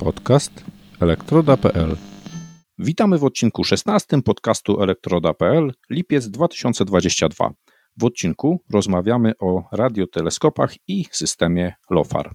Podcast 0.00 0.64
elektroda.pl 1.00 1.96
Witamy 2.78 3.18
w 3.18 3.24
odcinku 3.24 3.64
16 3.64 4.22
podcastu 4.22 4.82
elektroda.pl 4.82 5.72
lipiec 5.90 6.28
2022. 6.28 7.50
W 7.96 8.04
odcinku 8.04 8.64
rozmawiamy 8.72 9.32
o 9.38 9.62
radioteleskopach 9.72 10.74
i 10.88 11.04
systemie 11.10 11.74
LOFAR. 11.90 12.32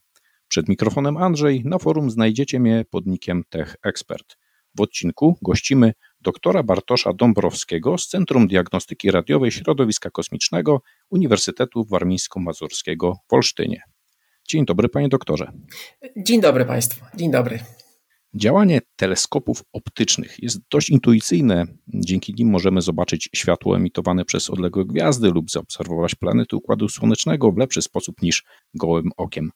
Przed 0.48 0.70
mikrofonem 0.70 1.18
Andrzej, 1.18 1.62
na 1.66 1.78
forum 1.78 2.12
znajdziecie 2.12 2.60
mnie 2.60 2.86
pod 2.90 3.06
nikiem 3.06 3.44
TechExpert. 3.50 4.38
W 4.76 4.82
odcinku 4.82 5.38
gościmy 5.42 5.94
doktora 6.22 6.64
Bartosza 6.64 7.14
Dąbrowskiego 7.14 7.98
z 7.98 8.08
Centrum 8.08 8.48
Diagnostyki 8.48 9.12
Radiowej 9.12 9.52
Środowiska 9.52 10.10
Kosmicznego 10.10 10.82
Uniwersytetu 11.10 11.86
Warmińsko-Mazurskiego 11.92 13.14
w 13.30 13.34
Olsztynie. 13.34 13.95
Dzień 14.48 14.66
dobry, 14.66 14.90
panie 14.90 15.10
doktorze. 15.10 15.52
Dzień 16.18 16.42
dobry 16.42 16.66
państwu. 16.66 17.06
Dzień 17.16 17.32
dobry. 17.32 17.60
Działanie 18.34 18.82
teleskopów 18.96 19.64
optycznych 19.74 20.36
jest 20.40 20.60
dość 20.72 20.90
intuicyjne. 20.90 21.66
Dzięki 21.88 22.34
nim 22.34 22.50
możemy 22.50 22.82
zobaczyć 22.82 23.30
światło 23.36 23.78
emitowane 23.78 24.26
przez 24.26 24.50
odległe 24.50 24.86
gwiazdy 24.86 25.32
lub 25.32 25.52
zaobserwować 25.52 26.16
planety 26.16 26.56
Układu 26.56 26.90
Słonecznego 26.90 27.52
w 27.52 27.58
lepszy 27.58 27.82
sposób 27.82 28.22
niż 28.22 28.44
gołym 28.74 29.12
okiem. 29.18 29.52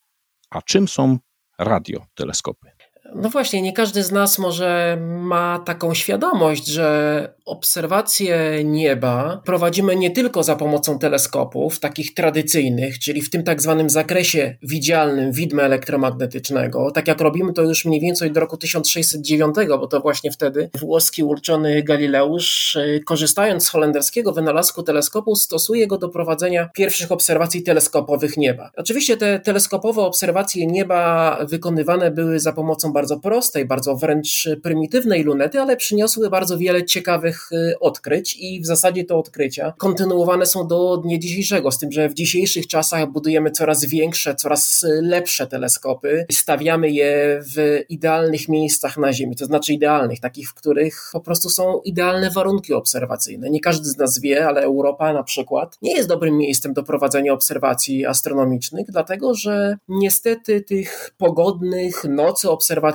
A 0.50 0.62
czym 0.62 0.88
są 0.88 1.18
radioteleskopy? 1.60 2.72
No 3.16 3.30
właśnie, 3.30 3.62
nie 3.62 3.74
każdy 3.74 4.04
z 4.04 4.12
nas 4.12 4.40
może 4.40 4.98
ma 5.02 5.60
taką 5.60 5.94
świadomość, 5.94 6.68
że 6.68 7.30
obserwacje 7.46 8.64
nieba 8.64 9.42
prowadzimy 9.46 9.96
nie 9.96 10.12
tylko 10.12 10.44
za 10.44 10.56
pomocą 10.56 11.00
teleskopów, 11.00 11.80
takich 11.80 12.14
tradycyjnych, 12.14 13.00
czyli 13.00 13.22
w 13.22 13.30
tym 13.30 13.44
tak 13.44 13.62
zwanym 13.62 13.90
zakresie 13.90 14.58
widzialnym 14.64 15.32
widma 15.32 15.64
elektromagnetycznego, 15.64 16.92
tak 16.92 17.08
jak 17.08 17.22
robimy 17.22 17.54
to 17.54 17.62
już 17.62 17.86
mniej 17.86 18.02
więcej 18.02 18.32
do 18.32 18.40
roku 18.40 18.58
1609, 18.58 19.56
bo 19.68 19.88
to 19.88 20.00
właśnie 20.00 20.32
wtedy 20.32 20.70
włoski 20.80 21.24
uczony 21.24 21.84
Galileusz, 21.84 22.76
y, 22.76 23.02
korzystając 23.06 23.66
z 23.66 23.70
holenderskiego 23.70 24.34
wynalazku 24.34 24.84
teleskopu, 24.84 25.36
stosuje 25.36 25.88
go 25.88 25.98
do 25.98 26.10
prowadzenia 26.10 26.70
pierwszych 26.74 27.12
obserwacji 27.12 27.64
teleskopowych 27.64 28.38
nieba. 28.38 28.72
Oczywiście 28.78 29.18
te 29.18 29.40
teleskopowe 29.40 30.02
obserwacje 30.02 30.68
nieba 30.68 31.38
wykonywane 31.50 32.12
były 32.12 32.40
za 32.40 32.54
pomocą 32.54 32.94
bardzo 33.00 33.20
prostej, 33.20 33.66
bardzo 33.66 33.96
wręcz 33.96 34.50
prymitywnej 34.64 35.24
lunety, 35.24 35.60
ale 35.60 35.78
przyniosły 35.78 36.30
bardzo 36.30 36.58
wiele 36.58 36.86
ciekawych 36.86 37.50
y, 37.52 37.80
odkryć 37.80 38.36
i 38.40 38.62
w 38.62 38.66
zasadzie 38.66 39.04
te 39.04 39.16
odkrycia 39.16 39.74
kontynuowane 39.78 40.46
są 40.46 40.68
do 40.68 40.98
dnia 40.98 41.18
dzisiejszego, 41.18 41.72
z 41.72 41.78
tym, 41.78 41.92
że 41.92 42.10
w 42.10 42.14
dzisiejszych 42.14 42.68
czasach 42.68 43.12
budujemy 43.12 43.52
coraz 43.52 43.86
większe, 43.86 44.36
coraz 44.36 44.86
lepsze 45.02 45.48
teleskopy, 45.48 46.26
stawiamy 46.32 46.92
je 46.92 47.42
w 47.56 47.80
idealnych 47.90 48.50
miejscach 48.50 48.98
na 48.98 49.14
Ziemi, 49.14 49.36
to 49.36 49.46
znaczy 49.46 49.74
idealnych, 49.74 50.20
takich, 50.20 50.50
w 50.50 50.54
których 50.54 51.10
po 51.14 51.20
prostu 51.20 51.50
są 51.50 51.82
idealne 51.86 52.32
warunki 52.32 52.74
obserwacyjne. 52.74 53.50
Nie 53.50 53.60
każdy 53.60 53.90
z 53.90 53.98
nas 53.98 54.20
wie, 54.20 54.48
ale 54.48 54.62
Europa 54.62 55.14
na 55.14 55.24
przykład 55.24 55.78
nie 55.82 55.96
jest 55.96 56.10
dobrym 56.10 56.38
miejscem 56.38 56.74
do 56.74 56.84
prowadzenia 56.84 57.34
obserwacji 57.34 58.06
astronomicznych, 58.06 58.86
dlatego 58.90 59.34
że 59.34 59.78
niestety 59.88 60.62
tych 60.62 61.12
pogodnych 61.18 62.04
nocy 62.04 62.50
obserwacyjnych 62.50 62.89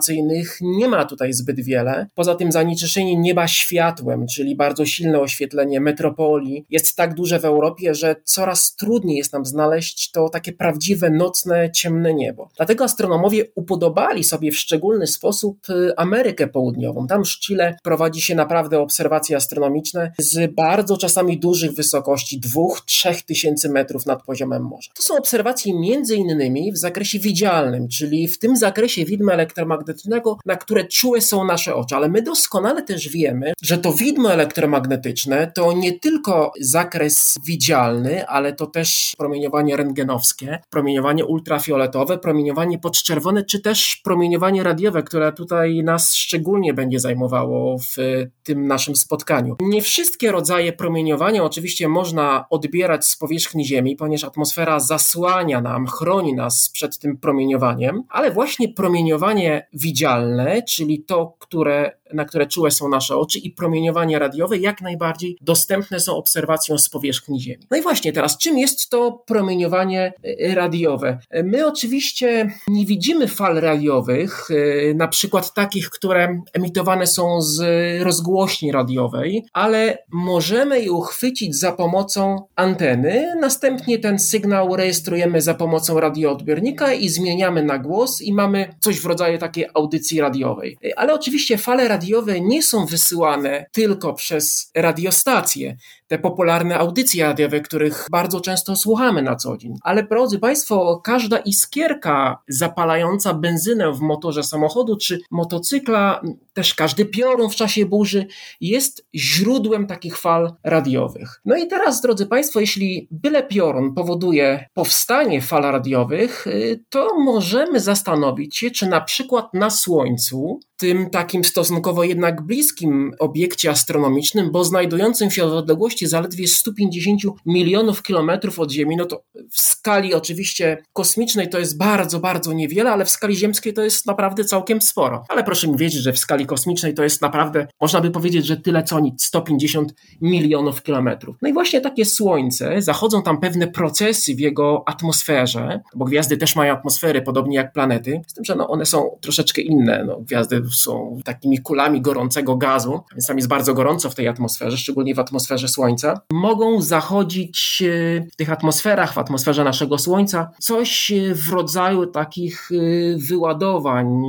nie 0.61 0.89
ma 0.89 1.05
tutaj 1.05 1.33
zbyt 1.33 1.61
wiele. 1.61 2.07
Poza 2.15 2.35
tym 2.35 2.53
zanieczyszczenie 2.53 3.17
nieba 3.17 3.49
światłem, 3.49 4.27
czyli 4.27 4.57
bardzo 4.57 4.87
silne 4.87 5.21
oświetlenie 5.21 5.81
metropolii, 5.81 6.67
jest 6.71 6.97
tak 6.97 7.15
duże 7.15 7.41
w 7.41 7.45
Europie, 7.45 7.95
że 7.95 8.17
coraz 8.25 8.77
trudniej 8.77 9.17
jest 9.17 9.33
nam 9.33 9.45
znaleźć 9.45 10.11
to 10.11 10.29
takie 10.29 10.53
prawdziwe 10.53 11.11
nocne, 11.11 11.71
ciemne 11.71 12.15
niebo. 12.15 12.49
Dlatego 12.57 12.85
astronomowie 12.85 13.45
upodobali 13.55 14.25
sobie 14.25 14.53
w 14.53 14.57
szczególny 14.57 15.07
sposób 15.07 15.59
Amerykę 15.97 16.47
Południową. 16.47 17.07
Tam 17.07 17.25
w 17.25 17.29
Chile 17.29 17.77
prowadzi 17.83 18.21
się 18.21 18.35
naprawdę 18.35 18.81
obserwacje 18.81 19.37
astronomiczne 19.37 20.13
z 20.19 20.55
bardzo 20.55 20.97
czasami 20.97 21.39
dużych 21.39 21.73
wysokości, 21.73 22.41
2-3 22.41 23.25
tysięcy 23.25 23.69
metrów 23.69 24.07
nad 24.07 24.23
poziomem 24.23 24.63
morza. 24.63 24.91
To 24.97 25.03
są 25.03 25.17
obserwacje 25.17 25.81
między 25.81 26.17
innymi 26.17 26.73
w 26.73 26.79
zakresie 26.79 27.19
widzialnym, 27.19 27.89
czyli 27.89 28.29
w 28.29 28.39
tym 28.39 28.57
zakresie 28.57 29.05
widma 29.05 29.33
elektromagnetycznego, 29.33 29.84
elektromagnetycznego, 29.85 30.39
na 30.47 30.57
które 30.57 30.85
czułe 30.85 31.21
są 31.21 31.45
nasze 31.45 31.75
oczy. 31.75 31.97
Ale 31.97 32.09
my 32.09 32.23
doskonale 32.23 32.83
też 32.83 33.09
wiemy, 33.09 33.53
że 33.63 33.79
to 33.79 33.93
widmo 33.93 34.33
elektromagnetyczne 34.33 35.53
to 35.55 35.73
nie 35.73 35.99
tylko 35.99 36.53
zakres 36.61 37.35
widzialny, 37.47 38.27
ale 38.27 38.53
to 38.53 38.67
też 38.67 39.13
promieniowanie 39.19 39.77
rentgenowskie, 39.77 40.59
promieniowanie 40.71 41.25
ultrafioletowe, 41.25 42.19
promieniowanie 42.19 42.79
podczerwone, 42.79 43.45
czy 43.45 43.61
też 43.61 44.01
promieniowanie 44.05 44.63
radiowe, 44.63 45.03
które 45.03 45.33
tutaj 45.33 45.83
nas 45.85 46.15
szczególnie 46.15 46.75
będzie 46.75 47.01
zajmowało 47.01 47.79
w 47.79 47.97
tym 48.43 48.67
naszym 48.67 48.97
spotkaniu. 48.97 49.57
Nie 49.61 49.83
wszystkie 49.83 50.33
rodzaje 50.33 50.73
promieniowania 50.73 51.45
oczywiście 51.45 51.89
można 51.89 52.47
odbierać 52.51 53.07
z 53.07 53.17
powierzchni 53.17 53.65
Ziemi, 53.65 53.97
ponieważ 53.97 54.25
atmosfera 54.25 54.81
zasłania 54.81 55.61
nam, 55.61 55.87
chroni 55.87 56.35
nas 56.35 56.71
przed 56.73 56.99
tym 56.99 57.17
promieniowaniem, 57.17 58.03
ale 58.09 58.31
właśnie 58.31 58.69
promieniowanie 58.69 59.67
widzialne, 59.75 60.63
czyli 60.63 61.05
to, 61.05 61.37
które 61.39 61.99
na 62.15 62.25
które 62.25 62.47
czułe 62.47 62.71
są 62.71 62.89
nasze 62.89 63.17
oczy 63.17 63.39
i 63.39 63.51
promieniowanie 63.51 64.19
radiowe 64.19 64.59
jak 64.59 64.81
najbardziej 64.81 65.39
dostępne 65.41 66.01
są 66.01 66.17
obserwacją 66.17 66.79
z 66.79 66.89
powierzchni 66.89 67.41
Ziemi. 67.41 67.67
No 67.71 67.77
i 67.77 67.83
właśnie 67.83 68.13
teraz, 68.13 68.39
czym 68.39 68.59
jest 68.59 68.91
to 68.91 69.23
promieniowanie 69.27 70.13
e, 70.23 70.55
radiowe? 70.55 71.19
My 71.45 71.67
oczywiście 71.67 72.51
nie 72.69 72.87
widzimy 72.87 73.29
fal 73.29 73.61
radiowych, 73.61 74.49
e, 74.51 74.95
na 74.95 75.09
przykład 75.09 75.55
takich, 75.55 75.91
które 75.91 76.41
emitowane 76.53 77.07
są 77.07 77.43
z 77.43 77.63
rozgłośni 78.03 78.73
radiowej, 78.73 79.45
ale 79.53 79.99
możemy 80.13 80.81
je 80.81 80.93
uchwycić 80.93 81.57
za 81.57 81.73
pomocą 81.73 82.47
anteny, 82.57 83.35
następnie 83.41 83.99
ten 83.99 84.19
sygnał 84.19 84.77
rejestrujemy 84.77 85.41
za 85.41 85.55
pomocą 85.55 86.01
radioodbiornika 86.01 86.93
i 86.93 87.09
zmieniamy 87.09 87.65
na 87.65 87.79
głos 87.79 88.23
i 88.23 88.33
mamy 88.33 88.75
coś 88.81 89.01
w 89.01 89.07
rodzaju 89.07 89.39
takiej 89.39 89.67
audycji 89.75 90.21
radiowej. 90.21 90.79
E, 90.85 90.99
ale 90.99 91.15
oczywiście 91.15 91.59
fale 91.59 91.89
radiowe 91.89 92.04
radiowe 92.05 92.41
nie 92.41 92.63
są 92.63 92.87
wysyłane 92.87 93.67
tylko 93.73 94.15
przez 94.15 94.71
radiostacje, 94.75 95.77
te 96.07 96.19
popularne 96.19 96.79
audycje 96.79 97.25
radiowe, 97.25 97.61
których 97.61 98.07
bardzo 98.11 98.41
często 98.41 98.77
słuchamy 98.77 99.23
na 99.23 99.37
co 99.37 99.57
dzień. 99.57 99.75
Ale 99.83 100.03
drodzy 100.03 100.39
Państwo, 100.39 101.01
każda 101.05 101.39
iskierka 101.39 102.39
zapalająca 102.49 103.35
benzynę 103.35 103.93
w 103.93 104.01
motorze 104.01 104.43
samochodu 104.43 104.97
czy 104.97 105.21
motocykla, 105.31 106.21
też 106.55 106.75
każdy 106.75 107.05
piorun 107.05 107.51
w 107.51 107.55
czasie 107.55 107.87
burzy 107.87 108.27
jest 108.61 109.07
źródłem 109.15 109.87
takich 109.87 110.19
fal 110.19 110.53
radiowych. 110.65 111.41
No 111.45 111.57
i 111.57 111.67
teraz, 111.67 112.01
drodzy 112.01 112.27
Państwo, 112.27 112.61
jeśli 112.61 113.09
byle 113.11 113.43
piorun 113.43 113.95
powoduje 113.95 114.69
powstanie 114.75 115.43
fal 115.43 115.63
radiowych, 115.63 116.47
y, 116.47 116.85
to 116.89 117.19
możemy 117.19 117.81
zastanowić 117.81 118.57
się, 118.57 118.71
czy 118.71 118.87
na 118.87 119.01
przykład 119.01 119.55
na 119.55 119.71
Słońcu, 119.71 120.61
tym 120.77 121.11
takim 121.11 121.45
stosunkowo 121.45 121.84
jednak 122.05 122.43
bliskim 122.43 123.13
obiekcie 123.19 123.71
astronomicznym, 123.71 124.51
bo 124.51 124.65
znajdującym 124.65 125.31
się 125.31 125.49
w 125.49 125.53
odległości 125.53 126.07
zaledwie 126.07 126.49
150 126.49 127.23
milionów 127.47 128.03
kilometrów 128.03 128.59
od 128.59 128.71
Ziemi, 128.71 128.97
no 128.97 129.05
to 129.05 129.25
w 129.51 129.61
skali 129.61 130.15
oczywiście 130.15 130.83
kosmicznej 130.93 131.49
to 131.49 131.59
jest 131.59 131.79
bardzo, 131.79 132.21
bardzo 132.21 132.53
niewiele, 132.53 132.93
ale 132.93 133.05
w 133.05 133.11
skali 133.11 133.37
ziemskiej 133.37 133.73
to 133.73 133.83
jest 133.83 134.07
naprawdę 134.07 134.45
całkiem 134.45 134.81
sporo. 134.81 135.25
Ale 135.29 135.45
proszę 135.45 135.69
mi 135.69 135.77
wiedzieć, 135.77 136.03
że 136.03 136.13
w 136.13 136.19
skali 136.19 136.47
kosmicznej 136.47 136.95
to 136.95 137.03
jest 137.03 137.23
naprawdę, 137.23 137.67
można 137.81 138.01
by 138.01 138.11
powiedzieć, 138.11 138.47
że 138.47 138.57
tyle 138.57 138.83
co 138.83 139.01
nic, 139.01 139.25
150 139.25 139.95
milionów 140.21 140.83
kilometrów. 140.83 141.37
No 141.43 141.49
i 141.49 141.53
właśnie 141.53 141.81
takie 141.81 142.05
Słońce, 142.05 142.83
zachodzą 142.83 143.23
tam 143.23 143.41
pewne 143.41 143.67
procesy 143.69 144.35
w 144.35 144.41
jego 144.41 144.83
atmosferze, 144.87 145.81
bo 145.97 146.05
gwiazdy 146.05 146.37
też 146.37 146.57
mają 146.57 146.75
atmosfery, 146.75 147.23
podobnie 147.23 147.57
jak 147.57 147.73
planety, 147.73 148.21
z 148.27 148.35
tym, 148.35 148.45
że 148.45 148.55
no 148.55 148.69
one 148.69 148.87
są 148.87 149.19
troszeczkę 149.21 149.63
inne. 149.63 150.05
No, 150.07 150.21
gwiazdy 150.21 150.63
są 150.73 151.19
takimi 151.25 151.59
kulami 151.59 151.74
gorącego 152.01 152.57
gazu, 152.57 153.01
więc 153.13 153.27
tam 153.27 153.37
jest 153.37 153.49
bardzo 153.49 153.75
gorąco 153.75 154.11
w 154.11 154.15
tej 154.15 154.29
atmosferze, 154.29 154.77
szczególnie 154.77 155.15
w 155.15 155.19
atmosferze 155.19 155.69
Słońca. 155.69 155.85
Słońca, 155.85 156.21
mogą 156.33 156.83
zachodzić 156.83 157.83
e, 157.83 158.27
w 158.33 158.37
tych 158.37 158.53
atmosferach, 158.53 159.13
w 159.13 159.19
atmosferze 159.19 159.65
naszego 159.65 159.99
Słońca, 159.99 160.51
coś 160.61 161.13
e, 161.13 161.35
w 161.35 161.51
rodzaju 161.51 162.07
takich 162.07 162.71
e, 162.73 162.77
wyładowań 163.19 164.23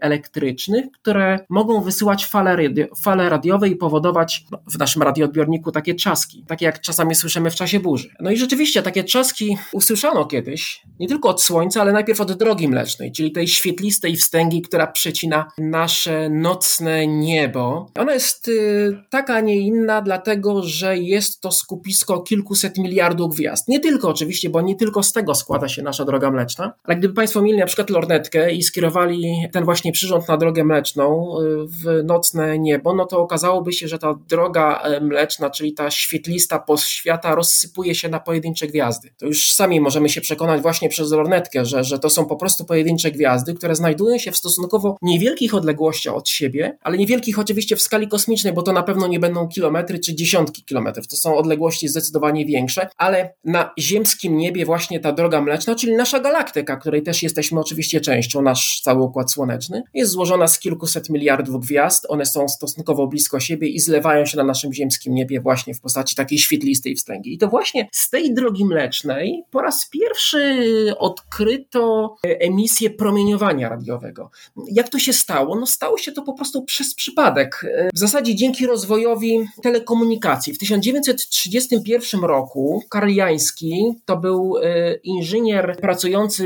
elektrycznych, 0.00 0.84
które 0.92 1.38
mogą 1.48 1.80
wysyłać 1.80 2.26
fale, 2.26 2.56
radio, 2.56 2.86
fale 3.02 3.28
radiowe 3.28 3.68
i 3.68 3.76
powodować 3.76 4.44
no, 4.50 4.58
w 4.72 4.78
naszym 4.78 5.02
radioodbiorniku 5.02 5.72
takie 5.72 5.94
czaski, 5.94 6.44
takie 6.48 6.66
jak 6.66 6.80
czasami 6.80 7.14
słyszymy 7.14 7.50
w 7.50 7.54
czasie 7.54 7.80
burzy. 7.80 8.10
No 8.20 8.30
i 8.30 8.36
rzeczywiście 8.36 8.82
takie 8.82 9.04
czaski 9.04 9.56
usłyszano 9.72 10.24
kiedyś, 10.24 10.82
nie 11.00 11.08
tylko 11.08 11.28
od 11.28 11.42
Słońca, 11.42 11.80
ale 11.80 11.92
najpierw 11.92 12.20
od 12.20 12.32
drogi 12.32 12.68
mlecznej, 12.68 13.12
czyli 13.12 13.32
tej 13.32 13.48
świetlistej 13.48 14.16
wstęgi, 14.16 14.62
która 14.62 14.86
przecina 14.86 15.48
nasze 15.58 16.30
nocne 16.30 16.81
nocne 16.82 17.06
niebo. 17.06 17.90
Ona 17.98 18.14
jest 18.14 18.48
y, 18.48 18.98
taka, 19.10 19.34
a 19.34 19.40
nie 19.40 19.58
inna, 19.58 20.02
dlatego 20.02 20.62
że 20.62 20.98
jest 20.98 21.40
to 21.40 21.52
skupisko 21.52 22.20
kilkuset 22.20 22.78
miliardów 22.78 23.34
gwiazd. 23.34 23.68
Nie 23.68 23.80
tylko 23.80 24.08
oczywiście, 24.08 24.50
bo 24.50 24.60
nie 24.60 24.76
tylko 24.76 25.02
z 25.02 25.12
tego 25.12 25.34
składa 25.34 25.68
się 25.68 25.82
nasza 25.82 26.04
droga 26.04 26.30
mleczna, 26.30 26.72
ale 26.84 26.96
gdyby 26.96 27.14
Państwo 27.14 27.42
mieli 27.42 27.58
na 27.58 27.66
przykład 27.66 27.90
lornetkę 27.90 28.52
i 28.52 28.62
skierowali 28.62 29.34
ten 29.52 29.64
właśnie 29.64 29.92
przyrząd 29.92 30.28
na 30.28 30.36
drogę 30.36 30.64
mleczną 30.64 31.36
y, 31.40 31.66
w 31.66 32.04
nocne 32.04 32.58
niebo, 32.58 32.94
no 32.94 33.06
to 33.06 33.20
okazałoby 33.20 33.72
się, 33.72 33.88
że 33.88 33.98
ta 33.98 34.14
droga 34.28 34.80
e, 34.82 35.00
mleczna, 35.00 35.50
czyli 35.50 35.72
ta 35.72 35.90
świetlista 35.90 36.58
poświata 36.58 37.34
rozsypuje 37.34 37.94
się 37.94 38.08
na 38.08 38.20
pojedyncze 38.20 38.66
gwiazdy. 38.66 39.10
To 39.18 39.26
już 39.26 39.54
sami 39.54 39.80
możemy 39.80 40.08
się 40.08 40.20
przekonać 40.20 40.62
właśnie 40.62 40.88
przez 40.88 41.10
lornetkę, 41.10 41.64
że, 41.64 41.84
że 41.84 41.98
to 41.98 42.10
są 42.10 42.24
po 42.24 42.36
prostu 42.36 42.64
pojedyncze 42.64 43.10
gwiazdy, 43.10 43.54
które 43.54 43.74
znajdują 43.74 44.18
się 44.18 44.32
w 44.32 44.36
stosunkowo 44.36 44.96
niewielkich 45.02 45.54
odległościach 45.54 46.14
od 46.14 46.28
siebie, 46.28 46.71
ale 46.80 46.98
niewielkich 46.98 47.38
oczywiście 47.38 47.76
w 47.76 47.82
skali 47.82 48.08
kosmicznej, 48.08 48.52
bo 48.52 48.62
to 48.62 48.72
na 48.72 48.82
pewno 48.82 49.06
nie 49.06 49.20
będą 49.20 49.48
kilometry 49.48 49.98
czy 49.98 50.14
dziesiątki 50.14 50.64
kilometrów. 50.64 51.08
To 51.08 51.16
są 51.16 51.36
odległości 51.36 51.88
zdecydowanie 51.88 52.46
większe, 52.46 52.88
ale 52.96 53.34
na 53.44 53.70
ziemskim 53.78 54.36
niebie 54.36 54.64
właśnie 54.64 55.00
ta 55.00 55.12
droga 55.12 55.40
mleczna, 55.40 55.74
czyli 55.74 55.92
nasza 55.92 56.20
galaktyka, 56.20 56.76
której 56.76 57.02
też 57.02 57.22
jesteśmy 57.22 57.60
oczywiście 57.60 58.00
częścią, 58.00 58.42
nasz 58.42 58.80
cały 58.80 59.02
układ 59.02 59.32
słoneczny, 59.32 59.82
jest 59.94 60.12
złożona 60.12 60.48
z 60.48 60.58
kilkuset 60.58 61.10
miliardów 61.10 61.66
gwiazd. 61.66 62.06
One 62.08 62.26
są 62.26 62.48
stosunkowo 62.48 63.06
blisko 63.06 63.40
siebie 63.40 63.68
i 63.68 63.80
zlewają 63.80 64.26
się 64.26 64.36
na 64.36 64.44
naszym 64.44 64.72
ziemskim 64.72 65.14
niebie 65.14 65.40
właśnie 65.40 65.74
w 65.74 65.80
postaci 65.80 66.16
takiej 66.16 66.38
świetlistej 66.38 66.96
wstęgi. 66.96 67.34
I 67.34 67.38
to 67.38 67.48
właśnie 67.48 67.88
z 67.92 68.10
tej 68.10 68.34
drogi 68.34 68.64
mlecznej 68.64 69.44
po 69.50 69.60
raz 69.60 69.88
pierwszy 69.88 70.94
odkryto 70.98 72.14
emisję 72.22 72.90
promieniowania 72.90 73.68
radiowego. 73.68 74.30
Jak 74.72 74.88
to 74.88 74.98
się 74.98 75.12
stało? 75.12 75.56
No 75.56 75.66
stało 75.66 75.98
się 75.98 76.12
to 76.12 76.22
po 76.22 76.32
prostu 76.32 76.61
przez 76.66 76.94
przypadek. 76.94 77.66
W 77.94 77.98
zasadzie 77.98 78.34
dzięki 78.34 78.66
rozwojowi 78.66 79.48
telekomunikacji. 79.62 80.54
W 80.54 80.58
1931 80.58 82.20
roku 82.24 82.82
Karl 82.90 83.08
Jański 83.08 83.94
to 84.04 84.16
był 84.16 84.56
e, 84.62 84.94
inżynier 84.94 85.76
pracujący 85.80 86.44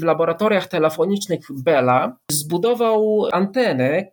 w 0.00 0.02
laboratoriach 0.02 0.66
telefonicznych 0.66 1.40
Bella, 1.50 2.16
zbudował 2.30 3.26
antenę, 3.32 4.12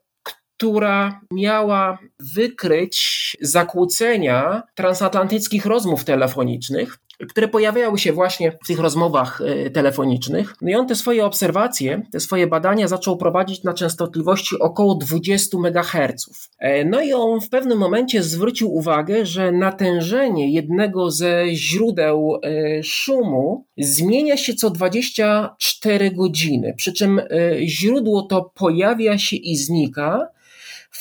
która 0.58 1.22
miała 1.32 1.98
wykryć 2.20 3.38
zakłócenia 3.42 4.64
transatlantyckich 4.76 5.66
rozmów 5.66 6.04
telefonicznych 6.04 6.98
które 7.30 7.48
pojawiały 7.48 8.00
się 8.00 8.14
właśnie 8.14 8.52
w 8.52 8.68
tych 8.68 8.80
rozmowach 8.80 9.42
e, 9.42 9.70
telefonicznych. 9.70 10.56
No 10.62 10.70
i 10.70 10.76
on 10.76 10.88
te 10.88 10.96
swoje 10.96 11.26
obserwacje, 11.26 12.02
te 12.12 12.20
swoje 12.20 12.48
badania 12.48 12.88
zaczął 12.88 13.18
prowadzić 13.18 13.64
na 13.64 13.74
częstotliwości 13.74 14.60
około 14.60 14.96
20 14.96 15.58
MHz. 15.58 16.50
E, 16.60 16.86
no 16.86 17.02
i 17.02 17.14
on 17.14 17.42
w 17.42 17.50
pewnym 17.50 17.78
momencie 17.78 18.24
zwrócił 18.24 18.76
uwagę, 18.76 19.26
że 19.26 19.52
natężenie 19.52 20.52
jednego 20.52 21.12
ze 21.12 21.46
źródeł 21.54 22.40
e, 22.44 22.84
szumu 22.84 23.66
zmienia 23.78 24.38
się 24.38 24.54
co 24.54 24.70
24 24.70 26.12
godziny, 26.12 26.74
przy 26.78 26.94
czym 26.94 27.22
źródło 27.66 28.22
to 28.22 28.52
pojawia 28.56 29.18
się 29.18 29.36
i 29.36 29.56
znika 29.56 30.35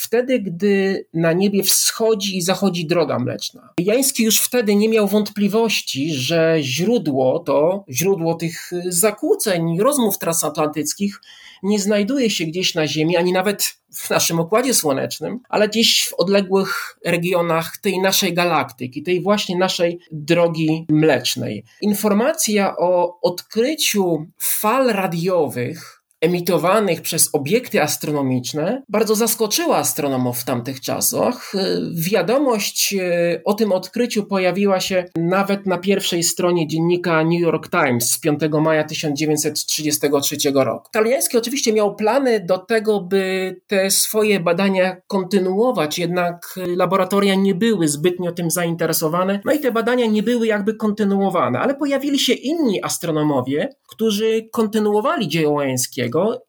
wtedy, 0.05 0.41
gdy 0.41 1.07
na 1.15 1.33
niebie 1.33 1.63
wschodzi 1.63 2.37
i 2.37 2.43
zachodzi 2.43 2.87
droga 2.87 3.19
mleczna. 3.19 3.73
Jański 3.79 4.25
już 4.25 4.41
wtedy 4.41 4.75
nie 4.75 4.89
miał 4.89 5.09
wątpliwości, 5.09 6.15
że 6.15 6.57
źródło 6.61 7.39
to, 7.39 7.85
źródło 7.91 8.35
tych 8.35 8.71
zakłóceń, 8.89 9.81
rozmów 9.81 10.19
transatlantyckich 10.19 11.21
nie 11.63 11.79
znajduje 11.79 12.31
się 12.31 12.45
gdzieś 12.45 12.75
na 12.75 12.87
Ziemi, 12.87 13.17
ani 13.17 13.33
nawet 13.33 13.77
w 13.95 14.11
naszym 14.11 14.41
układzie 14.41 14.75
słonecznym, 14.75 15.41
ale 15.49 15.69
gdzieś 15.69 16.05
w 16.05 16.15
odległych 16.15 16.99
regionach 17.05 17.77
tej 17.77 17.99
naszej 17.99 18.35
galaktyki, 18.35 19.03
tej 19.03 19.23
właśnie 19.23 19.59
naszej 19.59 19.99
drogi 20.13 20.87
mlecznej. 20.89 21.65
Informacja 21.81 22.77
o 22.77 23.21
odkryciu 23.23 24.27
fal 24.39 24.87
radiowych 24.89 26.04
emitowanych 26.25 27.03
przez 27.03 27.31
obiekty 27.33 27.83
astronomiczne 27.83 28.83
bardzo 28.89 29.15
zaskoczyła 29.15 29.77
astronomów 29.77 30.39
w 30.39 30.45
tamtych 30.45 30.81
czasach. 30.81 31.53
Wiadomość 31.95 32.95
e, 32.95 33.41
o 33.45 33.55
tym 33.55 33.73
odkryciu 33.73 34.25
pojawiła 34.25 34.81
się 34.81 35.05
nawet 35.17 35.67
na 35.67 35.79
pierwszej 35.79 36.23
stronie 36.23 36.69
dziennika 36.69 37.25
New 37.25 37.41
York 37.41 37.71
Times 37.71 38.11
z 38.11 38.21
5 38.21 38.41
maja 38.63 38.85
1933 38.85 40.37
roku. 40.55 40.91
Taliański 40.93 41.39
oczywiście 41.39 41.73
miał 41.73 41.97
plany 41.97 42.41
do 42.41 42.59
tego, 42.59 43.01
by 43.01 43.57
te 43.67 43.91
swoje 43.91 44.41
badania 44.41 44.97
kontynuować, 45.07 45.99
jednak 45.99 46.55
laboratoria 46.77 47.35
nie 47.35 47.55
były 47.55 47.89
zbytnio 47.89 48.33
tym 48.33 48.51
zainteresowane, 48.51 49.41
no 49.45 49.53
i 49.53 49.61
te 49.61 49.73
badania 49.73 50.07
nie 50.07 50.23
były 50.23 50.47
jakby 50.47 50.75
kontynuowane, 50.75 51.61
ale 51.61 51.75
pojawili 51.75 52.19
się 52.19 52.33
inni 52.33 52.85
astronomowie, 52.85 53.69
którzy 53.89 54.49
kontynuowali 54.53 55.29
dzieło 55.29 55.63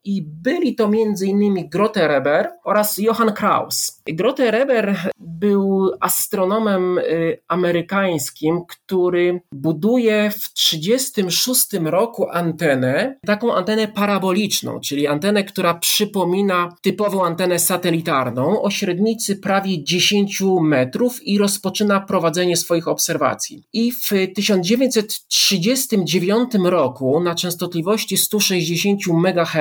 I 0.04 0.22
byli 0.22 0.74
to 0.74 0.84
m.in. 0.84 1.68
Grote 1.68 2.08
Reber 2.08 2.48
oraz 2.64 2.98
Johann 2.98 3.32
Kraus. 3.32 4.02
Grote 4.06 4.50
Reber 4.50 5.10
był 5.18 5.90
astronomem 6.00 6.98
y, 6.98 7.38
amerykańskim, 7.48 8.60
który 8.68 9.40
buduje 9.52 10.30
w 10.30 10.52
1936 10.52 11.66
roku 11.84 12.30
antenę, 12.30 13.18
taką 13.26 13.54
antenę 13.54 13.88
paraboliczną, 13.88 14.80
czyli 14.80 15.06
antenę, 15.06 15.44
która 15.44 15.74
przypomina 15.74 16.68
typową 16.82 17.24
antenę 17.24 17.58
satelitarną 17.58 18.62
o 18.62 18.70
średnicy 18.70 19.36
prawie 19.36 19.84
10 19.84 20.42
metrów 20.62 21.22
i 21.22 21.38
rozpoczyna 21.38 22.00
prowadzenie 22.00 22.56
swoich 22.56 22.88
obserwacji. 22.88 23.64
I 23.72 23.92
w 23.92 24.08
1939 24.34 26.50
roku 26.64 27.20
na 27.20 27.34
częstotliwości 27.34 28.16
160 28.16 29.00
MHz 29.08 29.55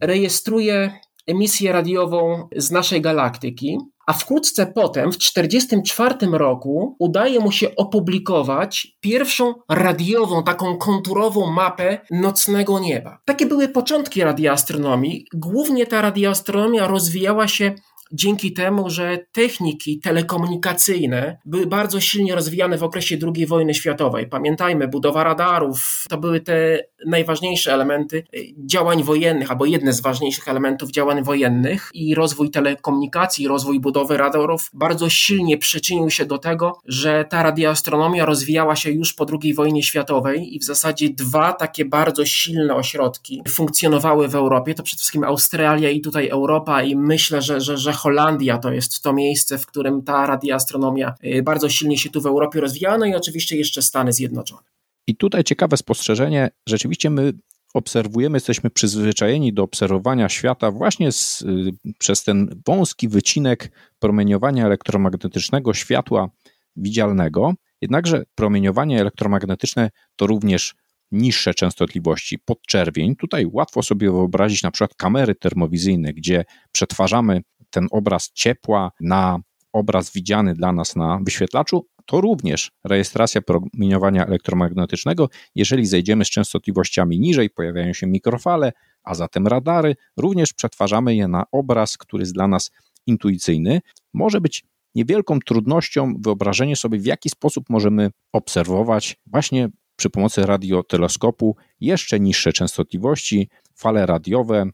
rejestruje 0.00 0.92
emisję 1.26 1.72
radiową 1.72 2.48
z 2.56 2.70
naszej 2.70 3.00
galaktyki, 3.00 3.78
a 4.06 4.12
wkrótce 4.12 4.66
potem, 4.66 5.12
w 5.12 5.18
1944 5.18 6.38
roku, 6.38 6.96
udaje 6.98 7.40
mu 7.40 7.52
się 7.52 7.76
opublikować 7.76 8.96
pierwszą 9.00 9.54
radiową, 9.68 10.42
taką 10.44 10.76
konturową 10.76 11.50
mapę 11.50 11.98
nocnego 12.10 12.78
nieba. 12.78 13.18
Takie 13.24 13.46
były 13.46 13.68
początki 13.68 14.24
radioastronomii. 14.24 15.26
Głównie 15.34 15.86
ta 15.86 16.02
radioastronomia 16.02 16.86
rozwijała 16.86 17.48
się 17.48 17.74
dzięki 18.12 18.52
temu, 18.52 18.90
że 18.90 19.18
techniki 19.32 20.00
telekomunikacyjne 20.00 21.38
były 21.44 21.66
bardzo 21.66 22.00
silnie 22.00 22.34
rozwijane 22.34 22.78
w 22.78 22.82
okresie 22.82 23.18
II 23.34 23.46
wojny 23.46 23.74
światowej. 23.74 24.26
Pamiętajmy, 24.26 24.88
budowa 24.88 25.24
radarów 25.24 26.04
to 26.08 26.18
były 26.18 26.40
te 26.40 26.78
najważniejsze 27.06 27.72
elementy 27.72 28.24
działań 28.66 29.02
wojennych, 29.02 29.50
albo 29.50 29.64
jedne 29.64 29.92
z 29.92 30.00
ważniejszych 30.00 30.48
elementów 30.48 30.90
działań 30.90 31.22
wojennych 31.22 31.90
i 31.94 32.14
rozwój 32.14 32.50
telekomunikacji, 32.50 33.48
rozwój 33.48 33.80
budowy 33.80 34.16
radarów 34.16 34.70
bardzo 34.72 35.08
silnie 35.08 35.58
przyczynił 35.58 36.10
się 36.10 36.26
do 36.26 36.38
tego, 36.38 36.78
że 36.86 37.24
ta 37.30 37.42
radioastronomia 37.42 38.26
rozwijała 38.26 38.76
się 38.76 38.90
już 38.90 39.14
po 39.14 39.26
II 39.42 39.54
wojnie 39.54 39.82
światowej 39.82 40.54
i 40.54 40.58
w 40.58 40.64
zasadzie 40.64 41.10
dwa 41.10 41.52
takie 41.52 41.84
bardzo 41.84 42.24
silne 42.24 42.74
ośrodki 42.74 43.42
funkcjonowały 43.48 44.28
w 44.28 44.34
Europie. 44.34 44.74
To 44.74 44.82
przede 44.82 44.98
wszystkim 44.98 45.24
Australia 45.24 45.90
i 45.90 46.00
tutaj 46.00 46.28
Europa 46.28 46.82
i 46.82 46.96
myślę, 46.96 47.42
że, 47.42 47.60
że, 47.60 47.78
że 47.78 47.92
Holandia 48.00 48.58
to 48.58 48.72
jest 48.72 49.02
to 49.02 49.12
miejsce, 49.12 49.58
w 49.58 49.66
którym 49.66 50.02
ta 50.02 50.26
radioastronomia 50.26 51.14
y, 51.24 51.42
bardzo 51.42 51.68
silnie 51.68 51.98
się 51.98 52.10
tu 52.10 52.20
w 52.20 52.26
Europie 52.26 52.60
rozwijała, 52.60 52.98
no 52.98 53.06
i 53.06 53.14
oczywiście 53.14 53.56
jeszcze 53.56 53.82
Stany 53.82 54.12
Zjednoczone. 54.12 54.62
I 55.06 55.16
tutaj 55.16 55.44
ciekawe 55.44 55.76
spostrzeżenie, 55.76 56.50
rzeczywiście 56.68 57.10
my 57.10 57.32
obserwujemy, 57.74 58.36
jesteśmy 58.36 58.70
przyzwyczajeni 58.70 59.52
do 59.52 59.62
obserwowania 59.62 60.28
świata 60.28 60.70
właśnie 60.70 61.12
z, 61.12 61.42
y, 61.42 61.72
przez 61.98 62.24
ten 62.24 62.62
wąski 62.66 63.08
wycinek 63.08 63.72
promieniowania 63.98 64.66
elektromagnetycznego 64.66 65.74
światła 65.74 66.30
widzialnego. 66.76 67.54
Jednakże 67.80 68.24
promieniowanie 68.34 69.00
elektromagnetyczne 69.00 69.90
to 70.16 70.26
również 70.26 70.74
niższe 71.12 71.54
częstotliwości, 71.54 72.38
podczerwień. 72.38 73.16
Tutaj 73.16 73.46
łatwo 73.52 73.82
sobie 73.82 74.10
wyobrazić 74.10 74.62
na 74.62 74.70
przykład 74.70 74.94
kamery 74.94 75.34
termowizyjne, 75.34 76.12
gdzie 76.12 76.44
przetwarzamy 76.72 77.40
ten 77.70 77.86
obraz 77.90 78.30
ciepła 78.34 78.92
na 79.00 79.38
obraz 79.72 80.12
widziany 80.12 80.54
dla 80.54 80.72
nas 80.72 80.96
na 80.96 81.18
wyświetlaczu, 81.22 81.86
to 82.06 82.20
również 82.20 82.70
rejestracja 82.84 83.42
promieniowania 83.42 84.26
elektromagnetycznego. 84.26 85.28
Jeżeli 85.54 85.86
zejdziemy 85.86 86.24
z 86.24 86.30
częstotliwościami 86.30 87.20
niżej, 87.20 87.50
pojawiają 87.50 87.92
się 87.92 88.06
mikrofale, 88.06 88.72
a 89.04 89.14
zatem 89.14 89.46
radary, 89.46 89.96
również 90.16 90.52
przetwarzamy 90.52 91.14
je 91.14 91.28
na 91.28 91.44
obraz, 91.52 91.98
który 91.98 92.22
jest 92.22 92.34
dla 92.34 92.48
nas 92.48 92.70
intuicyjny. 93.06 93.80
Może 94.14 94.40
być 94.40 94.64
niewielką 94.94 95.38
trudnością 95.40 96.14
wyobrażenie 96.20 96.76
sobie, 96.76 96.98
w 96.98 97.06
jaki 97.06 97.28
sposób 97.28 97.64
możemy 97.68 98.10
obserwować 98.32 99.16
właśnie 99.26 99.68
przy 99.96 100.10
pomocy 100.10 100.46
radioteleskopu 100.46 101.56
jeszcze 101.80 102.20
niższe 102.20 102.52
częstotliwości, 102.52 103.48
fale 103.74 104.06
radiowe, 104.06 104.66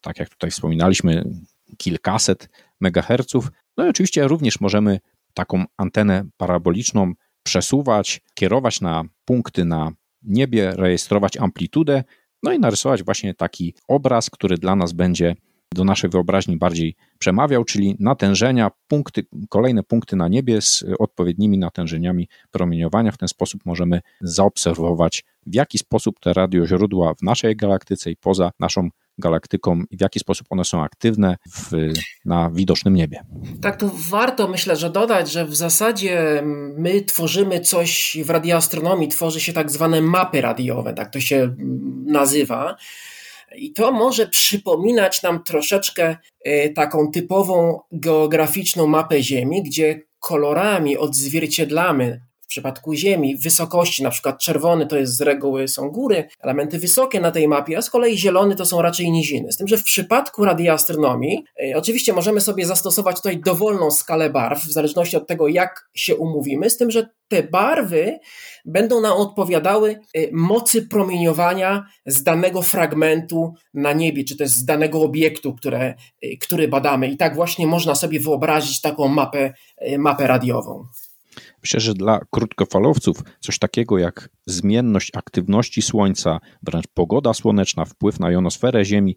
tak 0.00 0.18
jak 0.18 0.28
tutaj 0.28 0.50
wspominaliśmy, 0.50 1.24
kilkaset 1.78 2.48
megaherców. 2.80 3.50
No 3.76 3.86
i 3.86 3.88
oczywiście 3.88 4.28
również 4.28 4.60
możemy 4.60 5.00
taką 5.34 5.64
antenę 5.76 6.24
paraboliczną 6.36 7.12
przesuwać, 7.42 8.20
kierować 8.34 8.80
na 8.80 9.04
punkty 9.24 9.64
na 9.64 9.92
niebie, 10.22 10.72
rejestrować 10.76 11.36
amplitudę, 11.36 12.04
no 12.42 12.52
i 12.52 12.58
narysować 12.58 13.02
właśnie 13.02 13.34
taki 13.34 13.74
obraz, 13.88 14.30
który 14.30 14.58
dla 14.58 14.76
nas 14.76 14.92
będzie 14.92 15.34
do 15.74 15.84
naszej 15.84 16.10
wyobraźni 16.10 16.56
bardziej 16.56 16.96
przemawiał, 17.18 17.64
czyli 17.64 17.96
natężenia, 18.00 18.70
punkty, 18.88 19.26
kolejne 19.48 19.82
punkty 19.82 20.16
na 20.16 20.28
niebie 20.28 20.62
z 20.62 20.84
odpowiednimi 20.98 21.58
natężeniami 21.58 22.28
promieniowania. 22.50 23.12
W 23.12 23.18
ten 23.18 23.28
sposób 23.28 23.66
możemy 23.66 24.00
zaobserwować, 24.20 25.24
w 25.46 25.54
jaki 25.54 25.78
sposób 25.78 26.20
te 26.20 26.32
radioźródła 26.32 27.14
w 27.14 27.22
naszej 27.22 27.56
galaktyce 27.56 28.10
i 28.10 28.16
poza 28.16 28.50
naszą 28.60 28.88
galaktyką 29.18 29.82
i 29.90 29.96
w 29.96 30.00
jaki 30.00 30.18
sposób 30.18 30.46
one 30.50 30.64
są 30.64 30.82
aktywne 30.82 31.36
w, 31.50 31.70
na 32.24 32.50
widocznym 32.50 32.94
niebie. 32.94 33.20
Tak, 33.62 33.76
tu 33.76 33.90
warto 34.10 34.48
myślę, 34.48 34.76
że 34.76 34.90
dodać, 34.90 35.30
że 35.32 35.44
w 35.46 35.54
zasadzie 35.54 36.42
my 36.76 37.02
tworzymy 37.02 37.60
coś 37.60 38.16
w 38.24 38.30
radioastronomii, 38.30 39.08
tworzy 39.08 39.40
się 39.40 39.52
tak 39.52 39.70
zwane 39.70 40.00
mapy 40.00 40.40
radiowe, 40.40 40.94
tak 40.94 41.12
to 41.12 41.20
się 41.20 41.54
nazywa. 42.06 42.76
I 43.56 43.72
to 43.72 43.92
może 43.92 44.28
przypominać 44.28 45.22
nam 45.22 45.44
troszeczkę 45.44 46.16
e, 46.44 46.68
taką 46.68 47.10
typową 47.10 47.80
geograficzną 47.92 48.86
mapę 48.86 49.22
Ziemi, 49.22 49.62
gdzie 49.62 50.02
kolorami 50.20 50.96
odzwierciedlamy 50.96 52.20
przypadku 52.52 52.94
Ziemi 52.94 53.36
wysokości, 53.36 54.02
na 54.02 54.10
przykład 54.10 54.38
czerwony 54.38 54.86
to 54.86 54.96
jest 54.96 55.16
z 55.16 55.20
reguły 55.20 55.68
są 55.68 55.90
góry, 55.90 56.28
elementy 56.40 56.78
wysokie 56.78 57.20
na 57.20 57.30
tej 57.30 57.48
mapie, 57.48 57.78
a 57.78 57.82
z 57.82 57.90
kolei 57.90 58.18
zielony 58.18 58.56
to 58.56 58.66
są 58.66 58.82
raczej 58.82 59.10
niziny. 59.10 59.52
Z 59.52 59.56
tym, 59.56 59.68
że 59.68 59.76
w 59.76 59.84
przypadku 59.84 60.44
radioastronomii 60.44 61.44
y, 61.64 61.76
oczywiście 61.76 62.12
możemy 62.12 62.40
sobie 62.40 62.66
zastosować 62.66 63.16
tutaj 63.16 63.40
dowolną 63.40 63.90
skalę 63.90 64.30
barw, 64.30 64.64
w 64.64 64.72
zależności 64.72 65.16
od 65.16 65.26
tego, 65.26 65.48
jak 65.48 65.88
się 65.94 66.16
umówimy, 66.16 66.70
z 66.70 66.76
tym, 66.76 66.90
że 66.90 67.08
te 67.28 67.42
barwy 67.42 68.18
będą 68.64 69.00
nam 69.00 69.12
odpowiadały 69.12 70.00
y, 70.16 70.30
mocy 70.32 70.88
promieniowania 70.88 71.86
z 72.06 72.22
danego 72.22 72.62
fragmentu 72.62 73.54
na 73.74 73.92
niebie, 73.92 74.24
czy 74.24 74.36
też 74.36 74.48
z 74.48 74.64
danego 74.64 75.02
obiektu, 75.02 75.54
które, 75.54 75.94
y, 76.24 76.36
który 76.40 76.68
badamy. 76.68 77.08
I 77.08 77.16
tak 77.16 77.34
właśnie 77.34 77.66
można 77.66 77.94
sobie 77.94 78.20
wyobrazić 78.20 78.80
taką 78.80 79.08
mapę, 79.08 79.52
mapę 79.98 80.26
radiową. 80.26 80.84
Myślę, 81.62 81.80
że 81.80 81.94
dla 81.94 82.20
krótkofalowców 82.30 83.16
coś 83.40 83.58
takiego 83.58 83.98
jak 83.98 84.28
zmienność 84.46 85.10
aktywności 85.14 85.82
Słońca, 85.82 86.38
wręcz 86.62 86.86
pogoda 86.94 87.34
słoneczna, 87.34 87.84
wpływ 87.84 88.20
na 88.20 88.30
jonosferę 88.30 88.84
Ziemi 88.84 89.16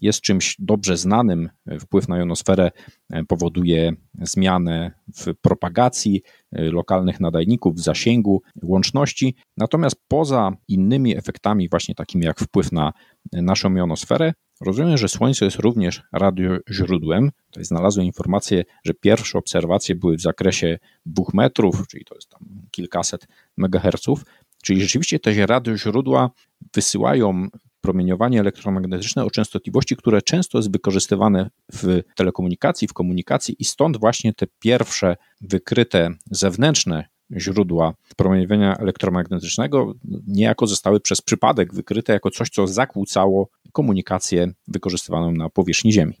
jest 0.00 0.20
czymś 0.20 0.56
dobrze 0.58 0.96
znanym. 0.96 1.48
Wpływ 1.80 2.08
na 2.08 2.18
jonosferę 2.18 2.70
e, 3.12 3.24
powoduje 3.24 3.92
zmianę 4.22 4.92
w 5.16 5.34
propagacji 5.42 6.22
e, 6.52 6.62
lokalnych 6.62 7.20
nadajników, 7.20 7.76
w 7.76 7.80
zasięgu, 7.80 8.42
łączności. 8.62 9.36
Natomiast 9.56 9.96
poza 10.08 10.50
innymi 10.68 11.16
efektami, 11.16 11.68
właśnie 11.68 11.94
takimi 11.94 12.24
jak 12.24 12.40
wpływ 12.40 12.72
na 12.72 12.92
naszą 13.32 13.74
jonosferę, 13.74 14.32
Rozumiem, 14.60 14.98
że 14.98 15.08
Słońce 15.08 15.44
jest 15.44 15.56
również 15.56 16.02
radioźródłem. 16.12 17.30
Tutaj 17.46 17.64
znalazłem 17.64 18.06
informację, 18.06 18.64
że 18.84 18.94
pierwsze 18.94 19.38
obserwacje 19.38 19.94
były 19.94 20.16
w 20.16 20.20
zakresie 20.20 20.78
dwóch 21.06 21.34
metrów, 21.34 21.88
czyli 21.88 22.04
to 22.04 22.14
jest 22.14 22.28
tam 22.28 22.40
kilkaset 22.70 23.26
megaherców. 23.56 24.24
Czyli 24.62 24.80
rzeczywiście 24.80 25.18
te 25.18 25.46
radioźródła 25.46 26.30
wysyłają 26.74 27.48
promieniowanie 27.80 28.40
elektromagnetyczne 28.40 29.24
o 29.24 29.30
częstotliwości, 29.30 29.96
które 29.96 30.22
często 30.22 30.58
jest 30.58 30.72
wykorzystywane 30.72 31.50
w 31.72 32.00
telekomunikacji, 32.16 32.88
w 32.88 32.92
komunikacji 32.92 33.56
i 33.58 33.64
stąd 33.64 33.96
właśnie 33.96 34.34
te 34.34 34.46
pierwsze 34.58 35.16
wykryte 35.40 36.10
zewnętrzne 36.30 37.04
źródła 37.36 37.94
promieniowania 38.16 38.76
elektromagnetycznego 38.76 39.94
niejako 40.26 40.66
zostały 40.66 41.00
przez 41.00 41.20
przypadek 41.20 41.74
wykryte 41.74 42.12
jako 42.12 42.30
coś, 42.30 42.50
co 42.50 42.66
zakłócało 42.66 43.48
komunikację 43.72 44.52
wykorzystywaną 44.68 45.32
na 45.32 45.48
powierzchni 45.48 45.92
Ziemi. 45.92 46.14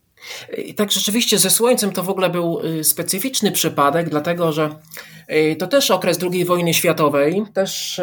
Tak 0.76 0.92
rzeczywiście 0.92 1.38
ze 1.38 1.50
Słońcem 1.50 1.92
to 1.92 2.02
w 2.02 2.10
ogóle 2.10 2.30
był 2.30 2.60
y, 2.64 2.84
specyficzny 2.84 3.52
przypadek, 3.52 4.08
dlatego 4.10 4.52
że 4.52 4.76
y, 5.30 5.56
to 5.56 5.66
też 5.66 5.90
okres 5.90 6.18
II 6.32 6.44
wojny 6.44 6.74
światowej, 6.74 7.42
też 7.54 8.00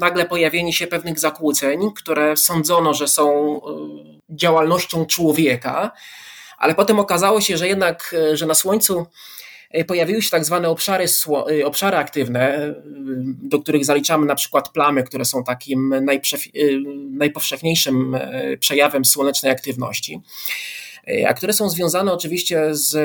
nagle 0.00 0.24
pojawienie 0.24 0.72
się 0.72 0.86
pewnych 0.86 1.18
zakłóceń, 1.18 1.80
które 1.96 2.36
sądzono, 2.36 2.94
że 2.94 3.08
są 3.08 3.56
y, 3.56 3.60
działalnością 4.30 5.06
człowieka, 5.06 5.92
ale 6.58 6.74
potem 6.74 6.98
okazało 6.98 7.40
się, 7.40 7.56
że 7.56 7.68
jednak, 7.68 8.14
że 8.32 8.46
na 8.46 8.54
Słońcu 8.54 9.06
pojawiły 9.86 10.22
się 10.22 10.30
tak 10.30 10.44
zwane 10.44 10.68
obszary, 10.68 11.04
e, 11.50 11.66
obszary 11.66 11.96
aktywne, 11.96 12.54
e, 12.54 12.74
do 13.42 13.58
których 13.58 13.84
zaliczamy 13.84 14.26
na 14.26 14.34
przykład 14.34 14.68
plamy, 14.68 15.02
które 15.02 15.24
są 15.24 15.44
takim 15.44 15.94
najpowszechniejszym 17.10 18.18
przejawem 18.60 19.04
słonecznej 19.04 19.52
aktywności, 19.52 20.20
a 21.28 21.34
które 21.34 21.52
są 21.52 21.70
związane 21.70 22.12
oczywiście 22.12 22.68
z 22.70 22.96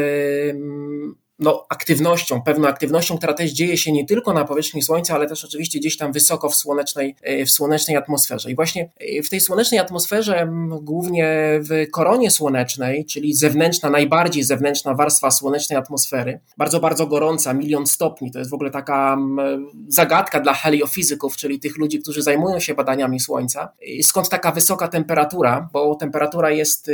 no, 1.40 1.66
aktywnością, 1.70 2.42
pewną 2.42 2.68
aktywnością, 2.68 3.18
która 3.18 3.34
też 3.34 3.52
dzieje 3.52 3.78
się 3.78 3.92
nie 3.92 4.06
tylko 4.06 4.34
na 4.34 4.46
powierzchni 4.46 4.82
Słońca, 4.82 5.16
ale 5.16 5.28
też 5.28 5.46
oczywiście 5.46 5.80
gdzieś 5.80 5.98
tam 5.98 6.12
wysoko 6.12 6.50
w 6.50 6.56
słonecznej, 6.56 7.16
e, 7.22 7.46
w 7.46 7.52
słonecznej 7.52 7.98
atmosferze. 7.98 8.52
I 8.52 8.56
właśnie 8.56 8.92
e, 9.00 9.24
w 9.24 9.30
tej 9.30 9.42
słonecznej 9.42 9.80
atmosferze, 9.80 10.52
głównie 10.82 11.60
w 11.62 11.92
koronie 11.92 12.32
słonecznej, 12.32 13.06
czyli 13.06 13.34
zewnętrzna, 13.34 13.90
najbardziej 13.90 14.44
zewnętrzna 14.44 14.94
warstwa 14.94 15.32
słonecznej 15.32 15.80
atmosfery, 15.80 16.40
bardzo, 16.58 16.80
bardzo 16.80 17.08
gorąca, 17.08 17.54
milion 17.54 17.88
stopni, 17.88 18.32
to 18.32 18.40
jest 18.40 18.52
w 18.52 18.54
ogóle 18.54 18.72
taka 18.72 19.18
zagadka 19.88 20.40
dla 20.40 20.54
heliofizyków, 20.54 21.38
czyli 21.38 21.60
tych 21.60 21.78
ludzi, 21.78 22.00
którzy 22.00 22.22
zajmują 22.22 22.60
się 22.60 22.74
badaniami 22.74 23.20
Słońca. 23.20 23.72
Skąd 24.02 24.30
taka 24.30 24.52
wysoka 24.52 24.88
temperatura? 24.88 25.70
Bo 25.74 25.96
temperatura 25.96 26.52
jest 26.52 26.90
e, 26.90 26.94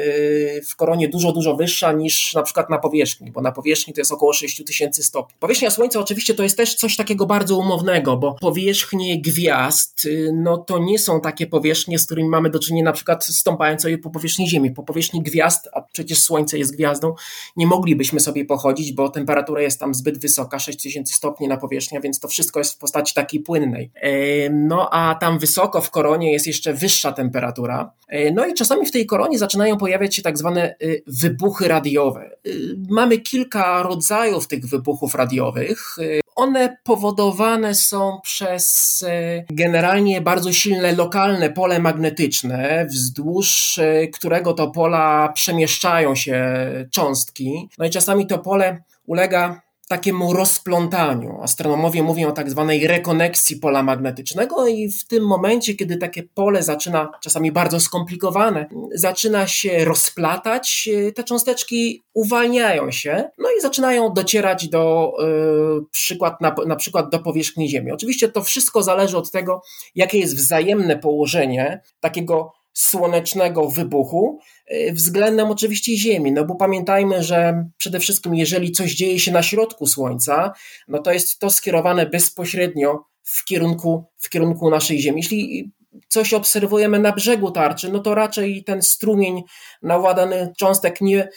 w 0.62 0.75
koronie 0.75 1.10
dużo, 1.10 1.32
dużo 1.32 1.56
wyższa 1.56 1.92
niż 1.92 2.34
na 2.34 2.44
przykład 2.44 2.70
na 2.70 2.78
powierzchni, 2.78 3.32
bo 3.32 3.42
na 3.42 3.52
powierzchni 3.52 3.94
to 3.94 4.02
jest 4.02 4.12
około 4.12 4.34
6000 4.36 5.04
stopni. 5.04 5.36
Powierzchnia 5.39 5.72
Słońca 5.72 6.00
oczywiście 6.00 6.34
to 6.34 6.44
jest 6.44 6.58
też 6.58 6.75
coś 6.75 6.96
takiego 6.96 7.25
bardzo 7.25 7.58
umownego, 7.58 8.18
bo 8.18 8.34
powierzchnie 8.34 9.22
gwiazd, 9.22 10.06
y, 10.06 10.32
no 10.34 10.58
to 10.58 10.80
nie 10.80 11.00
są 11.00 11.22
takie 11.22 11.48
powierzchnie, 11.48 12.00
z 12.00 12.06
którymi 12.06 12.30
mamy 12.30 12.50
do 12.50 12.60
czynienia 12.60 12.86
na 12.86 12.94
przykład 12.94 13.25
stąpając 13.25 13.82
sobie 13.82 13.98
po 13.98 14.10
powierzchni 14.10 14.50
Ziemi. 14.50 14.72
Po 14.72 14.84
powierzchni 14.84 15.24
gwiazd, 15.24 15.70
a 15.74 15.82
przecież 15.82 16.20
Słońce 16.20 16.58
jest 16.58 16.75
gwiazdą, 16.75 17.13
nie 17.56 17.68
moglibyśmy 17.68 18.20
sobie 18.20 18.46
pochodzić, 18.46 18.94
bo 18.94 19.10
temperatura 19.10 19.62
jest 19.62 19.80
tam 19.80 19.94
zbyt 19.94 20.18
wysoka, 20.18 20.60
6000 20.60 21.13
stopni 21.13 21.48
na 21.48 21.58
powierzchnia, 21.58 22.01
więc 22.01 22.20
to 22.20 22.27
wszystko 22.27 22.60
jest 22.60 22.74
w 22.74 22.77
postaci 22.77 23.13
takiej 23.13 23.39
płynnej. 23.39 23.92
E, 23.96 24.50
no 24.50 24.89
a 24.92 25.15
tam 25.15 25.39
wysoko 25.39 25.82
w 25.82 25.92
koronie 25.92 26.32
jest 26.32 26.48
jeszcze 26.48 26.74
wyższa 26.74 27.12
temperatura. 27.12 27.92
E, 28.08 28.32
no 28.32 28.46
i 28.46 28.54
czasami 28.54 28.86
w 28.86 28.92
tej 28.92 29.06
koronie 29.06 29.39
zaczynają 29.39 29.77
pojawiać 29.77 30.15
się 30.15 30.22
tak 30.22 30.38
zwane 30.38 30.75
y, 30.82 31.04
wybuchy 31.08 31.68
radiowe. 31.68 32.30
Y, 32.48 32.75
mamy 32.89 33.18
kilka 33.18 33.84
rodzajów 33.84 34.25
rodzajów 34.25 34.48
tych 34.48 34.65
wybuchów 34.65 35.15
radiowych. 35.15 35.96
One 36.36 36.77
powodowane 36.84 37.75
są 37.75 38.20
przez 38.24 39.03
e, 39.08 39.44
generalnie 39.50 40.22
bardzo 40.22 40.53
silne 40.53 40.91
lokalne 40.91 41.50
pole 41.50 41.79
magnetyczne, 41.79 42.86
wzdłuż 42.89 43.77
e, 43.77 44.08
którego 44.08 44.53
to 44.53 44.72
pola 44.72 45.29
przemieszczają 45.34 46.15
się 46.15 46.55
cząstki. 46.91 47.70
No 47.77 47.86
i 47.86 47.89
czasami 47.89 48.27
to 48.27 48.39
pole 48.39 48.84
ulega 49.08 49.62
takiemu 49.88 50.34
rozplątaniu. 50.34 51.39
Astronomowie 51.42 52.04
mówią 52.04 52.30
o 52.30 52.32
tak 52.32 52.50
zwanej 52.50 52.88
rekoneksji 52.88 53.58
pola 53.58 53.84
magnetycznego 53.84 54.68
i 54.68 54.89
w 54.89 55.08
tym 55.08 55.27
momencie, 55.27 55.74
kiedy 55.74 55.98
takie 55.98 56.24
pole 56.24 56.63
zaczyna, 56.63 57.12
czasami 57.22 57.51
bardzo 57.51 57.80
skomplikowane, 57.80 58.65
zaczyna 58.94 59.48
się 59.48 59.86
rozplatać, 59.86 60.89
te 61.15 61.24
cząsteczki 61.24 62.04
uwalniają 62.13 62.92
się, 62.92 63.30
no 63.38 63.50
i 63.58 63.62
zaczynają 63.62 64.13
docierać 64.13 64.70
do 64.70 65.13
yy, 65.20 65.86
przykład, 65.92 66.42
na, 66.42 66.56
na 66.68 66.75
przykład 66.75 67.10
do 67.10 67.20
powierzchni 67.20 67.70
Ziemi. 67.70 67.92
Oczywiście 67.92 68.30
to 68.30 68.44
wszystko 68.44 68.84
zależy 68.84 69.18
od 69.18 69.32
tego, 69.32 69.62
jakie 69.96 70.20
jest 70.20 70.36
wzajemne 70.36 70.98
położenie 70.98 71.82
takiego 72.00 72.54
słonecznego 72.75 73.70
wybuchu 73.70 74.39
y, 74.72 74.94
względem 74.94 75.51
oczywiście 75.51 75.98
Ziemi. 75.98 76.32
No 76.32 76.46
bo 76.46 76.55
pamiętajmy, 76.55 77.24
że 77.24 77.65
przede 77.77 78.00
wszystkim, 78.00 78.36
jeżeli 78.36 78.72
coś 78.72 78.96
dzieje 78.96 79.20
się 79.20 79.32
na 79.32 79.44
środku 79.44 79.88
Słońca, 79.88 80.53
no 80.88 81.00
to 81.00 81.12
jest 81.12 81.39
to 81.39 81.50
skierowane 81.50 82.05
bezpośrednio 82.05 83.05
w 83.24 83.46
kierunku, 83.46 84.03
w 84.17 84.29
kierunku 84.29 84.70
naszej 84.70 85.00
Ziemi. 85.00 85.17
Jeśli 85.17 85.72
coś 86.08 86.34
obserwujemy 86.34 87.00
na 87.00 87.12
brzegu 87.12 87.51
tarczy, 87.51 87.91
no 87.91 88.00
to 88.00 88.15
raczej 88.15 88.63
ten 88.63 88.82
strumień 88.82 89.44
nawładany 89.82 90.53
cząstek 90.58 91.01
nie 91.01 91.29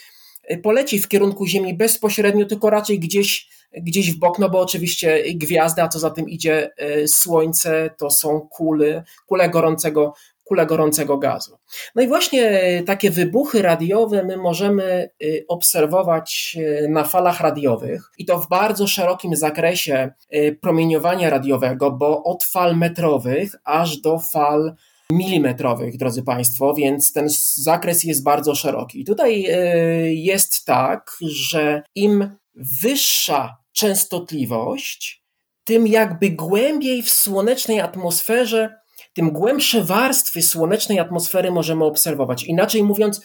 y, 0.51 0.57
poleci 0.57 0.99
w 0.99 1.07
kierunku 1.07 1.45
Ziemi 1.45 1.73
bezpośrednio, 1.73 2.45
tylko 2.45 2.69
raczej 2.69 2.99
gdzieś, 2.99 3.49
gdzieś 3.71 4.11
w 4.11 4.19
bok, 4.19 4.39
no 4.39 4.49
bo 4.49 4.59
oczywiście 4.59 5.23
gwiazda, 5.35 5.83
a 5.83 5.87
co 5.87 5.99
za 5.99 6.09
tym 6.09 6.29
idzie 6.29 6.71
y, 7.03 7.07
Słońce, 7.07 7.89
to 7.97 8.11
są 8.11 8.39
kule, 8.39 9.03
kule 9.25 9.49
gorącego 9.49 10.13
kulę 10.49 10.65
gorącego 10.65 11.17
gazu. 11.17 11.57
No 11.95 12.01
i 12.01 12.07
właśnie 12.07 12.83
takie 12.85 13.11
wybuchy 13.11 13.61
radiowe 13.61 14.23
my 14.23 14.37
możemy 14.37 15.09
y, 15.23 15.45
obserwować 15.47 16.57
y, 16.59 16.89
na 16.89 17.03
falach 17.03 17.39
radiowych 17.39 18.11
i 18.17 18.25
to 18.25 18.39
w 18.39 18.49
bardzo 18.49 18.87
szerokim 18.87 19.35
zakresie 19.35 20.11
y, 20.35 20.57
promieniowania 20.61 21.29
radiowego, 21.29 21.91
bo 21.91 22.23
od 22.23 22.43
fal 22.43 22.77
metrowych 22.77 23.55
aż 23.63 23.97
do 23.97 24.19
fal 24.19 24.75
milimetrowych, 25.11 25.97
drodzy 25.97 26.23
Państwo, 26.23 26.73
więc 26.73 27.13
ten 27.13 27.27
zakres 27.55 28.03
jest 28.03 28.23
bardzo 28.23 28.55
szeroki. 28.55 29.01
I 29.01 29.05
tutaj 29.05 29.47
jest 30.09 30.65
tak, 30.65 31.11
że 31.21 31.83
im 31.95 32.37
wyższa 32.55 33.57
częstotliwość, 33.71 35.23
tym 35.63 35.87
jakby 35.87 36.29
głębiej 36.29 37.03
w 37.03 37.09
słonecznej 37.09 37.79
atmosferze 37.81 38.79
tym 39.19 39.31
głębsze 39.31 39.83
warstwy 39.83 40.41
słonecznej 40.41 40.99
atmosfery 40.99 41.51
możemy 41.51 41.85
obserwować. 41.85 42.43
Inaczej 42.43 42.83
mówiąc, 42.83 43.21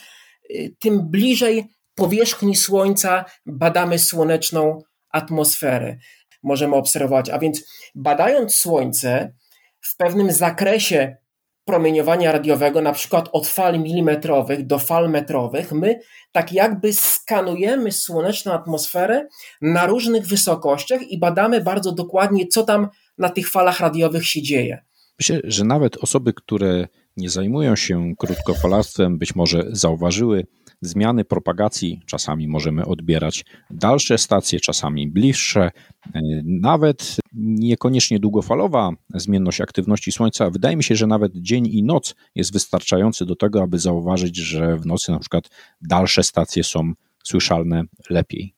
y, 0.50 0.74
tym 0.78 1.10
bliżej 1.10 1.64
powierzchni 1.94 2.56
Słońca 2.56 3.24
badamy 3.46 3.98
słoneczną 3.98 4.82
atmosferę. 5.10 5.96
Możemy 6.42 6.76
obserwować, 6.76 7.30
a 7.30 7.38
więc 7.38 7.64
badając 7.94 8.54
Słońce 8.54 9.34
w 9.80 9.96
pewnym 9.96 10.32
zakresie 10.32 11.16
promieniowania 11.64 12.32
radiowego, 12.32 12.82
na 12.82 12.92
przykład 12.92 13.28
od 13.32 13.46
fal 13.46 13.80
milimetrowych 13.80 14.66
do 14.66 14.78
fal 14.78 15.10
metrowych, 15.10 15.72
my 15.72 16.00
tak 16.32 16.52
jakby 16.52 16.92
skanujemy 16.92 17.92
słoneczną 17.92 18.52
atmosferę 18.52 19.28
na 19.62 19.86
różnych 19.86 20.26
wysokościach 20.26 21.02
i 21.02 21.18
badamy 21.18 21.60
bardzo 21.60 21.92
dokładnie, 21.92 22.46
co 22.46 22.62
tam 22.62 22.88
na 23.18 23.28
tych 23.28 23.50
falach 23.50 23.80
radiowych 23.80 24.26
się 24.26 24.42
dzieje. 24.42 24.84
Myślę, 25.18 25.40
że 25.44 25.64
nawet 25.64 25.96
osoby, 25.96 26.32
które 26.32 26.88
nie 27.16 27.30
zajmują 27.30 27.76
się 27.76 28.12
krótkofalarstwem, 28.18 29.18
być 29.18 29.34
może 29.34 29.64
zauważyły 29.72 30.46
zmiany 30.80 31.24
propagacji. 31.24 32.00
Czasami 32.06 32.48
możemy 32.48 32.84
odbierać 32.84 33.44
dalsze 33.70 34.18
stacje, 34.18 34.60
czasami 34.60 35.08
bliższe. 35.08 35.70
Nawet 36.44 37.16
niekoniecznie 37.34 38.18
długofalowa 38.18 38.90
zmienność 39.14 39.60
aktywności 39.60 40.12
Słońca. 40.12 40.50
Wydaje 40.50 40.76
mi 40.76 40.84
się, 40.84 40.96
że 40.96 41.06
nawet 41.06 41.32
dzień 41.36 41.66
i 41.66 41.82
noc 41.82 42.14
jest 42.34 42.52
wystarczający 42.52 43.26
do 43.26 43.36
tego, 43.36 43.62
aby 43.62 43.78
zauważyć, 43.78 44.36
że 44.36 44.76
w 44.76 44.86
nocy 44.86 45.12
na 45.12 45.18
przykład 45.18 45.48
dalsze 45.82 46.22
stacje 46.22 46.64
są 46.64 46.92
słyszalne 47.24 47.82
lepiej. 48.10 48.54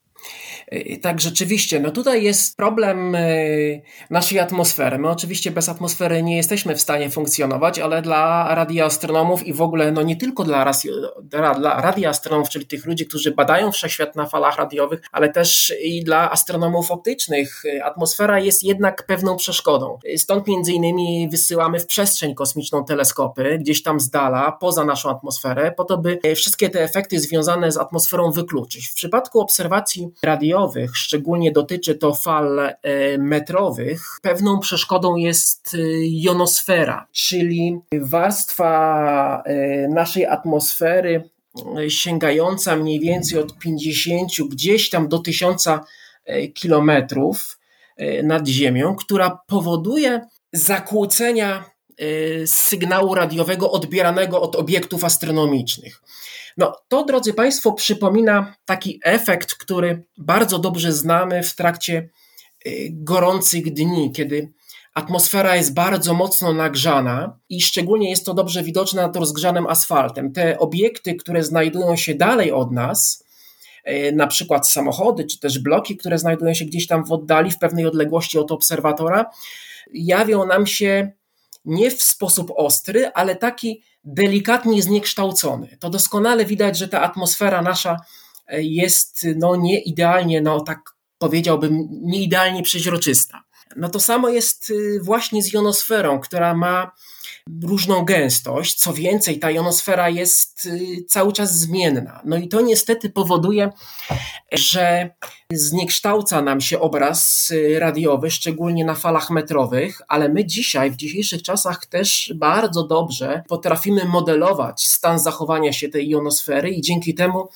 Y, 0.73 0.99
tak, 1.03 1.21
rzeczywiście. 1.21 1.81
No 1.81 1.91
tutaj 1.91 2.23
jest 2.23 2.57
problem 2.57 3.15
y, 3.15 3.83
naszej 4.11 4.39
atmosfery. 4.39 4.99
My 4.99 5.09
oczywiście 5.09 5.51
bez 5.51 5.69
atmosfery 5.69 6.23
nie 6.23 6.37
jesteśmy 6.37 6.75
w 6.75 6.81
stanie 6.81 7.11
funkcjonować, 7.11 7.79
ale 7.79 8.03
dla 8.03 8.55
radioastronomów 8.55 9.47
i 9.47 9.53
w 9.53 9.63
ogóle, 9.63 9.93
no 9.93 10.03
nie 10.03 10.17
tylko 10.17 10.45
dla, 10.45 10.73
dla 11.55 11.81
radioastronomów, 11.81 12.49
czyli 12.49 12.67
tych 12.67 12.87
ludzi, 12.87 13.07
którzy 13.07 13.31
badają 13.31 13.73
wszechświat 13.73 14.17
na 14.17 14.27
falach 14.27 14.57
radiowych, 14.57 15.01
ale 15.13 15.29
też 15.29 15.73
i 15.83 16.05
dla 16.05 16.31
astronomów 16.31 16.91
optycznych, 16.91 17.65
y, 17.65 17.85
atmosfera 17.85 18.41
jest 18.41 18.65
jednak 18.65 19.07
pewną 19.07 19.37
przeszkodą. 19.37 19.99
Stąd 20.17 20.47
między 20.47 20.73
innymi 20.73 21.29
wysyłamy 21.31 21.81
w 21.81 21.87
przestrzeń 21.87 22.35
kosmiczną 22.35 22.85
teleskopy, 22.85 23.59
gdzieś 23.61 23.83
tam 23.83 24.01
z 24.01 24.11
dala, 24.11 24.53
poza 24.53 24.85
naszą 24.85 25.11
atmosferę, 25.11 25.73
po 25.77 25.85
to, 25.85 25.99
by 25.99 26.19
wszystkie 26.37 26.71
te 26.71 26.83
efekty 26.83 27.21
związane 27.21 27.73
z 27.73 27.77
atmosferą 27.77 28.31
wykluczyć. 28.31 28.89
W 28.89 28.95
przypadku 28.95 29.41
obserwacji 29.41 30.09
radiowych, 30.23 30.97
szczególnie 30.97 31.53
dotyczy 31.53 31.95
to 31.95 32.15
fal 32.15 32.59
e, 32.59 32.75
metrowych, 33.19 34.19
pewną 34.23 34.61
przeszkodą 34.61 35.17
jest 35.17 35.75
e, 35.75 35.79
jonosfera, 36.03 37.07
czyli 37.13 37.81
warstwa 37.93 39.43
e, 39.47 39.89
naszej 39.89 40.27
atmosfery 40.27 41.31
sięgająca 41.89 42.77
mniej 42.77 43.01
więcej 43.01 43.39
od 43.39 43.59
50 43.59 44.31
gdzieś 44.51 44.91
tam 44.91 45.09
do 45.09 45.19
1000 45.19 45.69
kilometrów 46.55 47.59
nad 48.23 48.47
Ziemią, 48.47 48.97
która 48.97 49.39
powoduje 49.47 50.27
zakłócenia 50.53 51.65
sygnału 52.47 53.15
radiowego 53.15 53.71
odbieranego 53.71 54.41
od 54.41 54.57
obiektów 54.57 55.05
astronomicznych. 55.05 56.03
No, 56.57 56.73
to, 56.89 57.05
drodzy 57.05 57.35
Państwo, 57.35 57.73
przypomina 57.73 58.55
taki 58.65 59.01
efekt, 59.05 59.55
który 59.55 60.03
bardzo 60.19 60.59
dobrze 60.59 60.93
znamy 60.93 61.43
w 61.43 61.55
trakcie 61.55 62.09
y, 62.67 62.89
gorących 62.93 63.73
dni, 63.73 64.13
kiedy 64.13 64.53
atmosfera 64.95 65.57
jest 65.57 65.75
bardzo 65.75 66.15
mocno 66.15 66.53
nagrzana 66.53 67.39
i 67.49 67.61
szczególnie 67.63 68.11
jest 68.11 68.27
to 68.27 68.35
dobrze 68.35 68.63
widoczne 68.63 69.03
nad 69.03 69.17
rozgrzanym 69.17 69.67
asfaltem. 69.67 70.33
Te 70.33 70.59
obiekty, 70.59 71.15
które 71.15 71.45
znajdują 71.45 71.97
się 71.97 72.15
dalej 72.15 72.53
od 72.53 72.73
nas, 72.73 73.25
y, 73.89 74.13
na 74.13 74.27
przykład 74.27 74.71
samochody 74.71 75.25
czy 75.25 75.41
też 75.41 75.59
bloki, 75.59 75.97
które 75.97 76.19
znajdują 76.19 76.55
się 76.55 76.65
gdzieś 76.65 76.87
tam 76.87 77.05
w 77.05 77.13
oddali, 77.13 77.51
w 77.51 77.59
pewnej 77.59 77.87
odległości 77.87 78.39
od 78.39 78.53
obserwatora, 78.53 79.31
jawią 79.93 80.47
nam 80.47 80.67
się 80.67 81.13
nie 81.67 81.91
w 81.91 82.03
sposób 82.03 82.53
ostry, 82.57 83.11
ale 83.15 83.37
taki 83.37 83.83
delikatnie 84.05 84.83
zniekształcony. 84.83 85.77
To 85.81 85.91
doskonale 85.91 86.45
widać, 86.45 86.79
że 86.79 86.89
ta 86.89 87.01
atmosfera 87.01 87.63
nasza 87.63 87.97
e, 88.47 88.63
jest 88.63 89.27
no, 89.37 89.57
nie 89.57 89.81
idealnie, 89.81 90.41
no 90.41 90.61
tak 90.61 90.79
powiedziałbym, 91.19 91.89
nie 91.91 92.23
idealnie 92.23 92.63
przeźroczysta. 92.63 93.43
No 93.77 93.89
to 93.89 94.01
samo 94.01 94.29
jest 94.29 94.71
y, 94.71 95.01
właśnie 95.03 95.43
z 95.43 95.53
jonosferą, 95.53 96.21
która 96.21 96.55
ma 96.55 96.93
różną 97.65 98.05
gęstość. 98.05 98.75
Co 98.75 98.93
więcej, 98.93 99.39
ta 99.39 99.51
jonosfera 99.51 100.09
jest 100.09 100.67
y, 100.67 101.05
cały 101.09 101.33
czas 101.33 101.59
zmienna. 101.59 102.21
No 102.25 102.37
i 102.37 102.49
to 102.49 102.61
niestety 102.61 103.11
powoduje, 103.11 103.71
że 104.53 105.11
zniekształca 105.53 106.43
nam 106.43 106.61
się 106.61 106.81
obraz 106.81 107.51
y, 107.51 107.79
radiowy, 107.79 108.31
szczególnie 108.31 108.85
na 108.85 108.95
falach 108.95 109.31
metrowych, 109.31 110.01
ale 110.09 110.29
my 110.29 110.45
dzisiaj, 110.45 110.91
w 110.91 110.97
dzisiejszych 110.97 111.43
czasach 111.43 111.87
też 111.87 112.33
bardzo 112.37 112.87
dobrze 112.87 113.43
potrafimy 113.49 114.05
modelować 114.05 114.87
stan 114.87 115.19
zachowania 115.19 115.73
się 115.73 115.89
tej 115.89 116.09
jonosfery 116.09 116.71
i 116.71 116.81
dzięki 116.81 117.15
temu 117.15 117.49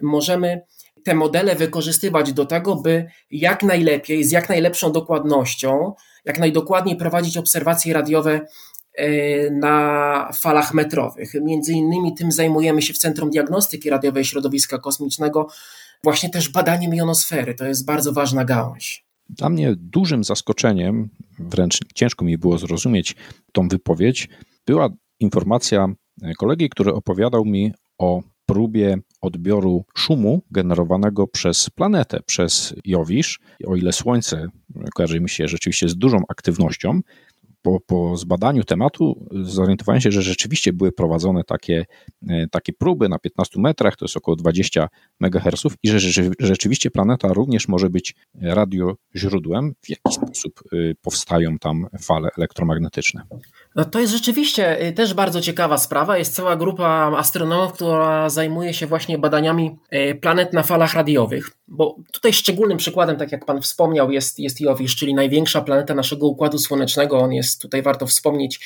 możemy 0.00 0.62
te 1.04 1.14
modele 1.14 1.56
wykorzystywać 1.56 2.32
do 2.32 2.46
tego, 2.46 2.76
by 2.76 3.10
jak 3.30 3.62
najlepiej, 3.62 4.24
z 4.24 4.30
jak 4.30 4.48
najlepszą 4.48 4.92
dokładnością, 4.92 5.94
jak 6.24 6.38
najdokładniej 6.38 6.96
prowadzić 6.96 7.36
obserwacje 7.36 7.94
radiowe 7.94 8.46
na 9.52 10.30
falach 10.34 10.74
metrowych. 10.74 11.34
Między 11.42 11.72
innymi 11.72 12.14
tym 12.14 12.32
zajmujemy 12.32 12.82
się 12.82 12.92
w 12.92 12.98
Centrum 12.98 13.30
Diagnostyki 13.30 13.90
Radiowej 13.90 14.24
Środowiska 14.24 14.78
Kosmicznego, 14.78 15.48
właśnie 16.04 16.30
też 16.30 16.48
badaniem 16.48 16.94
jonosfery. 16.94 17.54
To 17.54 17.66
jest 17.66 17.86
bardzo 17.86 18.12
ważna 18.12 18.44
gałąź. 18.44 19.06
Dla 19.28 19.48
mnie 19.48 19.74
dużym 19.76 20.24
zaskoczeniem, 20.24 21.08
wręcz 21.38 21.78
ciężko 21.94 22.24
mi 22.24 22.38
było 22.38 22.58
zrozumieć 22.58 23.16
tą 23.52 23.68
wypowiedź, 23.68 24.28
była 24.66 24.88
informacja 25.20 25.88
kolegi, 26.38 26.68
który 26.68 26.92
opowiadał 26.92 27.44
mi 27.44 27.72
o 27.98 28.20
próbie 28.46 28.96
odbioru 29.20 29.84
szumu 29.96 30.42
generowanego 30.50 31.26
przez 31.26 31.70
planetę, 31.70 32.20
przez 32.26 32.74
Jowisz. 32.84 33.40
O 33.66 33.76
ile 33.76 33.92
Słońce 33.92 34.46
kojarzy 34.94 35.20
mi 35.20 35.28
się 35.28 35.48
rzeczywiście 35.48 35.88
z 35.88 35.96
dużą 35.96 36.18
aktywnością, 36.28 37.00
po, 37.62 37.80
po 37.80 38.16
zbadaniu 38.16 38.64
tematu 38.64 39.26
zorientowałem 39.32 40.00
się, 40.00 40.12
że 40.12 40.22
rzeczywiście 40.22 40.72
były 40.72 40.92
prowadzone 40.92 41.44
takie, 41.44 41.86
e, 42.28 42.46
takie 42.50 42.72
próby 42.72 43.08
na 43.08 43.18
15 43.18 43.60
metrach, 43.60 43.96
to 43.96 44.04
jest 44.04 44.16
około 44.16 44.36
20 44.36 44.88
MHz 45.20 45.62
i 45.82 45.88
że 45.88 45.98
rzeczywiście 46.40 46.90
planeta 46.90 47.32
również 47.32 47.68
może 47.68 47.90
być 47.90 48.14
radioźródłem, 48.40 49.74
w 49.82 49.90
jaki 49.90 50.12
sposób 50.12 50.60
e, 50.72 50.76
powstają 51.02 51.58
tam 51.58 51.86
fale 52.00 52.28
elektromagnetyczne. 52.38 53.22
No 53.76 53.84
to 53.84 54.00
jest 54.00 54.12
rzeczywiście 54.12 54.78
e, 54.78 54.92
też 54.92 55.14
bardzo 55.14 55.40
ciekawa 55.40 55.78
sprawa. 55.78 56.18
Jest 56.18 56.34
cała 56.34 56.56
grupa 56.56 57.12
astronomów, 57.16 57.72
która 57.72 58.30
zajmuje 58.30 58.74
się 58.74 58.86
właśnie 58.86 59.18
badaniami 59.18 59.76
planet 60.20 60.52
na 60.52 60.62
falach 60.62 60.94
radiowych, 60.94 61.50
bo 61.68 61.96
tutaj 62.12 62.32
szczególnym 62.32 62.78
przykładem, 62.78 63.16
tak 63.16 63.32
jak 63.32 63.44
Pan 63.44 63.62
wspomniał, 63.62 64.10
jest, 64.10 64.38
jest 64.38 64.60
Jowisz, 64.60 64.96
czyli 64.96 65.14
największa 65.14 65.60
planeta 65.60 65.94
naszego 65.94 66.26
Układu 66.26 66.58
Słonecznego. 66.58 67.18
On 67.18 67.32
jest 67.32 67.49
jest 67.50 67.62
tutaj 67.62 67.82
warto 67.82 68.06
wspomnieć 68.06 68.60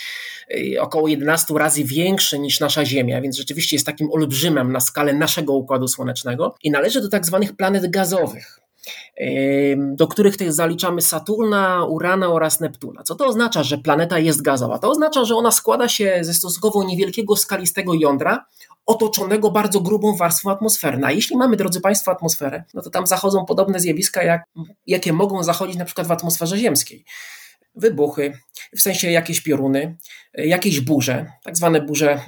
y, 0.50 0.80
około 0.80 1.08
11 1.08 1.54
razy 1.54 1.84
większy 1.84 2.38
niż 2.38 2.60
nasza 2.60 2.84
Ziemia, 2.84 3.20
więc 3.20 3.36
rzeczywiście 3.36 3.76
jest 3.76 3.86
takim 3.86 4.12
olbrzymem 4.12 4.72
na 4.72 4.80
skalę 4.80 5.12
naszego 5.12 5.52
Układu 5.52 5.88
Słonecznego 5.88 6.54
i 6.62 6.70
należy 6.70 7.00
do 7.00 7.08
tak 7.08 7.26
zwanych 7.26 7.56
planet 7.56 7.90
gazowych 7.90 8.64
do 9.76 10.08
których 10.08 10.36
tych 10.36 10.52
zaliczamy 10.52 11.02
Saturna, 11.02 11.84
Urana 11.84 12.28
oraz 12.28 12.60
Neptuna. 12.60 13.02
Co 13.02 13.14
to 13.14 13.26
oznacza, 13.26 13.62
że 13.62 13.78
planeta 13.78 14.18
jest 14.18 14.42
gazowa? 14.42 14.78
To 14.78 14.90
oznacza, 14.90 15.24
że 15.24 15.36
ona 15.36 15.50
składa 15.50 15.88
się 15.88 16.18
ze 16.20 16.34
stosunkowo 16.34 16.84
niewielkiego 16.84 17.36
skalistego 17.36 17.94
jądra 17.94 18.44
otoczonego 18.86 19.50
bardzo 19.50 19.80
grubą 19.80 20.16
warstwą 20.16 20.50
atmosfery. 20.50 21.00
A 21.04 21.12
jeśli 21.12 21.36
mamy, 21.36 21.56
drodzy 21.56 21.80
Państwo, 21.80 22.10
atmosferę, 22.10 22.64
no 22.74 22.82
to 22.82 22.90
tam 22.90 23.06
zachodzą 23.06 23.44
podobne 23.44 23.80
zjawiska, 23.80 24.22
jak, 24.22 24.44
jakie 24.86 25.12
mogą 25.12 25.42
zachodzić 25.42 25.76
na 25.76 25.84
przykład 25.84 26.06
w 26.06 26.12
atmosferze 26.12 26.58
ziemskiej 26.58 27.04
wybuchy, 27.74 28.32
w 28.76 28.80
sensie 28.80 29.10
jakieś 29.10 29.40
pioruny, 29.40 29.96
jakieś 30.34 30.80
burze, 30.80 31.26
tak 31.42 31.56
zwane 31.56 31.80
burze 31.80 32.20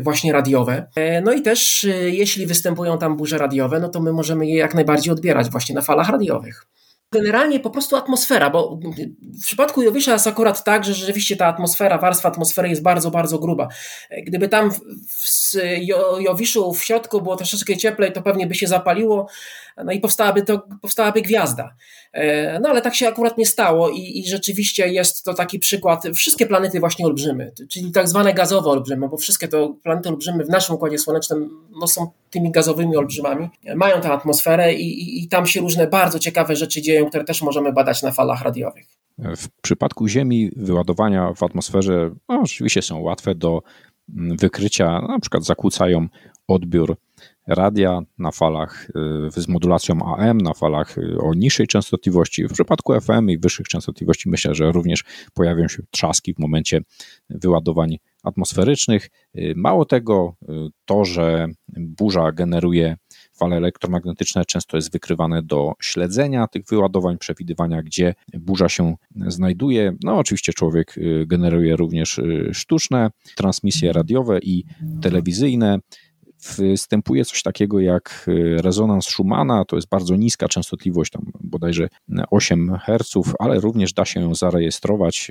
właśnie 0.00 0.32
radiowe. 0.32 0.86
No 1.24 1.32
i 1.32 1.42
też 1.42 1.86
jeśli 2.06 2.46
występują 2.46 2.98
tam 2.98 3.16
burze 3.16 3.38
radiowe, 3.38 3.80
no 3.80 3.88
to 3.88 4.00
my 4.00 4.12
możemy 4.12 4.46
je 4.46 4.56
jak 4.56 4.74
najbardziej 4.74 5.12
odbierać 5.12 5.50
właśnie 5.50 5.74
na 5.74 5.82
falach 5.82 6.08
radiowych 6.08 6.66
generalnie 7.12 7.60
po 7.60 7.70
prostu 7.70 7.96
atmosfera, 7.96 8.50
bo 8.50 8.78
w 9.40 9.44
przypadku 9.44 9.82
Jowisza 9.82 10.12
jest 10.12 10.26
akurat 10.26 10.64
tak, 10.64 10.84
że 10.84 10.94
rzeczywiście 10.94 11.36
ta 11.36 11.46
atmosfera, 11.46 11.98
warstwa 11.98 12.28
atmosfery 12.28 12.68
jest 12.68 12.82
bardzo, 12.82 13.10
bardzo 13.10 13.38
gruba. 13.38 13.68
Gdyby 14.26 14.48
tam 14.48 14.70
w, 14.70 14.80
w 16.18 16.20
Jowiszu 16.20 16.72
w 16.72 16.84
środku 16.84 17.22
było 17.22 17.36
troszeczkę 17.36 17.76
cieplej, 17.76 18.12
to 18.12 18.22
pewnie 18.22 18.46
by 18.46 18.54
się 18.54 18.66
zapaliło, 18.66 19.28
no 19.84 19.92
i 19.92 20.00
powstałaby, 20.00 20.42
to, 20.42 20.62
powstałaby 20.82 21.22
gwiazda. 21.22 21.74
E, 22.12 22.60
no 22.60 22.68
ale 22.68 22.82
tak 22.82 22.94
się 22.94 23.08
akurat 23.08 23.38
nie 23.38 23.46
stało 23.46 23.90
i, 23.90 24.18
i 24.18 24.28
rzeczywiście 24.28 24.88
jest 24.88 25.24
to 25.24 25.34
taki 25.34 25.58
przykład, 25.58 26.04
wszystkie 26.14 26.46
planety 26.46 26.80
właśnie 26.80 27.06
olbrzymy, 27.06 27.52
czyli 27.70 27.92
tak 27.92 28.08
zwane 28.08 28.34
gazowe 28.34 28.70
olbrzymy, 28.70 29.08
bo 29.08 29.16
wszystkie 29.16 29.48
to 29.48 29.74
planety 29.82 30.08
olbrzymy 30.08 30.44
w 30.44 30.48
naszym 30.48 30.74
Układzie 30.74 30.98
Słonecznym 30.98 31.50
no, 31.80 31.86
są 31.86 32.10
tymi 32.30 32.50
gazowymi 32.50 32.96
olbrzymami, 32.96 33.48
mają 33.76 34.00
tę 34.00 34.12
atmosferę 34.12 34.74
i, 34.74 35.02
i, 35.02 35.24
i 35.24 35.28
tam 35.28 35.46
się 35.46 35.60
różne 35.60 35.86
bardzo 35.86 36.18
ciekawe 36.18 36.56
rzeczy 36.56 36.82
dzieją, 36.82 37.08
które 37.08 37.24
też 37.24 37.42
możemy 37.42 37.72
badać 37.72 38.02
na 38.02 38.12
falach 38.12 38.42
radiowych. 38.42 38.86
W 39.18 39.48
przypadku 39.62 40.08
Ziemi 40.08 40.50
wyładowania 40.56 41.32
w 41.36 41.42
atmosferze 41.42 42.10
no, 42.28 42.40
oczywiście 42.40 42.82
są 42.82 43.00
łatwe 43.00 43.34
do 43.34 43.62
wykrycia, 44.08 45.00
na 45.00 45.18
przykład 45.20 45.44
zakłócają 45.44 46.08
odbiór 46.48 46.96
radia 47.46 48.02
na 48.18 48.30
falach 48.30 48.90
y, 49.36 49.40
z 49.40 49.48
modulacją 49.48 50.16
AM, 50.16 50.38
na 50.38 50.54
falach 50.54 50.98
y, 50.98 51.18
o 51.20 51.34
niższej 51.34 51.66
częstotliwości. 51.66 52.48
W 52.48 52.52
przypadku 52.52 53.00
FM 53.00 53.30
i 53.30 53.38
wyższych 53.38 53.68
częstotliwości 53.68 54.28
myślę, 54.28 54.54
że 54.54 54.72
również 54.72 55.04
pojawią 55.34 55.68
się 55.68 55.82
trzaski 55.90 56.34
w 56.34 56.38
momencie 56.38 56.80
wyładowań 57.30 57.98
atmosferycznych. 58.22 59.10
Y, 59.38 59.52
mało 59.56 59.84
tego, 59.84 60.34
to, 60.84 61.04
że 61.04 61.48
burza 61.76 62.32
generuje 62.32 62.96
fale 63.42 63.56
elektromagnetyczne, 63.56 64.44
często 64.44 64.76
jest 64.76 64.92
wykrywane 64.92 65.42
do 65.42 65.72
śledzenia 65.80 66.46
tych 66.46 66.64
wyładowań, 66.70 67.18
przewidywania, 67.18 67.82
gdzie 67.82 68.14
burza 68.34 68.68
się 68.68 68.94
znajduje. 69.26 69.92
No, 70.04 70.18
oczywiście 70.18 70.52
człowiek 70.52 70.94
generuje 71.26 71.76
również 71.76 72.20
sztuczne 72.52 73.10
transmisje 73.36 73.92
radiowe 73.92 74.38
i 74.38 74.64
telewizyjne 75.02 75.78
występuje 76.56 77.24
coś 77.24 77.42
takiego 77.42 77.80
jak 77.80 78.26
e, 78.28 78.62
rezonans 78.62 79.06
Schumana, 79.06 79.64
to 79.64 79.76
jest 79.76 79.88
bardzo 79.88 80.16
niska 80.16 80.48
częstotliwość, 80.48 81.12
tam 81.12 81.22
bodajże 81.40 81.88
8 82.30 82.78
Hz, 82.86 83.34
ale 83.38 83.60
również 83.60 83.92
da 83.92 84.04
się 84.04 84.20
ją 84.20 84.34
zarejestrować, 84.34 85.28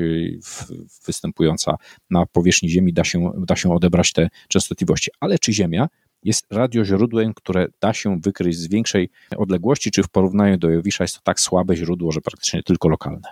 występująca 1.07 1.75
na 2.09 2.25
powierzchni 2.25 2.69
Ziemi, 2.69 2.93
da 2.93 3.03
się, 3.03 3.31
da 3.37 3.55
się 3.55 3.73
odebrać 3.73 4.13
te 4.13 4.29
częstotliwości. 4.47 5.11
Ale 5.19 5.39
czy 5.39 5.53
Ziemia 5.53 5.87
jest 6.23 6.45
radioźródłem, 6.51 7.33
które 7.33 7.67
da 7.81 7.93
się 7.93 8.19
wykryć 8.19 8.57
z 8.57 8.67
większej 8.67 9.09
odległości, 9.37 9.91
czy 9.91 10.03
w 10.03 10.09
porównaniu 10.09 10.57
do 10.57 10.69
Jowisza 10.69 11.03
jest 11.03 11.15
to 11.15 11.21
tak 11.23 11.39
słabe 11.39 11.75
źródło, 11.75 12.11
że 12.11 12.21
praktycznie 12.21 12.63
tylko 12.63 12.89
lokalne? 12.89 13.29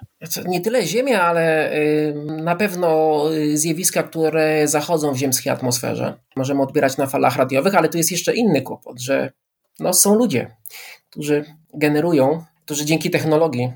Nie 0.48 0.62
tyle 0.62 0.86
Ziemia, 0.86 1.22
ale 1.22 1.72
na 2.26 2.56
pewno 2.56 3.20
y, 3.34 3.58
zjawiska, 3.58 4.04
które 4.04 4.68
zachodzą 4.68 5.14
w 5.14 5.18
ziemskiej 5.18 5.54
atmosferze. 5.54 6.14
Możemy 6.36 6.62
odbierać 6.62 6.98
na 6.98 7.08
falach 7.08 7.36
radiowych, 7.36 7.76
ale 7.76 7.90
tu 7.90 7.98
jest 7.98 8.12
jeszcze 8.12 8.36
inny 8.36 8.62
kłopot, 8.62 9.00
że 9.02 9.32
no, 9.80 9.94
są 9.94 10.16
ludzie, 10.16 10.56
którzy 11.10 11.46
generują, 11.74 12.44
którzy 12.66 12.86
dzięki 12.86 13.10
technologii 13.10 13.72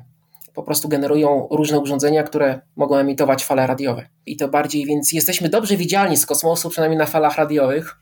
po 0.53 0.63
prostu 0.63 0.89
generują 0.89 1.47
różne 1.51 1.79
urządzenia, 1.79 2.23
które 2.23 2.61
mogą 2.75 2.95
emitować 2.95 3.45
fale 3.45 3.67
radiowe. 3.67 4.07
I 4.25 4.37
to 4.37 4.47
bardziej, 4.47 4.85
więc 4.85 5.11
jesteśmy 5.11 5.49
dobrze 5.49 5.77
widzialni 5.77 6.17
z 6.17 6.25
kosmosu, 6.25 6.69
przynajmniej 6.69 6.97
na 6.97 7.05
falach 7.05 7.37
radiowych, 7.37 7.97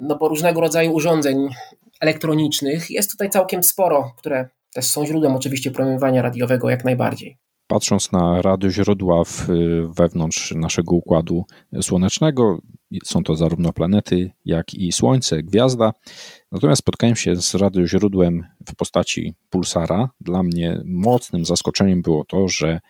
no 0.00 0.16
bo 0.16 0.28
różnego 0.28 0.60
rodzaju 0.60 0.92
urządzeń 0.92 1.48
elektronicznych 2.00 2.90
jest 2.90 3.10
tutaj 3.10 3.30
całkiem 3.30 3.62
sporo, 3.62 4.12
które 4.18 4.48
też 4.74 4.86
są 4.86 5.06
źródłem 5.06 5.36
oczywiście 5.36 5.70
promieniowania 5.70 6.22
radiowego 6.22 6.70
jak 6.70 6.84
najbardziej. 6.84 7.38
Patrząc 7.66 8.12
na 8.12 8.42
radioźródła 8.42 9.24
w, 9.24 9.46
wewnątrz 9.96 10.52
naszego 10.52 10.96
układu 10.96 11.44
słonecznego, 11.80 12.58
są 13.04 13.22
to 13.22 13.36
zarówno 13.36 13.72
planety, 13.72 14.30
jak 14.44 14.74
i 14.74 14.92
Słońce, 14.92 15.42
gwiazda. 15.42 15.92
Natomiast 16.52 16.78
spotkałem 16.78 17.16
się 17.16 17.36
z 17.36 17.54
radioźródłem 17.54 18.44
w 18.68 18.74
postaci 18.74 19.34
pulsara. 19.50 20.08
Dla 20.20 20.42
mnie 20.42 20.82
mocnym 20.84 21.44
zaskoczeniem 21.44 22.02
było 22.02 22.24
to, 22.24 22.48
że 22.48 22.80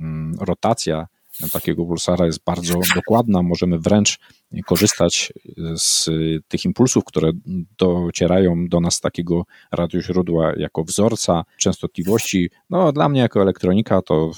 mm, 0.00 0.36
rotacja 0.40 1.06
takiego 1.52 1.84
pulsara 1.84 2.26
jest 2.26 2.44
bardzo 2.44 2.74
dokładna. 2.94 3.42
Możemy 3.42 3.78
wręcz 3.78 4.18
korzystać 4.62 5.32
z 5.76 6.10
tych 6.48 6.64
impulsów, 6.64 7.04
które 7.04 7.32
docierają 7.78 8.68
do 8.68 8.80
nas 8.80 8.94
z 8.94 9.00
takiego 9.00 9.42
radioźródła 9.72 10.52
jako 10.56 10.84
wzorca 10.84 11.44
częstotliwości. 11.58 12.50
No, 12.70 12.92
dla 12.92 13.08
mnie 13.08 13.20
jako 13.20 13.42
elektronika 13.42 14.02
to 14.02 14.30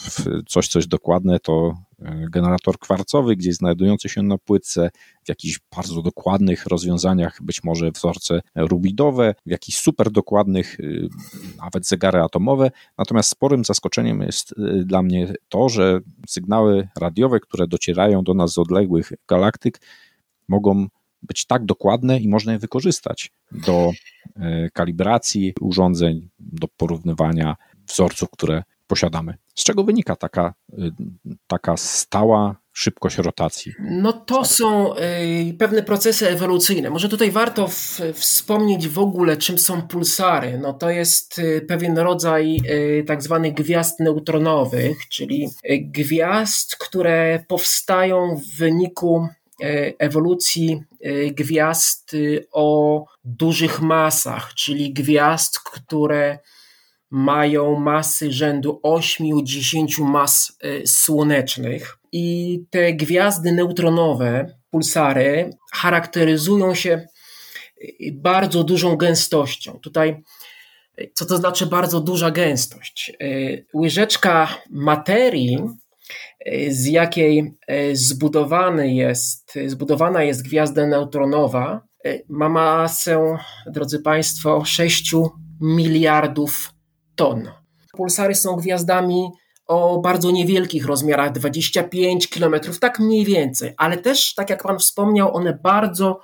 coś, 0.46 0.68
coś 0.68 0.87
dokładne 0.87 1.40
to 1.40 1.74
E, 2.02 2.26
generator 2.31 2.79
kwarcowy, 2.79 3.37
gdzieś 3.37 3.55
znajdujący 3.55 4.09
się 4.09 4.22
na 4.22 4.38
płytce, 4.38 4.90
w 5.24 5.29
jakichś 5.29 5.61
bardzo 5.76 6.02
dokładnych 6.02 6.66
rozwiązaniach, 6.66 7.38
być 7.42 7.64
może 7.64 7.90
wzorce 7.90 8.40
rubidowe, 8.57 9.35
w 9.46 9.50
jakichś 9.50 9.79
super 9.79 10.11
dokładnych, 10.11 10.76
nawet 11.62 11.87
zegary 11.87 12.20
atomowe. 12.20 12.70
Natomiast 12.98 13.31
sporym 13.31 13.64
zaskoczeniem 13.64 14.22
jest 14.22 14.55
dla 14.85 15.02
mnie 15.02 15.33
to, 15.48 15.68
że 15.68 16.00
sygnały 16.29 16.88
radiowe, 17.00 17.40
które 17.40 17.66
docierają 17.66 18.24
do 18.24 18.35
nas 18.35 18.52
z 18.52 18.59
odległych 18.59 19.12
galaktyk, 19.29 19.81
mogą 20.48 20.87
być 21.22 21.46
tak 21.46 21.64
dokładne 21.64 22.18
i 22.18 22.28
można 22.28 22.52
je 22.52 22.59
wykorzystać 22.59 23.30
do 23.52 23.90
e, 24.37 24.70
kalibracji 24.70 25.54
urządzeń, 25.61 26.28
do 26.38 26.68
porównywania 26.76 27.56
wzorców, 27.88 28.30
które 28.30 28.62
posiadamy. 28.87 29.35
Z 29.54 29.64
czego 29.64 29.85
wynika 29.85 30.16
taka, 30.16 30.54
y, 30.72 30.90
taka 31.46 31.76
stała 31.76 32.56
szybkość 32.72 33.18
rotacji? 33.18 33.72
No 33.80 34.12
to 34.12 34.44
są 34.44 34.96
y, 34.96 35.54
pewne 35.59 35.82
procesy 35.82 36.28
ewolucyjne. 36.28 36.90
Może 36.90 37.09
tutaj 37.09 37.30
warto 37.30 37.68
w, 37.68 38.00
wspomnieć 38.14 38.88
w 38.88 38.98
ogóle, 38.98 39.37
czym 39.37 39.59
są 39.59 39.82
pulsary. 39.82 40.59
No 40.59 40.72
to 40.72 40.90
jest 40.90 41.40
pewien 41.68 41.98
rodzaj 41.98 42.61
tak 43.06 43.22
zwanych 43.22 43.54
gwiazd 43.54 44.00
neutronowych, 44.00 45.09
czyli 45.09 45.48
gwiazd, 45.80 46.76
które 46.76 47.44
powstają 47.48 48.37
w 48.37 48.59
wyniku 48.59 49.28
ewolucji 49.98 50.82
gwiazd 51.30 52.16
o 52.52 53.04
dużych 53.24 53.80
masach, 53.80 54.54
czyli 54.54 54.92
gwiazd, 54.92 55.58
które 55.58 56.38
mają 57.10 57.80
masy 57.80 58.32
rzędu 58.32 58.80
8-10 58.84 60.02
mas 60.04 60.58
y, 60.64 60.86
słonecznych 60.86 61.98
i 62.12 62.60
te 62.70 62.92
gwiazdy 62.92 63.52
neutronowe, 63.52 64.58
pulsary, 64.70 65.50
charakteryzują 65.72 66.74
się 66.74 67.06
y, 67.82 68.12
bardzo 68.12 68.64
dużą 68.64 68.96
gęstością. 68.96 69.78
Tutaj 69.82 70.22
y, 71.00 71.10
co 71.14 71.26
to 71.26 71.36
znaczy 71.36 71.66
bardzo 71.66 72.00
duża 72.00 72.30
gęstość? 72.30 73.12
Łyżeczka 73.74 74.48
materii, 74.70 75.58
z 76.68 76.87
jakiej 76.87 77.54
zbudowany 77.92 78.94
jest, 78.94 79.54
zbudowana 79.66 80.22
jest 80.22 80.42
gwiazda 80.42 80.87
neutronowa, 80.87 81.80
ma 82.28 82.48
masę, 82.48 83.38
drodzy 83.66 83.98
Państwo, 83.98 84.64
6 84.64 85.14
miliardów 85.61 86.72
ton. 87.16 87.50
Pulsary 87.92 88.35
są 88.35 88.56
gwiazdami 88.56 89.30
o 89.66 90.00
bardzo 90.00 90.30
niewielkich 90.30 90.87
rozmiarach, 90.87 91.32
25 91.32 92.28
km, 92.28 92.54
tak 92.80 92.98
mniej 92.98 93.24
więcej, 93.24 93.74
ale 93.76 93.96
też, 93.96 94.35
tak 94.35 94.50
jak 94.50 94.62
Pan 94.62 94.78
wspomniał, 94.78 95.37
one 95.37 95.59
bardzo 95.62 96.20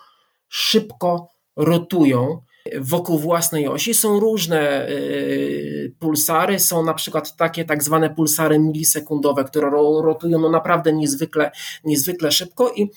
szybko 0.49 1.29
rotują 1.57 2.43
wokół 2.81 3.19
własnej 3.19 3.69
osi. 3.69 3.95
Są 3.95 4.21
różne 4.21 4.89
y, 4.89 5.95
pulsary, 5.99 6.61
są 6.61 6.85
na 6.85 6.95
przykład 6.95 7.37
takie 7.37 7.65
tak 7.65 7.83
zwane 7.83 8.15
pulsary 8.15 8.59
milisekundowe, 8.59 9.45
które 9.45 9.71
rotują 10.03 10.39
no 10.39 10.51
naprawdę 10.51 10.93
niezwykle, 10.93 11.51
niezwykle 11.85 12.33
szybko 12.33 12.73
i 12.77 12.91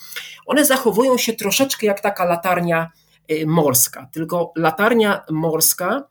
one 0.45 0.65
zachowują 0.65 1.17
się 1.17 1.33
troszeczkę 1.33 1.87
jak 1.87 2.01
taka 2.01 2.25
latarnia 2.25 2.91
y, 3.31 3.45
morska, 3.47 4.09
tylko 4.13 4.51
latarnia 4.55 5.21
morska 5.29 6.07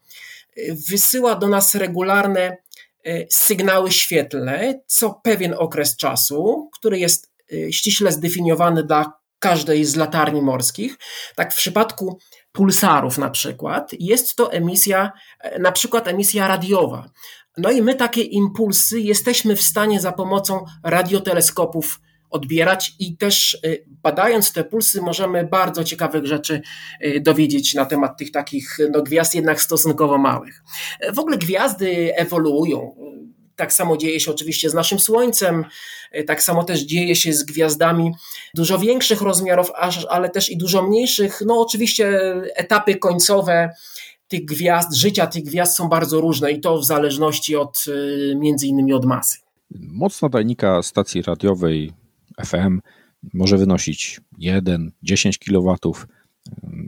wysyła 0.89 1.35
do 1.35 1.47
nas 1.47 1.75
regularne 1.75 2.57
e, 3.03 3.25
sygnały 3.29 3.91
świetlne 3.91 4.79
co 4.87 5.21
pewien 5.23 5.55
okres 5.57 5.97
czasu, 5.97 6.69
który 6.73 6.99
jest 6.99 7.31
e, 7.53 7.73
ściśle 7.73 8.11
zdefiniowany 8.11 8.83
dla 8.83 9.13
każdej 9.39 9.85
z 9.85 9.95
latarni 9.95 10.41
morskich, 10.41 10.97
tak 11.35 11.53
w 11.53 11.57
przypadku 11.57 12.19
pulsarów 12.55 13.17
na 13.17 13.29
przykład 13.29 13.91
jest 13.99 14.35
to 14.35 14.51
emisja, 14.51 15.11
e, 15.39 15.59
na 15.59 15.71
przykład 15.71 16.07
emisja 16.07 16.47
radiowa. 16.47 17.09
No 17.57 17.71
i 17.71 17.81
my 17.81 17.95
takie 17.95 18.21
impulsy 18.21 18.99
jesteśmy 18.99 19.55
w 19.55 19.61
stanie 19.61 19.99
za 19.99 20.11
pomocą 20.11 20.65
radioteleskopów 20.83 22.01
odbierać 22.29 22.95
i 22.99 23.17
też 23.17 23.57
y, 23.65 23.85
badając 23.87 24.53
te 24.53 24.63
pulsy 24.63 25.01
możemy 25.01 25.47
bardzo 25.47 25.83
ciekawych 25.83 26.25
rzeczy 26.25 26.61
y, 27.05 27.21
dowiedzieć 27.21 27.73
na 27.73 27.85
temat 27.85 28.17
tych 28.17 28.31
takich 28.31 28.77
no, 28.91 29.01
gwiazd 29.01 29.35
jednak 29.35 29.61
stosunkowo 29.61 30.17
małych. 30.17 30.63
W 31.13 31.19
ogóle 31.19 31.37
gwiazdy 31.37 32.15
ewoluują. 32.15 32.95
Tak 33.55 33.73
samo 33.73 33.97
dzieje 33.97 34.19
się 34.19 34.31
oczywiście 34.31 34.69
z 34.69 34.73
naszym 34.73 34.99
Słońcem, 34.99 35.65
y, 36.15 36.23
tak 36.23 36.43
samo 36.43 36.63
też 36.63 36.81
dzieje 36.81 37.15
się 37.15 37.33
z 37.33 37.43
gwiazdami 37.43 38.11
dużo 38.53 38.79
większych 38.79 39.21
rozmiarów, 39.21 39.71
ale 40.09 40.29
też 40.29 40.49
i 40.49 40.57
dużo 40.57 40.83
mniejszych. 40.83 41.41
No 41.45 41.61
oczywiście 41.61 42.19
etapy 42.55 42.95
końcowe 42.95 43.69
tych 44.27 44.45
gwiazd, 44.45 44.95
życia 44.95 45.27
tych 45.27 45.43
gwiazd 45.43 45.75
są 45.75 45.89
bardzo 45.89 46.21
różne 46.21 46.51
i 46.51 46.61
to 46.61 46.77
w 46.77 46.85
zależności 46.85 47.55
od 47.55 47.85
między 48.35 48.67
innymi 48.67 48.93
od 48.93 49.05
masy. 49.05 49.37
Moc 49.71 50.21
nadajnika 50.21 50.83
stacji 50.83 51.21
radiowej 51.21 51.91
FM 52.45 52.81
może 53.33 53.57
wynosić 53.57 54.21
1-10 54.41 54.81
kW, 55.45 55.75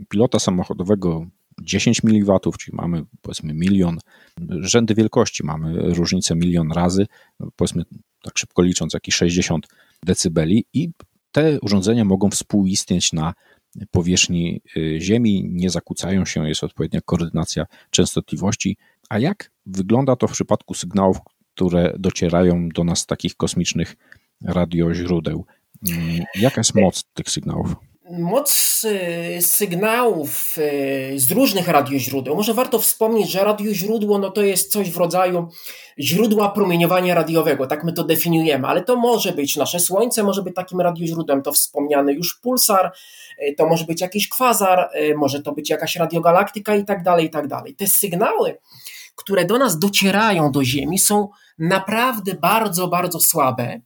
pilota 0.08 0.38
samochodowego 0.38 1.26
10 1.62 2.02
mW, 2.02 2.38
czyli 2.58 2.76
mamy 2.76 3.04
powiedzmy 3.22 3.54
milion, 3.54 3.98
rzędy 4.50 4.94
wielkości 4.94 5.44
mamy 5.44 5.94
różnicę 5.94 6.36
milion 6.36 6.72
razy, 6.72 7.06
powiedzmy 7.56 7.84
tak 8.22 8.38
szybko 8.38 8.62
licząc 8.62 8.94
jakieś 8.94 9.14
60 9.14 9.66
decybeli 10.02 10.64
i 10.72 10.90
te 11.32 11.60
urządzenia 11.60 12.04
mogą 12.04 12.30
współistnieć 12.30 13.12
na 13.12 13.34
powierzchni 13.90 14.62
y, 14.76 14.98
Ziemi, 15.00 15.44
nie 15.48 15.70
zakłócają 15.70 16.24
się, 16.24 16.48
jest 16.48 16.64
odpowiednia 16.64 17.00
koordynacja 17.00 17.66
częstotliwości. 17.90 18.76
A 19.08 19.18
jak 19.18 19.50
wygląda 19.66 20.16
to 20.16 20.28
w 20.28 20.32
przypadku 20.32 20.74
sygnałów, 20.74 21.18
które 21.54 21.94
docierają 21.98 22.68
do 22.68 22.84
nas 22.84 22.98
z 22.98 23.06
takich 23.06 23.36
kosmicznych 23.36 23.96
radioźródeł. 24.44 25.44
Mm, 25.88 26.24
jaka 26.34 26.60
jest 26.60 26.74
moc 26.74 27.04
tych 27.14 27.30
sygnałów? 27.30 27.87
Moc 28.10 28.84
y, 28.84 29.42
sygnałów 29.42 30.58
y, 30.58 31.12
z 31.16 31.30
różnych 31.30 31.68
radioźródeł. 31.68 32.36
Może 32.36 32.54
warto 32.54 32.78
wspomnieć, 32.78 33.30
że 33.30 33.44
radioźródło 33.44 34.18
no 34.18 34.30
to 34.30 34.42
jest 34.42 34.72
coś 34.72 34.90
w 34.90 34.96
rodzaju 34.96 35.48
źródła 35.98 36.48
promieniowania 36.48 37.14
radiowego, 37.14 37.66
tak 37.66 37.84
my 37.84 37.92
to 37.92 38.04
definiujemy, 38.04 38.68
ale 38.68 38.84
to 38.84 38.96
może 38.96 39.32
być 39.32 39.56
nasze 39.56 39.80
Słońce, 39.80 40.22
może 40.22 40.42
być 40.42 40.54
takim 40.54 40.80
radioźródłem, 40.80 41.42
to 41.42 41.52
wspomniany 41.52 42.12
już 42.12 42.34
pulsar, 42.34 42.92
y, 43.42 43.54
to 43.58 43.66
może 43.66 43.84
być 43.84 44.00
jakiś 44.00 44.28
kwazar, 44.28 44.90
może 45.16 45.42
to 45.42 45.52
być 45.52 45.70
jakaś 45.70 45.96
radiogalaktyka 45.96 46.76
i 46.76 46.84
tak 46.84 47.02
dalej, 47.02 47.26
i 47.26 47.30
tak 47.30 47.48
dalej. 47.48 47.74
Te 47.74 47.86
sygnały, 47.86 48.58
które 49.18 49.44
do 49.44 49.58
nas 49.58 49.78
docierają 49.78 50.52
do 50.52 50.64
Ziemi 50.64 50.98
są 50.98 51.28
naprawdę 51.58 52.34
bardzo, 52.34 52.88
bardzo 52.88 53.20
słabe. 53.20 53.80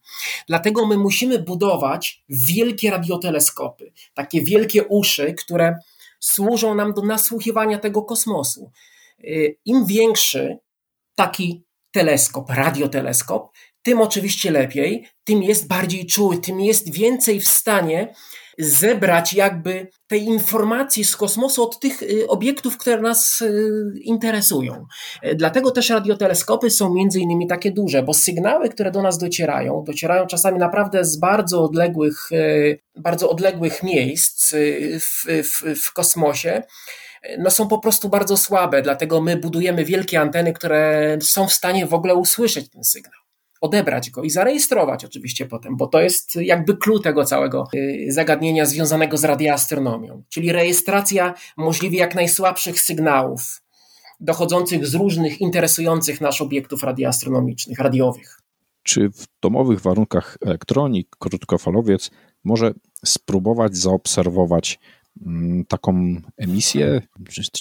Dlatego 0.48 0.86
my 0.86 0.98
musimy 0.98 1.38
budować 1.38 2.24
wielkie 2.28 2.90
radioteleskopy, 2.90 3.92
takie 4.14 4.42
wielkie 4.42 4.84
uszy, 4.84 5.34
które 5.34 5.78
służą 6.20 6.74
nam 6.74 6.94
do 6.94 7.02
nasłuchiwania 7.02 7.78
tego 7.78 8.02
kosmosu. 8.02 8.70
Y, 9.24 9.56
Im 9.64 9.86
większy 9.86 10.58
taki 11.14 11.62
teleskop, 11.90 12.50
radioteleskop, 12.50 13.52
tym 13.82 14.00
oczywiście 14.00 14.50
lepiej, 14.50 15.08
tym 15.24 15.42
jest 15.42 15.66
bardziej 15.68 16.06
czuły, 16.06 16.38
tym 16.38 16.60
jest 16.60 16.92
więcej 16.92 17.40
w 17.40 17.48
stanie 17.48 18.14
zebrać 18.58 19.34
jakby 19.34 19.88
te 20.06 20.16
informacje 20.16 21.04
z 21.04 21.16
kosmosu 21.16 21.62
od 21.62 21.80
tych 21.80 22.02
y, 22.02 22.28
obiektów, 22.28 22.78
które 22.78 23.00
nas 23.00 23.40
y, 23.40 23.92
interesują. 24.02 24.86
E, 25.22 25.34
dlatego 25.34 25.70
też 25.70 25.90
radioteleskopy 25.90 26.70
są 26.70 26.94
między 26.94 27.20
innymi 27.20 27.46
takie 27.46 27.72
duże, 27.72 28.02
bo 28.02 28.14
sygnały, 28.14 28.68
które 28.68 28.90
do 28.90 29.02
nas 29.02 29.18
docierają, 29.18 29.84
docierają 29.86 30.26
czasami 30.26 30.58
naprawdę 30.58 31.04
z 31.04 31.16
bardzo 31.16 31.64
odległych, 31.64 32.32
e, 32.32 33.00
bardzo 33.00 33.30
odległych 33.30 33.82
miejsc 33.82 34.52
y, 34.52 35.00
w, 35.00 35.24
w, 35.26 35.82
w 35.84 35.92
kosmosie 35.92 36.62
no 37.38 37.50
są 37.50 37.68
po 37.68 37.78
prostu 37.78 38.08
bardzo 38.08 38.36
słabe, 38.36 38.82
dlatego 38.82 39.20
my 39.20 39.36
budujemy 39.36 39.84
wielkie 39.84 40.20
anteny, 40.20 40.52
które 40.52 41.18
są 41.20 41.46
w 41.46 41.52
stanie 41.52 41.86
w 41.86 41.94
ogóle 41.94 42.14
usłyszeć 42.14 42.70
ten 42.70 42.84
sygnał 42.84 43.21
odebrać 43.62 44.10
go 44.10 44.22
i 44.22 44.30
zarejestrować 44.30 45.04
oczywiście 45.04 45.46
potem, 45.46 45.76
bo 45.76 45.86
to 45.86 46.00
jest 46.00 46.36
jakby 46.36 46.76
clue 46.76 47.00
tego 47.00 47.24
całego 47.24 47.68
y, 47.74 48.06
zagadnienia 48.08 48.66
związanego 48.66 49.16
z 49.16 49.24
radioastronomią, 49.24 50.22
czyli 50.28 50.52
rejestracja 50.52 51.34
możliwie 51.56 51.98
jak 51.98 52.14
najsłabszych 52.14 52.80
sygnałów 52.80 53.62
dochodzących 54.20 54.86
z 54.86 54.94
różnych 54.94 55.40
interesujących 55.40 56.20
nas 56.20 56.40
obiektów 56.40 56.82
radioastronomicznych, 56.82 57.78
radiowych. 57.78 58.40
Czy 58.82 59.10
w 59.10 59.26
domowych 59.42 59.80
warunkach 59.80 60.38
elektronik 60.46 61.08
krótkofalowiec 61.18 62.10
może 62.44 62.72
spróbować 63.04 63.76
zaobserwować 63.76 64.78
taką 65.68 66.16
emisję, 66.36 67.02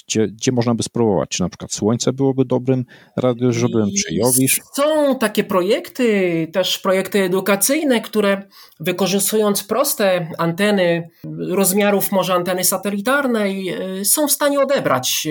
gdzie, 0.08 0.28
gdzie 0.28 0.52
można 0.52 0.74
by 0.74 0.82
spróbować? 0.82 1.28
Czy 1.28 1.42
na 1.42 1.48
przykład 1.48 1.72
Słońce 1.72 2.12
byłoby 2.12 2.44
dobrym 2.44 2.84
radioźródłem, 3.16 3.88
czy 3.98 4.14
Jowisz? 4.14 4.60
Są 4.72 5.18
takie 5.18 5.44
projekty, 5.44 6.48
też 6.52 6.78
projekty 6.78 7.22
edukacyjne, 7.22 8.00
które 8.00 8.42
wykorzystując 8.80 9.64
proste 9.64 10.28
anteny 10.38 11.08
rozmiarów 11.48 12.12
może 12.12 12.34
anteny 12.34 12.64
satelitarnej, 12.64 13.68
e, 13.68 14.04
są 14.04 14.28
w 14.28 14.32
stanie 14.32 14.60
odebrać 14.60 15.28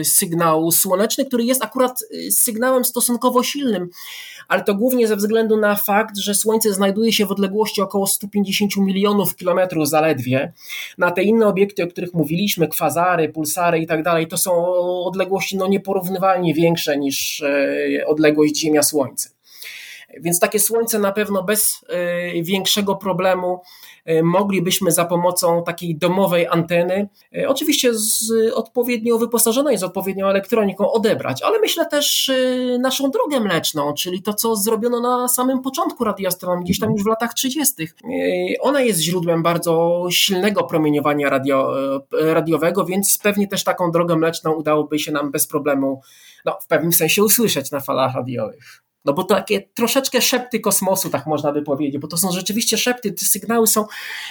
e, 0.00 0.04
sygnał 0.04 0.70
słoneczny, 0.70 1.24
który 1.24 1.44
jest 1.44 1.64
akurat 1.64 1.92
e, 2.02 2.30
sygnałem 2.30 2.84
stosunkowo 2.84 3.42
silnym 3.42 3.88
ale 4.48 4.64
to 4.64 4.74
głównie 4.74 5.08
ze 5.08 5.16
względu 5.16 5.56
na 5.56 5.76
fakt, 5.76 6.16
że 6.16 6.34
Słońce 6.34 6.74
znajduje 6.74 7.12
się 7.12 7.26
w 7.26 7.30
odległości 7.30 7.80
około 7.80 8.06
150 8.06 8.76
milionów 8.76 9.36
kilometrów 9.36 9.88
zaledwie. 9.88 10.52
Na 10.98 11.10
te 11.10 11.22
inne 11.22 11.46
obiekty, 11.46 11.84
o 11.84 11.86
których 11.86 12.14
mówiliśmy, 12.14 12.68
kwazary, 12.68 13.28
pulsary 13.28 13.78
i 13.78 13.86
tak 13.86 14.02
dalej, 14.02 14.26
to 14.26 14.36
są 14.36 14.66
odległości 15.04 15.56
no, 15.56 15.68
nieporównywalnie 15.68 16.54
większe 16.54 16.98
niż 16.98 17.42
e, 17.42 18.06
odległość 18.06 18.56
Ziemia-Słońce. 18.60 19.37
Więc 20.20 20.40
takie 20.40 20.58
Słońce 20.58 20.98
na 20.98 21.12
pewno 21.12 21.42
bez 21.42 21.84
e, 21.88 22.42
większego 22.42 22.96
problemu 22.96 23.60
E, 24.08 24.22
moglibyśmy 24.22 24.92
za 24.92 25.04
pomocą 25.04 25.62
takiej 25.64 25.96
domowej 25.96 26.46
anteny, 26.46 27.08
e, 27.36 27.48
oczywiście 27.48 27.94
z 27.94 28.32
odpowiednio 28.54 29.18
wyposażonej, 29.18 29.78
z 29.78 29.82
odpowiednią 29.82 30.26
elektroniką 30.26 30.92
odebrać, 30.92 31.42
ale 31.42 31.58
myślę 31.60 31.86
też 31.86 32.30
naszą 32.80 33.10
drogę 33.10 33.40
mleczną, 33.40 33.94
czyli 33.94 34.22
to, 34.22 34.34
co 34.34 34.56
zrobiono 34.56 35.00
na 35.00 35.28
samym 35.28 35.62
początku 35.62 36.04
radioastronomii, 36.04 36.64
gdzieś 36.64 36.80
tam 36.80 36.92
już 36.92 37.02
w 37.02 37.06
latach 37.06 37.34
30. 37.34 37.74
Ona 38.60 38.80
jest 38.80 39.00
źródłem 39.00 39.42
bardzo 39.42 40.04
silnego 40.10 40.64
promieniowania 40.64 41.30
radio, 41.30 41.74
radiowego, 42.12 42.84
więc 42.84 43.18
pewnie 43.22 43.48
też 43.48 43.64
taką 43.64 43.90
drogę 43.90 44.16
mleczną 44.16 44.52
udałoby 44.52 44.98
się 44.98 45.12
nam 45.12 45.30
bez 45.30 45.46
problemu, 45.46 46.00
no, 46.44 46.58
w 46.62 46.66
pewnym 46.66 46.92
sensie 46.92 47.24
usłyszeć 47.24 47.70
na 47.70 47.80
falach 47.80 48.14
radiowych. 48.14 48.87
No 49.08 49.14
bo 49.14 49.24
to 49.24 49.34
takie 49.34 49.60
troszeczkę 49.74 50.20
szepty 50.20 50.60
kosmosu, 50.60 51.10
tak 51.10 51.26
można 51.26 51.52
by 51.52 51.62
powiedzieć, 51.62 52.00
bo 52.00 52.08
to 52.08 52.16
są 52.16 52.32
rzeczywiście 52.32 52.78
szepty, 52.78 53.12
te 53.12 53.24
sygnały 53.24 53.66
są 53.66 53.84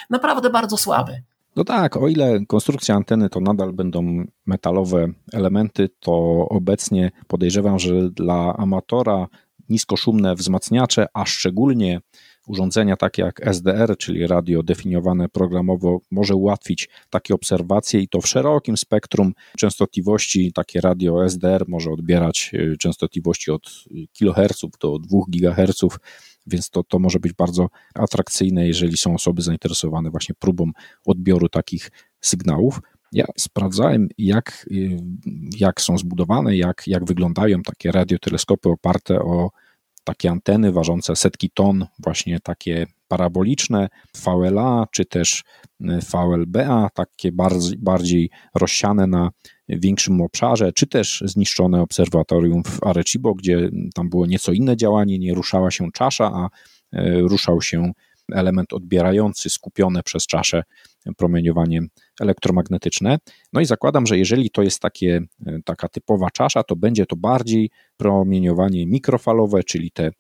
naprawdę 0.09 0.49
bardzo 0.49 0.77
słabe. 0.77 1.21
No 1.55 1.63
tak, 1.63 1.97
o 1.97 2.07
ile 2.07 2.45
konstrukcja 2.47 2.95
anteny 2.95 3.29
to 3.29 3.39
nadal 3.39 3.73
będą 3.73 4.25
metalowe 4.45 5.07
elementy, 5.33 5.89
to 5.99 6.13
obecnie 6.49 7.11
podejrzewam, 7.27 7.79
że 7.79 8.09
dla 8.09 8.53
amatora 8.57 9.27
niskoszumne 9.69 10.35
wzmacniacze, 10.35 11.07
a 11.13 11.25
szczególnie 11.25 12.01
urządzenia 12.47 12.97
takie 12.97 13.21
jak 13.21 13.47
SDR, 13.47 13.97
czyli 13.97 14.27
radio 14.27 14.63
definiowane 14.63 15.29
programowo, 15.29 15.99
może 16.11 16.35
ułatwić 16.35 16.89
takie 17.09 17.33
obserwacje 17.33 17.99
i 17.99 18.07
to 18.07 18.21
w 18.21 18.27
szerokim 18.27 18.77
spektrum 18.77 19.33
częstotliwości. 19.57 20.51
Takie 20.53 20.81
radio 20.81 21.25
SDR 21.25 21.65
może 21.67 21.91
odbierać 21.91 22.51
y, 22.53 22.77
częstotliwości 22.79 23.51
od 23.51 23.69
kHz 24.19 24.61
do 24.81 24.99
2 24.99 25.19
GHz, 25.27 25.81
więc 26.47 26.69
to, 26.69 26.83
to 26.83 26.99
może 26.99 27.19
być 27.19 27.33
bardzo 27.33 27.67
atrakcyjne, 27.95 28.67
jeżeli 28.67 28.97
są 28.97 29.15
osoby 29.15 29.41
zainteresowane 29.41 30.09
właśnie 30.09 30.35
próbą 30.39 30.71
odbioru 31.05 31.49
takich 31.49 31.91
sygnałów. 32.21 32.79
Ja 33.11 33.25
sprawdzałem, 33.37 34.07
jak, 34.17 34.65
y, 34.71 34.97
jak 35.59 35.81
są 35.81 35.97
zbudowane, 35.97 36.57
jak, 36.57 36.83
jak 36.87 37.05
wyglądają 37.05 37.61
takie 37.61 37.91
radioteleskopy 37.91 38.69
oparte 38.69 39.19
o 39.19 39.49
takie 40.07 40.31
anteny 40.31 40.71
ważące 40.71 41.15
setki 41.15 41.49
ton, 41.53 41.85
właśnie 41.99 42.39
takie 42.39 42.87
paraboliczne, 43.07 43.89
VLA 44.25 44.87
czy 44.91 45.05
też 45.05 45.43
e, 45.81 45.99
VLBA, 45.99 46.89
takie 46.93 47.31
bardziej, 47.31 47.77
bardziej 47.77 48.29
rozsiane 48.55 49.07
na 49.07 49.29
większym 49.69 50.21
obszarze, 50.21 50.73
czy 50.73 50.87
też 50.87 51.23
zniszczone 51.25 51.81
obserwatorium 51.81 52.63
w 52.63 52.83
Arecibo, 52.83 53.33
gdzie 53.35 53.69
tam 53.95 54.09
było 54.09 54.25
nieco 54.25 54.51
inne 54.51 54.77
działanie, 54.77 55.19
nie 55.19 55.33
ruszała 55.33 55.71
się 55.71 55.91
czasza, 55.91 56.31
a 56.33 56.49
e, 56.93 57.19
ruszał 57.19 57.61
się 57.61 57.91
element 58.33 58.73
odbierający 58.73 59.49
skupione 59.49 60.03
przez 60.03 60.27
czaszę 60.27 60.63
promieniowanie 61.17 61.81
elektromagnetyczne. 62.21 63.17
No 63.53 63.61
i 63.61 63.65
zakładam, 63.65 64.07
że 64.07 64.17
jeżeli 64.17 64.49
to 64.49 64.61
jest 64.61 64.79
takie, 64.79 65.21
taka 65.65 65.87
typowa 65.87 66.29
czasza, 66.29 66.63
to 66.63 66.75
będzie 66.75 67.05
to 67.05 67.15
bardziej 67.15 67.69
promieniowanie 67.97 68.87
mikrofalowe, 68.87 69.63
czyli 69.63 69.91
te 69.91 70.11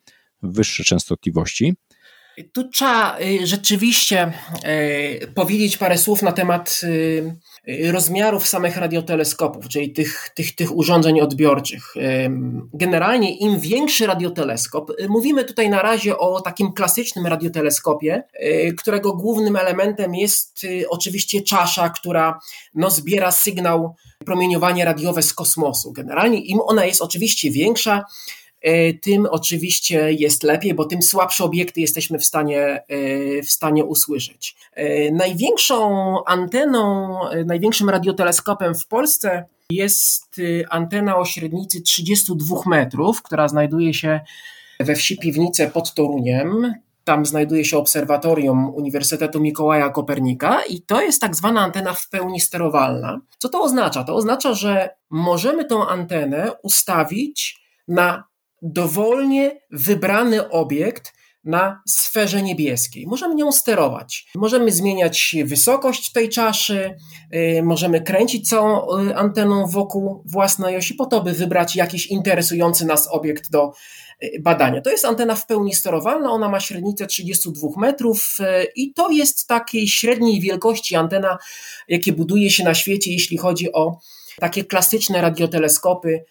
wyższe 0.43 0.83
częstotliwości. 0.83 1.73
Tu 2.53 2.69
trzeba 2.69 3.19
y, 3.19 3.47
rzeczywiście 3.47 4.33
y, 5.23 5.27
powiedzieć 5.35 5.77
parę 5.77 5.97
słów 5.97 6.21
na 6.21 6.31
temat 6.31 6.81
y, 6.83 7.91
rozmiarów 7.91 8.47
samych 8.47 8.77
radioteleskopów, 8.77 9.67
czyli 9.67 9.93
tych, 9.93 10.29
tych, 10.35 10.55
tych 10.55 10.75
urządzeń 10.75 11.21
odbiorczych. 11.21 11.93
Generalnie 12.73 13.37
im 13.37 13.59
większy 13.59 14.07
radioteleskop, 14.07 14.91
mówimy 15.09 15.43
tutaj 15.43 15.69
na 15.69 15.81
razie 15.81 16.17
o 16.17 16.41
takim 16.41 16.73
klasycznym 16.73 17.27
radioteleskopie, 17.27 18.23
którego 18.77 19.13
głównym 19.13 19.55
elementem 19.55 20.15
jest 20.15 20.65
oczywiście 20.89 21.41
czasza, 21.41 21.89
która 21.89 22.39
no, 22.75 22.89
zbiera 22.89 23.31
sygnał 23.31 23.95
promieniowania 24.25 24.85
radiowe 24.85 25.21
z 25.23 25.33
kosmosu. 25.33 25.91
Generalnie 25.91 26.41
im 26.41 26.59
ona 26.61 26.85
jest 26.85 27.01
oczywiście 27.01 27.51
większa, 27.51 28.03
tym 29.01 29.27
oczywiście 29.31 30.13
jest 30.13 30.43
lepiej, 30.43 30.73
bo 30.73 30.85
tym 30.85 31.01
słabsze 31.01 31.43
obiekty 31.43 31.81
jesteśmy 31.81 32.19
w 32.19 32.25
stanie, 32.25 32.59
e, 32.59 33.41
w 33.41 33.51
stanie 33.51 33.85
usłyszeć. 33.85 34.55
E, 34.73 35.11
największą 35.11 35.85
anteną, 36.25 37.09
największym 37.45 37.89
radioteleskopem 37.89 38.75
w 38.75 38.87
Polsce 38.87 39.45
jest 39.71 40.35
antena 40.69 41.17
o 41.17 41.25
średnicy 41.25 41.81
32 41.81 42.61
metrów, 42.65 43.21
która 43.21 43.47
znajduje 43.47 43.93
się 43.93 44.19
we 44.79 44.95
wsi 44.95 45.17
Piwnice 45.17 45.71
pod 45.71 45.93
Toruniem. 45.93 46.73
Tam 47.03 47.25
znajduje 47.25 47.65
się 47.65 47.77
obserwatorium 47.77 48.69
Uniwersytetu 48.75 49.39
Mikołaja 49.39 49.89
Kopernika 49.89 50.61
i 50.69 50.81
to 50.81 51.01
jest 51.01 51.21
tak 51.21 51.35
zwana 51.35 51.61
antena 51.61 51.93
w 51.93 52.09
pełni 52.09 52.39
sterowalna. 52.39 53.19
Co 53.37 53.49
to 53.49 53.61
oznacza? 53.61 54.03
To 54.03 54.15
oznacza, 54.15 54.53
że 54.53 54.89
możemy 55.09 55.65
tą 55.65 55.87
antenę 55.87 56.51
ustawić 56.63 57.61
na 57.87 58.23
dowolnie 58.61 59.61
wybrany 59.71 60.49
obiekt 60.49 61.13
na 61.47 61.81
sferze 61.87 62.41
niebieskiej. 62.41 63.07
Możemy 63.07 63.35
nią 63.35 63.51
sterować. 63.51 64.27
Możemy 64.35 64.71
zmieniać 64.71 65.35
wysokość 65.45 66.11
tej 66.11 66.29
czaszy, 66.29 66.95
y, 67.35 67.63
możemy 67.63 68.01
kręcić 68.01 68.49
całą 68.49 68.99
y, 68.99 69.15
anteną 69.15 69.67
wokół 69.67 70.23
własnej 70.25 70.77
osi 70.77 70.93
po 70.93 71.05
to, 71.05 71.21
by 71.21 71.33
wybrać 71.33 71.75
jakiś 71.75 72.05
interesujący 72.05 72.85
nas 72.85 73.07
obiekt 73.11 73.51
do 73.51 73.73
y, 74.23 74.39
badania. 74.41 74.81
To 74.81 74.89
jest 74.89 75.05
antena 75.05 75.35
w 75.35 75.45
pełni 75.45 75.73
sterowalna, 75.73 76.31
ona 76.31 76.49
ma 76.49 76.59
średnicę 76.59 77.07
32 77.07 77.67
metrów 77.77 78.37
i 78.75 78.93
to 78.93 79.09
jest 79.09 79.47
takiej 79.47 79.87
średniej 79.87 80.41
wielkości 80.41 80.95
antena, 80.95 81.37
jakie 81.87 82.13
buduje 82.13 82.49
się 82.49 82.63
na 82.63 82.73
świecie, 82.73 83.11
jeśli 83.11 83.37
chodzi 83.37 83.73
o 83.73 83.99
takie 84.39 84.63
klasyczne 84.63 85.21
radioteleskopy 85.21 86.25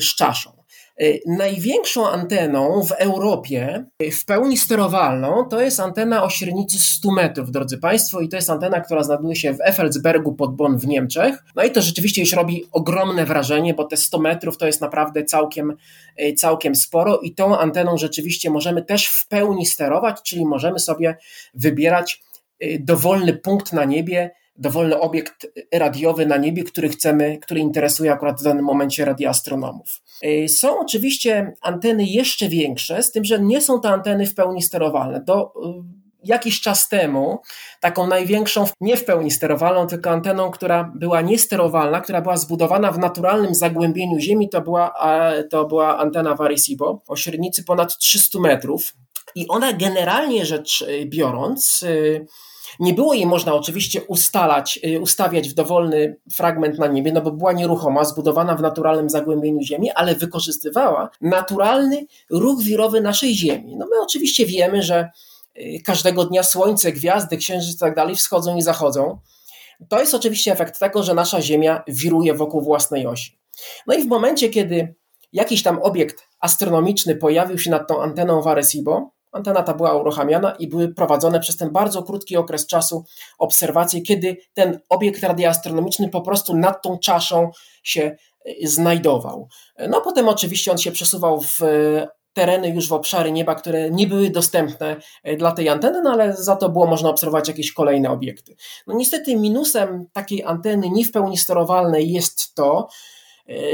z 0.00 0.14
czaszą. 0.16 0.57
Y, 1.02 1.20
największą 1.26 2.08
anteną 2.08 2.82
w 2.82 2.92
Europie, 2.92 3.84
y, 4.02 4.10
w 4.10 4.24
pełni 4.24 4.56
sterowalną, 4.56 5.44
to 5.50 5.60
jest 5.60 5.80
antena 5.80 6.24
o 6.24 6.30
średnicy 6.30 6.78
100 6.78 7.12
metrów, 7.12 7.50
drodzy 7.50 7.78
Państwo, 7.78 8.20
i 8.20 8.28
to 8.28 8.36
jest 8.36 8.50
antena, 8.50 8.80
która 8.80 9.02
znajduje 9.02 9.36
się 9.36 9.54
w 9.54 9.60
Effelsbergu 9.60 10.34
pod 10.34 10.56
Bonn 10.56 10.78
w 10.78 10.86
Niemczech. 10.86 11.44
No 11.56 11.64
i 11.64 11.70
to 11.70 11.82
rzeczywiście 11.82 12.20
już 12.20 12.32
robi 12.32 12.64
ogromne 12.72 13.24
wrażenie, 13.24 13.74
bo 13.74 13.84
te 13.84 13.96
100 13.96 14.18
metrów 14.18 14.58
to 14.58 14.66
jest 14.66 14.80
naprawdę 14.80 15.24
całkiem, 15.24 15.76
y, 16.22 16.32
całkiem 16.32 16.74
sporo 16.74 17.18
i 17.18 17.34
tą 17.34 17.58
anteną 17.58 17.98
rzeczywiście 17.98 18.50
możemy 18.50 18.82
też 18.82 19.06
w 19.06 19.28
pełni 19.28 19.66
sterować, 19.66 20.22
czyli 20.22 20.46
możemy 20.46 20.78
sobie 20.78 21.16
wybierać 21.54 22.22
dowolny 22.80 23.32
punkt 23.32 23.72
na 23.72 23.84
niebie, 23.84 24.30
dowolny 24.58 25.00
obiekt 25.00 25.46
radiowy 25.74 26.26
na 26.26 26.36
niebie, 26.36 26.64
który 26.64 26.88
chcemy, 26.88 27.38
który 27.38 27.60
interesuje 27.60 28.12
akurat 28.12 28.40
w 28.40 28.44
danym 28.44 28.64
momencie 28.64 29.04
radioastronomów. 29.04 30.02
Y, 30.24 30.48
są 30.48 30.80
oczywiście 30.80 31.52
anteny 31.60 32.04
jeszcze 32.04 32.48
większe, 32.48 33.02
z 33.02 33.12
tym, 33.12 33.24
że 33.24 33.40
nie 33.40 33.60
są 33.60 33.80
to 33.80 33.88
anteny 33.88 34.26
w 34.26 34.34
pełni 34.34 34.62
sterowalne. 34.62 35.20
Do 35.20 35.44
y, 35.44 35.48
jakiś 36.24 36.60
czas 36.60 36.88
temu 36.88 37.38
taką 37.80 38.06
największą, 38.06 38.64
nie 38.80 38.96
w 38.96 39.04
pełni 39.04 39.30
sterowalną, 39.30 39.86
tylko 39.86 40.10
anteną, 40.10 40.50
która 40.50 40.92
była 40.94 41.20
niesterowalna, 41.20 42.00
która 42.00 42.20
była 42.20 42.36
zbudowana 42.36 42.92
w 42.92 42.98
naturalnym 42.98 43.54
zagłębieniu 43.54 44.18
Ziemi, 44.18 44.48
to 44.48 44.60
była, 44.60 44.94
to 45.50 45.64
była 45.64 45.98
antena 45.98 46.36
w 46.36 46.40
Arecibo 46.40 47.02
o 47.08 47.16
średnicy 47.16 47.64
ponad 47.64 47.98
300 47.98 48.38
metrów. 48.40 48.94
I 49.34 49.48
ona 49.48 49.72
generalnie 49.72 50.46
rzecz 50.46 50.82
y, 50.82 51.06
biorąc, 51.06 51.84
nie 52.78 52.94
było 52.94 53.14
jej 53.14 53.26
można 53.26 53.54
oczywiście 53.54 54.02
ustalać, 54.02 54.80
y, 54.84 55.00
ustawiać 55.00 55.48
w 55.48 55.54
dowolny 55.54 56.16
fragment 56.32 56.78
na 56.78 56.86
niebie, 56.86 57.12
no 57.12 57.20
bo 57.20 57.30
była 57.30 57.52
nieruchoma, 57.52 58.04
zbudowana 58.04 58.54
w 58.54 58.62
naturalnym 58.62 59.10
zagłębieniu 59.10 59.62
Ziemi, 59.62 59.90
ale 59.90 60.14
wykorzystywała 60.14 61.10
naturalny 61.20 62.06
ruch 62.30 62.62
wirowy 62.62 63.00
naszej 63.00 63.34
Ziemi. 63.34 63.76
No 63.76 63.86
my 63.86 64.02
oczywiście 64.02 64.46
wiemy, 64.46 64.82
że 64.82 65.10
y, 65.58 65.82
każdego 65.84 66.24
dnia 66.24 66.42
Słońce, 66.42 66.92
gwiazdy, 66.92 67.36
księżyc 67.36 67.76
i 67.76 67.78
tak 67.78 67.94
dalej 67.94 68.16
wschodzą 68.16 68.56
i 68.56 68.62
zachodzą. 68.62 69.18
To 69.88 70.00
jest 70.00 70.14
oczywiście 70.14 70.52
efekt 70.52 70.78
tego, 70.78 71.02
że 71.02 71.14
nasza 71.14 71.42
Ziemia 71.42 71.82
wiruje 71.88 72.34
wokół 72.34 72.62
własnej 72.62 73.06
osi. 73.06 73.38
No 73.86 73.94
i 73.94 74.02
w 74.02 74.06
momencie, 74.06 74.48
kiedy 74.48 74.94
jakiś 75.32 75.62
tam 75.62 75.78
obiekt 75.82 76.28
astronomiczny 76.40 77.16
pojawił 77.16 77.58
się 77.58 77.70
nad 77.70 77.88
tą 77.88 78.02
anteną 78.02 78.42
w 78.42 78.46
Arecibo, 78.46 79.10
Antena 79.38 79.62
ta 79.62 79.74
była 79.74 79.94
uruchamiana 79.94 80.50
i 80.50 80.68
były 80.68 80.94
prowadzone 80.94 81.40
przez 81.40 81.56
ten 81.56 81.70
bardzo 81.70 82.02
krótki 82.02 82.36
okres 82.36 82.66
czasu 82.66 83.04
obserwacje, 83.38 84.02
kiedy 84.02 84.36
ten 84.54 84.80
obiekt 84.88 85.22
radioastronomiczny 85.22 86.08
po 86.08 86.20
prostu 86.20 86.56
nad 86.56 86.82
tą 86.82 86.98
czaszą 86.98 87.50
się 87.82 88.16
e, 88.44 88.66
znajdował. 88.66 89.48
No 89.88 90.00
potem 90.00 90.28
oczywiście 90.28 90.72
on 90.72 90.78
się 90.78 90.92
przesuwał 90.92 91.40
w 91.40 91.62
e, 91.62 92.08
tereny 92.32 92.68
już 92.68 92.88
w 92.88 92.92
obszary 92.92 93.32
nieba, 93.32 93.54
które 93.54 93.90
nie 93.90 94.06
były 94.06 94.30
dostępne 94.30 94.96
e, 95.24 95.36
dla 95.36 95.52
tej 95.52 95.68
anteny, 95.68 96.02
no 96.02 96.10
ale 96.10 96.36
za 96.36 96.56
to 96.56 96.68
było 96.68 96.86
można 96.86 97.10
obserwować 97.10 97.48
jakieś 97.48 97.72
kolejne 97.72 98.10
obiekty. 98.10 98.56
No 98.86 98.94
niestety 98.94 99.36
minusem 99.36 100.06
takiej 100.12 100.44
anteny 100.44 100.90
nie 100.90 101.04
w 101.04 101.12
pełni 101.12 101.36
sterowalnej 101.36 102.12
jest 102.12 102.54
to, 102.54 102.88
Y, 102.88 103.17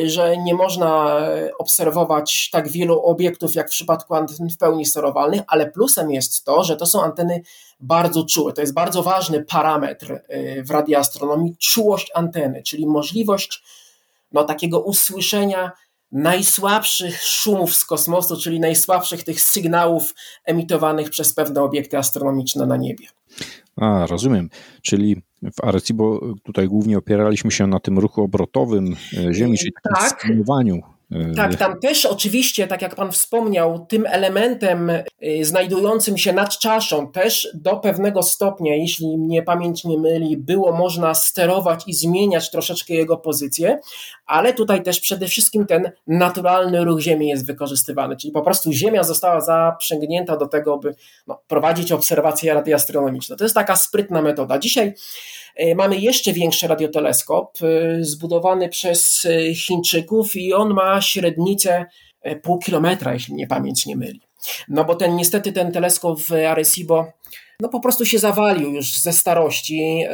że 0.06 0.36
nie 0.36 0.54
można 0.54 1.20
obserwować 1.58 2.50
tak 2.52 2.68
wielu 2.68 3.00
obiektów 3.00 3.54
jak 3.54 3.68
w 3.68 3.70
przypadku 3.70 4.14
anten 4.14 4.50
w 4.50 4.58
pełni 4.58 4.86
sterowalnych, 4.86 5.40
ale 5.46 5.70
plusem 5.70 6.10
jest 6.10 6.44
to, 6.44 6.64
że 6.64 6.76
to 6.76 6.86
są 6.86 7.02
anteny 7.02 7.42
bardzo 7.80 8.24
czułe. 8.24 8.52
To 8.52 8.60
jest 8.60 8.74
bardzo 8.74 9.02
ważny 9.02 9.44
parametr 9.44 10.10
y, 10.10 10.62
w 10.66 10.70
radioastronomii, 10.70 11.56
czułość 11.58 12.10
anteny, 12.14 12.62
czyli 12.62 12.86
możliwość 12.86 13.62
no, 14.32 14.44
takiego 14.44 14.80
usłyszenia 14.80 15.72
najsłabszych 16.12 17.22
szumów 17.22 17.74
z 17.74 17.84
kosmosu, 17.84 18.36
czyli 18.36 18.60
najsłabszych 18.60 19.24
tych 19.24 19.40
sygnałów 19.40 20.14
emitowanych 20.44 21.10
przez 21.10 21.34
pewne 21.34 21.62
obiekty 21.62 21.98
astronomiczne 21.98 22.66
na 22.66 22.76
niebie. 22.76 23.06
A, 23.76 24.06
rozumiem. 24.06 24.50
Czyli 24.82 25.22
w 25.42 25.64
Arecibo 25.64 26.20
tutaj 26.42 26.68
głównie 26.68 26.98
opieraliśmy 26.98 27.50
się 27.50 27.66
na 27.66 27.80
tym 27.80 27.98
ruchu 27.98 28.22
obrotowym 28.22 28.96
e, 29.18 29.34
Ziemi, 29.34 29.58
czyli 29.58 29.72
tak. 29.82 30.20
skimowaniu 30.20 30.76
E, 30.76 30.93
tak, 31.36 31.56
tam 31.56 31.80
też 31.80 32.06
oczywiście, 32.06 32.66
tak 32.66 32.82
jak 32.82 32.94
Pan 32.94 33.12
wspomniał, 33.12 33.86
tym 33.86 34.06
elementem 34.06 34.90
e, 34.90 35.04
znajdującym 35.42 36.18
się 36.18 36.32
nad 36.32 36.58
czaszą 36.58 37.12
też 37.12 37.48
do 37.54 37.76
pewnego 37.76 38.22
stopnia, 38.22 38.74
jeśli 38.74 39.18
mnie 39.18 39.42
pamięć 39.42 39.84
nie 39.84 39.98
myli, 39.98 40.36
było 40.36 40.72
można 40.72 41.14
sterować 41.14 41.82
i 41.86 41.94
zmieniać 41.94 42.50
troszeczkę 42.50 42.94
jego 42.94 43.16
pozycję, 43.16 43.78
ale 44.26 44.52
tutaj 44.52 44.82
też 44.82 45.00
przede 45.00 45.26
wszystkim 45.26 45.66
ten 45.66 45.90
naturalny 46.06 46.84
ruch 46.84 47.00
Ziemi 47.00 47.28
jest 47.28 47.46
wykorzystywany, 47.46 48.16
czyli 48.16 48.32
po 48.32 48.42
prostu 48.42 48.72
Ziemia 48.72 49.02
została 49.02 49.40
zaprzęgnięta 49.40 50.36
do 50.36 50.46
tego, 50.46 50.78
by 50.78 50.94
no, 51.26 51.40
prowadzić 51.46 51.92
obserwacje 51.92 52.54
radioastronomiczne. 52.54 53.36
To 53.36 53.44
jest 53.44 53.54
taka 53.54 53.76
sprytna 53.76 54.22
metoda. 54.22 54.58
Dzisiaj 54.58 54.94
E, 54.94 55.43
mamy 55.76 55.98
jeszcze 55.98 56.32
większy 56.32 56.68
radioteleskop 56.68 57.58
e, 57.62 58.04
zbudowany 58.04 58.68
przez 58.68 59.24
e, 59.24 59.54
Chińczyków 59.54 60.36
i 60.36 60.54
on 60.54 60.74
ma 60.74 61.00
średnicę 61.00 61.86
pół 62.42 62.58
kilometra, 62.58 63.12
jeśli 63.12 63.34
mnie 63.34 63.46
pamięć 63.46 63.86
nie 63.86 63.96
myli. 63.96 64.20
No 64.68 64.84
bo 64.84 64.94
ten 64.94 65.16
niestety 65.16 65.52
ten 65.52 65.72
teleskop 65.72 66.20
w 66.20 66.32
Arecibo 66.32 67.06
no 67.60 67.68
po 67.68 67.80
prostu 67.80 68.04
się 68.04 68.18
zawalił 68.18 68.72
już 68.72 68.98
ze 68.98 69.12
starości 69.12 70.04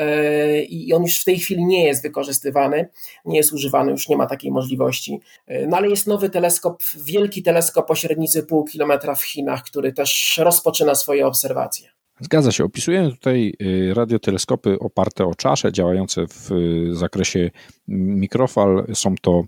i 0.68 0.92
on 0.94 1.02
już 1.02 1.20
w 1.20 1.24
tej 1.24 1.38
chwili 1.38 1.64
nie 1.64 1.84
jest 1.84 2.02
wykorzystywany, 2.02 2.88
nie 3.24 3.36
jest 3.36 3.52
używany, 3.52 3.90
już 3.90 4.08
nie 4.08 4.16
ma 4.16 4.26
takiej 4.26 4.50
możliwości. 4.50 5.20
No 5.68 5.76
ale 5.76 5.88
jest 5.88 6.06
nowy 6.06 6.30
teleskop, 6.30 6.82
wielki 7.04 7.42
teleskop 7.42 7.90
o 7.90 7.94
średnicy 7.94 8.42
pół 8.42 8.64
kilometra 8.64 9.14
w 9.14 9.22
Chinach, 9.22 9.62
który 9.62 9.92
też 9.92 10.40
rozpoczyna 10.42 10.94
swoje 10.94 11.26
obserwacje. 11.26 11.99
Zgadza 12.20 12.52
się. 12.52 12.64
Opisujemy 12.64 13.10
tutaj 13.10 13.54
y, 13.62 13.94
radioteleskopy 13.94 14.78
oparte 14.78 15.24
o 15.24 15.34
czasze, 15.34 15.72
działające 15.72 16.26
w 16.26 16.52
y, 16.52 16.96
zakresie 16.96 17.50
mikrofal. 17.88 18.86
Są 18.94 19.14
to 19.22 19.44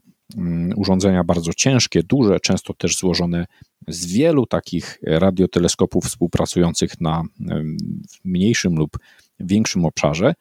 urządzenia 0.77 1.25
bardzo 1.25 1.53
ciężkie, 1.53 2.03
duże, 2.03 2.41
często 2.41 2.75
też 2.75 2.97
złożone 2.97 3.47
z 3.89 4.07
wielu 4.07 4.47
takich 4.47 4.99
radioteleskopów 5.07 6.05
współpracujących 6.05 7.01
na 7.01 7.23
mniejszym 8.25 8.77
lub 8.77 8.99
większym 9.41 9.85
obszarze. 9.85 10.35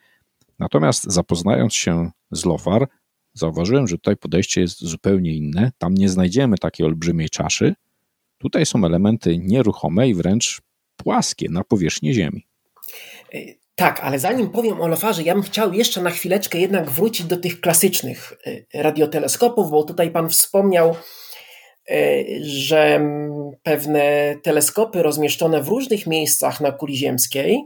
Natomiast 0.60 1.04
zapoznając 1.04 1.74
się 1.74 2.12
z 2.32 2.46
LOFAR, 2.46 2.88
zauważyłem, 3.34 3.88
że 3.88 3.96
tutaj 3.96 4.18
podejście 4.18 4.62
jest 4.62 4.80
zupełnie 4.80 5.36
inne. 5.36 5.72
Tam 5.78 5.94
nie 5.94 6.10
znajdziemy 6.10 6.58
takiej 6.58 6.86
olbrzymiej 6.86 7.30
czaszy. 7.30 7.74
Tutaj 8.38 8.66
są 8.66 8.86
elementy 8.86 9.38
nieruchome 9.38 10.10
i 10.10 10.14
wręcz 10.14 10.62
płaskie 10.98 11.48
na 11.50 11.64
powierzchni 11.64 12.14
Ziemi. 12.14 12.48
Tak, 13.76 14.00
ale 14.00 14.20
zanim 14.20 14.50
powiem 14.50 14.82
o 14.82 14.88
lofarze, 14.88 15.24
ja 15.24 15.34
bym 15.34 15.44
chciał 15.44 15.74
jeszcze 15.74 16.02
na 16.02 16.10
chwileczkę 16.10 16.60
jednak 16.60 16.90
wrócić 16.90 17.26
do 17.26 17.38
tych 17.38 17.62
klasycznych 17.62 18.34
y, 18.48 18.66
radioteleskopów, 18.74 19.72
bo 19.72 19.84
tutaj 19.84 20.12
Pan 20.12 20.30
wspomniał, 20.30 20.96
y, 21.92 22.26
że 22.44 23.02
pewne 23.64 24.36
teleskopy 24.44 25.04
rozmieszczone 25.04 25.62
w 25.64 25.68
różnych 25.68 26.08
miejscach 26.08 26.62
na 26.62 26.72
kuli 26.72 26.98
ziemskiej 26.98 27.66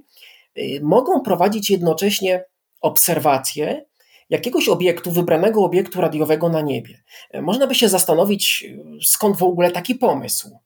y, 0.57 0.79
mogą 0.83 1.21
prowadzić 1.21 1.69
jednocześnie 1.69 2.45
obserwacje 2.81 3.85
jakiegoś 4.29 4.69
obiektu, 4.69 5.11
wybranego 5.11 5.63
obiektu 5.63 6.01
radiowego 6.01 6.49
na 6.49 6.61
niebie. 6.61 7.03
Można 7.33 7.67
by 7.67 7.75
się 7.75 7.89
zastanowić, 7.89 8.65
skąd 9.05 9.37
w 9.37 9.43
ogóle 9.43 9.71
taki 9.71 9.95
pomysł. 9.95 10.59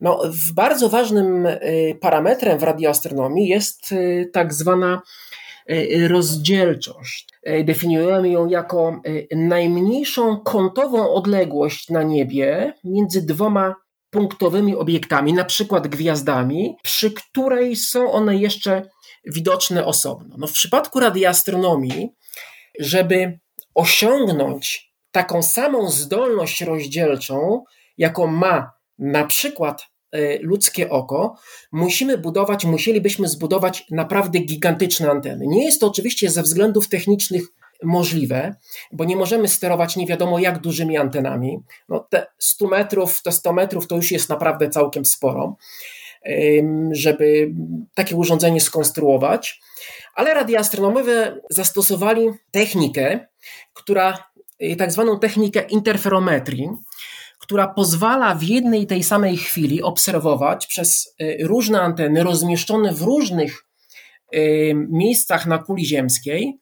No, 0.00 0.22
bardzo 0.54 0.88
ważnym 0.88 1.46
y, 1.46 1.98
parametrem 2.00 2.58
w 2.58 2.62
radioastronomii 2.62 3.48
jest 3.48 3.92
y, 3.92 4.30
tak 4.32 4.54
zwana 4.54 5.02
y, 5.70 6.08
rozdzielczość. 6.08 7.26
Definiujemy 7.64 8.28
ją 8.28 8.46
jako 8.46 9.00
najmniejszą 9.36 10.40
kątową 10.40 11.10
odległość 11.10 11.88
na 11.90 12.02
niebie 12.02 12.72
między 12.84 13.26
dwoma 13.26 13.74
punktowymi 14.10 14.76
obiektami, 14.76 15.32
na 15.32 15.44
przykład 15.44 15.88
gwiazdami, 15.88 16.76
przy 16.82 17.10
której 17.10 17.76
są 17.76 18.12
one 18.12 18.36
jeszcze 18.36 18.82
widoczne 19.26 19.84
osobno. 19.84 20.36
No 20.38 20.46
w 20.46 20.52
przypadku 20.52 21.00
radioastronomii, 21.00 22.08
żeby 22.80 23.38
osiągnąć 23.74 24.92
taką 25.10 25.42
samą 25.42 25.90
zdolność 25.90 26.60
rozdzielczą, 26.60 27.64
jaką 27.98 28.26
ma 28.26 28.75
na 28.98 29.26
przykład 29.26 29.86
e, 30.12 30.38
ludzkie 30.38 30.90
oko, 30.90 31.34
musimy 31.72 32.18
budować, 32.18 32.64
musielibyśmy 32.64 33.28
zbudować 33.28 33.84
naprawdę 33.90 34.38
gigantyczne 34.38 35.10
anteny. 35.10 35.46
Nie 35.46 35.64
jest 35.64 35.80
to 35.80 35.86
oczywiście 35.86 36.30
ze 36.30 36.42
względów 36.42 36.88
technicznych 36.88 37.42
możliwe, 37.82 38.54
bo 38.92 39.04
nie 39.04 39.16
możemy 39.16 39.48
sterować 39.48 39.96
nie 39.96 40.06
wiadomo 40.06 40.38
jak 40.38 40.58
dużymi 40.58 40.96
antenami. 40.96 41.58
No 41.88 42.06
te 42.10 42.26
100 42.38 42.66
metrów, 42.68 43.22
te 43.22 43.32
100 43.32 43.52
metrów 43.52 43.86
to 43.86 43.96
już 43.96 44.10
jest 44.10 44.28
naprawdę 44.28 44.68
całkiem 44.68 45.04
sporo, 45.04 45.56
żeby 46.92 47.54
takie 47.94 48.16
urządzenie 48.16 48.60
skonstruować. 48.60 49.60
Ale 50.14 50.34
radioastronomowie 50.34 51.40
zastosowali 51.50 52.28
technikę, 52.50 53.26
która, 53.72 54.24
y, 54.62 54.76
tak 54.76 54.92
zwaną 54.92 55.18
technikę 55.18 55.60
interferometrii, 55.60 56.68
która 57.38 57.68
pozwala 57.68 58.34
w 58.34 58.42
jednej 58.42 58.86
tej 58.86 59.02
samej 59.02 59.36
chwili 59.36 59.82
obserwować 59.82 60.66
przez 60.66 61.14
y, 61.22 61.38
różne 61.42 61.80
anteny 61.80 62.22
rozmieszczone 62.22 62.92
w 62.92 63.02
różnych 63.02 63.64
y, 64.34 64.72
miejscach 64.90 65.46
na 65.46 65.58
kuli 65.58 65.86
ziemskiej, 65.86 66.58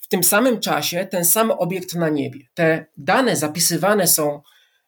w 0.00 0.08
tym 0.08 0.24
samym 0.24 0.60
czasie 0.60 1.06
ten 1.10 1.24
sam 1.24 1.50
obiekt 1.50 1.94
na 1.94 2.08
niebie. 2.08 2.40
Te 2.54 2.86
dane 2.96 3.36
zapisywane 3.36 4.06
są 4.06 4.40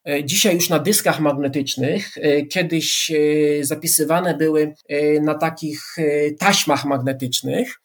y, 0.09 0.25
dzisiaj 0.25 0.55
już 0.55 0.69
na 0.69 0.79
dyskach 0.79 1.21
magnetycznych, 1.21 2.15
kiedyś 2.51 3.13
zapisywane 3.61 4.37
były 4.37 4.75
na 5.23 5.35
takich 5.35 5.97
taśmach 6.39 6.85
magnetycznych. 6.85 7.81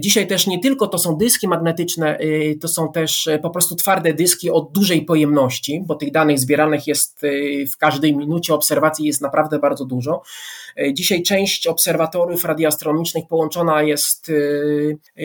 Dzisiaj 0.00 0.26
też 0.26 0.46
nie 0.46 0.58
tylko 0.58 0.86
to 0.86 0.98
są 0.98 1.16
dyski 1.16 1.48
magnetyczne, 1.48 2.20
y, 2.20 2.58
to 2.60 2.68
są 2.68 2.92
też 2.92 3.26
y, 3.26 3.38
po 3.42 3.50
prostu 3.50 3.76
twarde 3.76 4.14
dyski 4.14 4.50
o 4.50 4.60
dużej 4.60 5.04
pojemności, 5.04 5.82
bo 5.86 5.94
tych 5.94 6.12
danych 6.12 6.38
zbieranych 6.38 6.86
jest 6.86 7.24
y, 7.24 7.64
w 7.72 7.76
każdej 7.76 8.16
minucie 8.16 8.54
obserwacji 8.54 9.06
jest 9.06 9.20
naprawdę 9.20 9.58
bardzo 9.58 9.84
dużo. 9.84 10.22
Dzisiaj 10.92 11.22
część 11.22 11.66
obserwatorów 11.66 12.44
radioastronomicznych 12.44 13.26
połączona 13.28 13.82
jest 13.82 14.32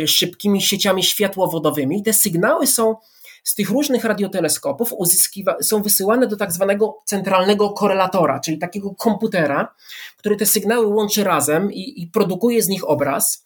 szybkimi 0.06 0.62
sieciami 0.62 1.04
światłowodowymi. 1.04 2.04
Te 2.04 2.14
sygnały 2.14 2.68
są 2.68 2.96
z 3.44 3.56
tych 3.56 3.70
różnych 3.70 4.04
radioteleskopów 4.04 4.94
są 5.62 5.82
wysyłane 5.84 6.28
do 6.28 6.38
tak 6.38 6.52
zwanego 6.52 7.02
centralnego 7.06 7.70
korelatora, 7.70 8.40
czyli 8.40 8.58
takiego 8.58 8.96
komputera, 8.96 9.76
który 10.18 10.36
te 10.36 10.46
sygnały 10.46 10.88
łączy 10.88 11.24
razem 11.24 11.72
i, 11.74 12.04
i 12.04 12.08
produkuje 12.08 12.64
z 12.64 12.68
nich 12.68 12.90
obraz. 12.90 13.46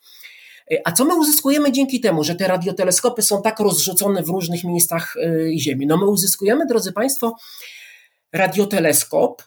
A 0.85 0.91
co 0.91 1.05
my 1.05 1.15
uzyskujemy 1.15 1.71
dzięki 1.71 1.99
temu, 1.99 2.23
że 2.23 2.35
te 2.35 2.47
radioteleskopy 2.47 3.21
są 3.21 3.41
tak 3.41 3.59
rozrzucone 3.59 4.23
w 4.23 4.29
różnych 4.29 4.63
miejscach 4.63 5.15
y, 5.15 5.51
Ziemi? 5.59 5.87
No 5.87 5.97
my 5.97 6.05
uzyskujemy, 6.05 6.65
drodzy 6.65 6.93
Państwo, 6.93 7.35
radioteleskop 8.33 9.43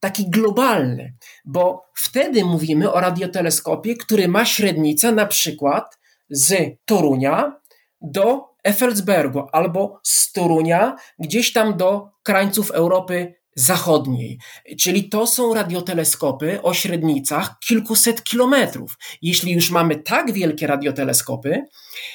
taki 0.00 0.30
globalny, 0.30 1.14
bo 1.44 1.84
wtedy 1.94 2.44
mówimy 2.44 2.92
o 2.92 3.00
radioteleskopie, 3.00 3.96
który 3.96 4.28
ma 4.28 4.44
średnicę 4.44 5.12
na 5.12 5.26
przykład 5.26 5.98
z 6.30 6.76
Torunia 6.84 7.60
do 8.00 8.54
Effelsbergu 8.64 9.42
albo 9.52 10.00
z 10.02 10.32
Torunia 10.32 10.96
gdzieś 11.18 11.52
tam 11.52 11.76
do 11.76 12.10
krańców 12.22 12.70
Europy 12.70 13.34
zachodniej. 13.54 14.38
Czyli 14.80 15.08
to 15.08 15.26
są 15.26 15.54
radioteleskopy 15.54 16.62
o 16.62 16.74
średnicach 16.74 17.58
kilkuset 17.68 18.24
kilometrów. 18.24 18.98
Jeśli 19.22 19.52
już 19.52 19.70
mamy 19.70 19.96
tak 19.96 20.32
wielkie 20.32 20.66
radioteleskopy, 20.66 21.62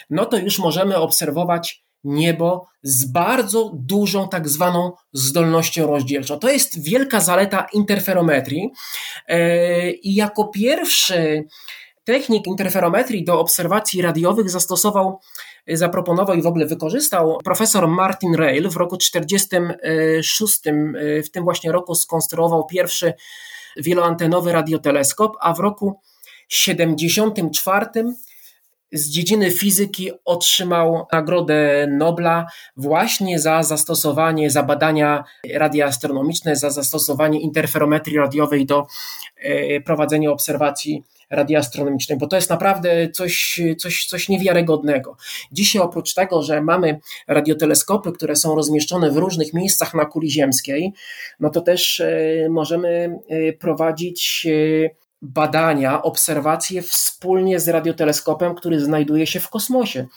no 0.10 0.26
to 0.26 0.38
już 0.38 0.60
możemy 0.60 0.98
obserwować 0.98 1.84
niebo 2.04 2.68
z 2.84 3.06
bardzo 3.06 3.72
dużą 3.76 4.30
tak 4.30 4.50
zwaną 4.50 4.92
zdolnością 5.14 5.88
rozdzielczą. 5.88 6.40
To 6.40 6.50
jest 6.50 6.84
wielka 6.84 7.20
zaleta 7.20 7.68
interferometrii 7.74 8.70
e, 9.28 9.92
i 9.92 10.16
jako 10.16 10.48
pierwszy 10.48 11.44
technik 12.04 12.48
interferometrii 12.48 13.24
do 13.24 13.40
obserwacji 13.40 14.02
radiowych 14.02 14.50
zastosował 14.50 15.20
zaproponował 15.68 16.36
i 16.36 16.42
w 16.42 16.48
ogóle 16.48 16.66
wykorzystał 16.66 17.38
profesor 17.44 17.88
Martin 17.88 18.36
Rail 18.36 18.70
w 18.70 18.76
roku 18.76 18.98
1946. 18.98 20.68
E, 20.68 21.24
w 21.24 21.32
tym 21.32 21.44
właśnie 21.44 21.72
roku 21.72 21.96
skonstruował 21.96 22.66
pierwszy 22.66 23.14
wieloantenowy 23.78 24.54
radioteleskop, 24.54 25.38
a 25.40 25.54
w 25.54 25.60
roku 25.60 26.00
1974 26.50 27.86
z 28.92 29.10
dziedziny 29.10 29.52
fizyki 29.52 30.12
otrzymał 30.26 31.06
Nagrodę 31.12 31.88
Nobla 31.98 32.48
właśnie 32.78 33.40
za 33.40 33.64
zastosowanie, 33.64 34.50
za 34.50 34.64
badania 34.64 35.24
radioastronomiczne, 35.54 36.56
za 36.56 36.70
zastosowanie 36.70 37.42
interferometrii 37.42 38.18
radiowej 38.18 38.66
do 38.66 38.88
e, 39.38 39.82
prowadzenia 39.82 40.32
obserwacji 40.32 41.04
radioastronomicznej, 41.30 42.18
bo 42.18 42.28
to 42.28 42.36
jest 42.36 42.50
naprawdę 42.50 43.10
coś, 43.10 43.62
coś, 43.78 44.06
coś 44.06 44.30
niewiarygodnego. 44.30 45.18
Dzisiaj 45.52 45.82
oprócz 45.82 46.14
tego, 46.14 46.44
że 46.44 46.62
mamy 46.62 47.00
radioteleskopy, 47.28 48.12
które 48.12 48.36
są 48.36 48.56
rozmieszczone 48.56 49.12
w 49.12 49.18
różnych 49.18 49.54
miejscach 49.54 49.94
na 49.94 50.06
kuli 50.06 50.32
ziemskiej, 50.32 50.94
no 51.40 51.50
to 51.50 51.62
też 51.62 52.00
e, 52.00 52.48
możemy 52.50 53.20
e, 53.30 53.54
prowadzić 53.54 54.48
badania, 55.22 56.02
obserwacje 56.04 56.82
wspólnie 56.82 57.60
z 57.60 57.68
radioteleskopem, 57.68 58.56
który 58.56 58.80
znajduje 58.80 59.28
się 59.28 59.40
w 59.40 59.50
kosmosie. 59.50 60.08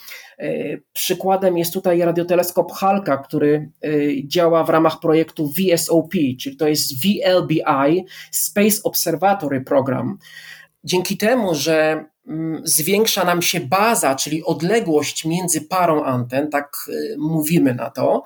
Przykładem 0.92 1.58
jest 1.58 1.72
tutaj 1.72 2.00
radioteleskop 2.00 2.72
Halka, 2.72 3.16
który 3.16 3.70
działa 4.24 4.64
w 4.64 4.70
ramach 4.70 5.00
projektu 5.00 5.48
VSOP, 5.48 6.12
czyli 6.40 6.56
to 6.56 6.68
jest 6.68 6.92
VLBI 7.02 8.04
Space 8.30 8.82
Observatory 8.84 9.60
Program. 9.60 10.18
Dzięki 10.84 11.16
temu, 11.16 11.54
że 11.54 12.04
mm, 12.26 12.62
zwiększa 12.64 13.24
nam 13.24 13.42
się 13.42 13.60
baza, 13.60 14.14
czyli 14.14 14.44
odległość 14.44 15.24
między 15.24 15.60
parą 15.60 16.04
anten, 16.04 16.50
tak 16.50 16.76
y, 16.88 17.16
mówimy 17.18 17.74
na 17.74 17.90
to, 17.90 18.22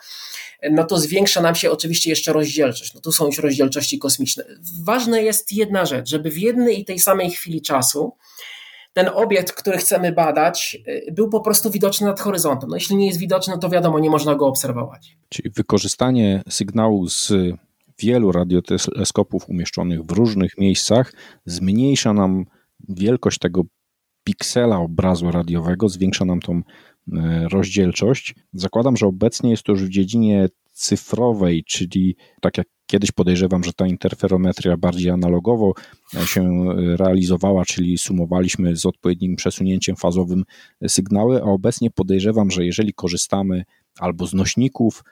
no 0.71 0.85
to 0.85 0.99
zwiększa 0.99 1.41
nam 1.41 1.55
się 1.55 1.71
oczywiście 1.71 2.11
jeszcze 2.11 2.33
rozdzielczość. 2.33 2.95
No 2.95 3.01
tu 3.01 3.13
są 3.13 3.27
już 3.27 3.39
rozdzielczości 3.39 3.99
kosmiczne. 3.99 4.45
Ważna 4.85 5.19
jest 5.19 5.53
jedna 5.53 5.87
rzecz, 5.87 6.09
żeby 6.09 6.31
w 6.31 6.39
jednej 6.39 6.81
i 6.81 6.85
tej 6.85 6.99
samej 6.99 7.31
chwili 7.31 7.63
czasu 7.63 8.13
ten 8.93 9.09
obiekt, 9.15 9.53
który 9.53 9.79
chcemy 9.79 10.13
badać, 10.13 10.77
y, 10.89 11.13
był 11.13 11.29
po 11.29 11.41
prostu 11.41 11.71
widoczny 11.71 12.07
nad 12.07 12.21
horyzontem. 12.21 12.71
No 12.71 12.77
jeśli 12.77 12.97
nie 12.97 13.07
jest 13.07 13.19
widoczny, 13.19 13.59
to 13.59 13.69
wiadomo, 13.69 13.99
nie 13.99 14.11
można 14.11 14.35
go 14.35 14.47
obserwować. 14.47 15.17
Czyli 15.29 15.51
wykorzystanie 15.51 16.43
sygnału 16.49 17.09
z 17.09 17.33
wielu 17.99 18.33
radioteleskopów 18.33 19.49
umieszczonych 19.49 20.03
w 20.03 20.11
różnych 20.11 20.59
miejscach 20.59 21.13
zmniejsza 21.45 22.13
nam 22.13 22.45
wielkość 22.89 23.39
tego 23.39 23.63
piksela 24.25 24.79
obrazu 24.79 25.31
radiowego, 25.31 25.89
zwiększa 25.89 26.25
nam 26.25 26.41
tą 26.41 26.63
e, 27.13 27.49
rozdzielczość. 27.49 28.35
Zakładam, 28.53 28.97
że 28.97 29.07
obecnie 29.07 29.51
jest 29.51 29.63
to 29.63 29.73
już 29.73 29.85
w 29.85 29.89
dziedzinie 29.89 30.49
cyfrowej, 30.73 31.65
czyli 31.65 32.17
tak 32.41 32.59
jak 32.59 32.67
kiedyś 32.87 33.13
podejrzewam, 33.13 33.65
że 33.65 33.73
ta 33.73 33.87
interferometria 33.87 34.77
bardziej 34.77 35.11
analogowo 35.11 35.73
się 36.25 36.65
realizowała, 36.97 37.65
czyli 37.65 37.99
sumowaliśmy 37.99 38.77
z 38.77 38.87
odpowiednim 38.87 39.37
przesunięciem 39.37 39.97
fazowym 39.97 40.45
sygnały, 40.89 41.43
a 41.43 41.45
obecnie 41.45 41.91
podejrzewam, 41.91 42.51
że 42.51 42.67
jeżeli 42.67 42.95
korzystamy 42.95 43.65
albo 43.99 44.27
z 44.27 44.35
nośników 44.35 45.05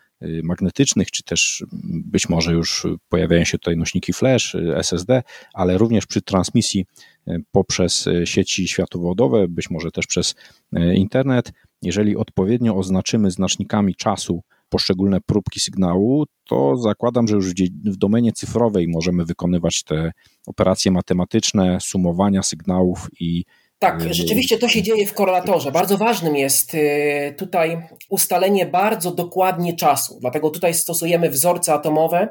magnetycznych, 0.42 1.10
czy 1.10 1.22
też 1.22 1.64
być 2.04 2.28
może 2.28 2.52
już 2.52 2.86
pojawiają 3.08 3.44
się 3.44 3.58
tutaj 3.58 3.76
nośniki 3.76 4.12
flash, 4.12 4.56
SSD, 4.74 5.22
ale 5.54 5.78
również 5.78 6.06
przy 6.06 6.22
transmisji 6.22 6.86
poprzez 7.52 8.08
sieci 8.24 8.68
światłowodowe, 8.68 9.48
być 9.48 9.70
może 9.70 9.90
też 9.90 10.06
przez 10.06 10.34
internet, 10.94 11.52
jeżeli 11.82 12.16
odpowiednio 12.16 12.76
oznaczymy 12.76 13.30
znacznikami 13.30 13.94
czasu 13.94 14.42
poszczególne 14.68 15.20
próbki 15.20 15.60
sygnału, 15.60 16.24
to 16.44 16.76
zakładam, 16.76 17.28
że 17.28 17.36
już 17.36 17.50
w 17.84 17.96
domenie 17.96 18.32
cyfrowej 18.32 18.88
możemy 18.88 19.24
wykonywać 19.24 19.82
te 19.82 20.12
operacje 20.46 20.90
matematyczne, 20.90 21.78
sumowania 21.80 22.42
sygnałów 22.42 23.08
i 23.20 23.44
tak, 23.84 24.14
rzeczywiście 24.14 24.58
to 24.58 24.68
się 24.68 24.82
dzieje 24.82 25.06
w 25.06 25.14
korelatorze. 25.14 25.72
Bardzo 25.72 25.98
ważnym 25.98 26.36
jest 26.36 26.74
y, 26.74 27.34
tutaj 27.38 27.88
ustalenie 28.08 28.66
bardzo 28.66 29.10
dokładnie 29.10 29.76
czasu. 29.76 30.18
Dlatego 30.20 30.50
tutaj 30.50 30.74
stosujemy 30.74 31.30
wzorce 31.30 31.74
atomowe. 31.74 32.28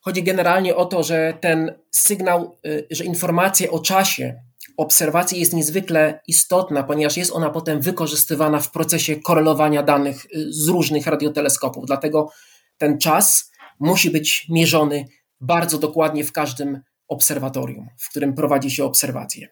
Chodzi 0.00 0.22
generalnie 0.22 0.76
o 0.76 0.84
to, 0.84 1.02
że 1.02 1.38
ten 1.40 1.74
sygnał, 1.90 2.58
y, 2.66 2.86
że 2.90 3.04
informacja 3.04 3.70
o 3.70 3.78
czasie 3.78 4.40
obserwacji 4.76 5.40
jest 5.40 5.54
niezwykle 5.54 6.20
istotna, 6.26 6.82
ponieważ 6.82 7.16
jest 7.16 7.32
ona 7.32 7.50
potem 7.50 7.80
wykorzystywana 7.80 8.60
w 8.60 8.70
procesie 8.70 9.16
korelowania 9.16 9.82
danych 9.82 10.24
y, 10.24 10.52
z 10.52 10.68
różnych 10.68 11.06
radioteleskopów. 11.06 11.86
Dlatego 11.86 12.30
ten 12.78 12.98
czas 12.98 13.50
musi 13.80 14.10
być 14.10 14.46
mierzony 14.50 15.04
bardzo 15.40 15.78
dokładnie 15.78 16.24
w 16.24 16.32
każdym 16.32 16.80
obserwatorium, 17.08 17.88
w 17.98 18.10
którym 18.10 18.34
prowadzi 18.34 18.70
się 18.70 18.84
obserwacje. 18.84 19.48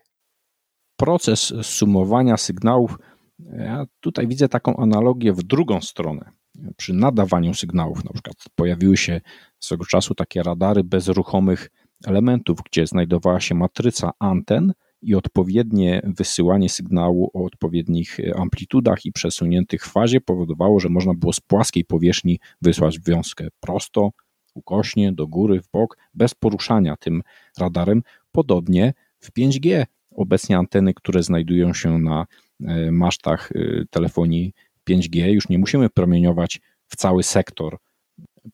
Proces 0.97 1.53
sumowania 1.63 2.37
sygnałów, 2.37 2.99
ja 3.39 3.85
tutaj 4.01 4.29
widzę 4.29 4.49
taką 4.49 4.77
analogię 4.77 5.33
w 5.33 5.43
drugą 5.43 5.81
stronę. 5.81 6.31
Przy 6.77 6.93
nadawaniu 6.93 7.55
sygnałów, 7.55 8.05
na 8.05 8.13
przykład 8.13 8.37
pojawiły 8.55 8.97
się 8.97 9.21
swego 9.61 9.85
czasu 9.85 10.15
takie 10.15 10.43
radary 10.43 10.85
bezruchomych 10.85 11.71
elementów, 12.07 12.59
gdzie 12.71 12.87
znajdowała 12.87 13.41
się 13.41 13.55
matryca 13.55 14.13
anten, 14.19 14.73
i 15.05 15.15
odpowiednie 15.15 16.03
wysyłanie 16.05 16.69
sygnału 16.69 17.31
o 17.35 17.45
odpowiednich 17.45 18.21
e, 18.21 18.37
amplitudach 18.37 19.05
i 19.05 19.13
przesuniętych 19.13 19.87
fazie 19.87 20.21
powodowało, 20.21 20.81
że 20.81 20.89
można 20.89 21.15
było 21.15 21.33
z 21.33 21.41
płaskiej 21.41 21.85
powierzchni 21.85 22.41
wysłać 22.63 23.01
wiązkę 23.01 23.49
prosto, 23.61 24.11
ukośnie, 24.55 25.13
do 25.13 25.27
góry, 25.27 25.61
w 25.61 25.71
bok, 25.71 25.99
bez 26.15 26.35
poruszania 26.35 26.97
tym 26.97 27.23
radarem. 27.59 28.03
Podobnie 28.33 28.95
w 29.19 29.33
5G 29.33 29.87
obecnie 30.15 30.59
anteny, 30.59 30.95
które 30.95 31.23
znajdują 31.23 31.75
się 31.75 31.99
na 31.99 32.27
e, 32.65 32.91
masztach 32.91 33.53
e, 33.53 33.85
telefonii 33.91 34.53
5G, 34.91 35.27
już 35.27 35.49
nie 35.49 35.59
musimy 35.59 35.91
promieniować 35.91 36.61
w 36.87 36.97
cały 36.97 37.23
sektor 37.23 37.79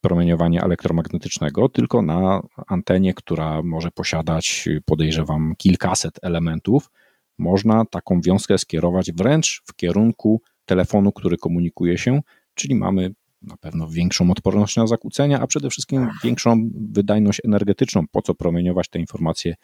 promieniowania 0.00 0.62
elektromagnetycznego, 0.62 1.68
tylko 1.68 2.02
na 2.02 2.42
antenie, 2.66 3.14
która 3.14 3.62
może 3.62 3.90
posiadać, 3.90 4.68
podejrzewam, 4.84 5.54
kilkaset 5.58 6.18
elementów, 6.22 6.90
można 7.38 7.84
taką 7.84 8.20
wiązkę 8.20 8.58
skierować 8.58 9.12
wręcz 9.12 9.62
w 9.66 9.76
kierunku 9.76 10.42
telefonu, 10.64 11.12
który 11.12 11.36
komunikuje 11.36 11.98
się, 11.98 12.20
czyli 12.54 12.74
mamy 12.74 13.10
na 13.42 13.56
pewno 13.56 13.88
większą 13.88 14.30
odporność 14.30 14.76
na 14.76 14.86
zakłócenia, 14.86 15.40
a 15.40 15.46
przede 15.46 15.70
wszystkim 15.70 16.08
większą 16.24 16.70
wydajność 16.74 17.40
energetyczną. 17.44 18.04
Po 18.10 18.22
co 18.22 18.34
promieniować 18.34 18.88
te 18.88 18.98
informacje 18.98 19.54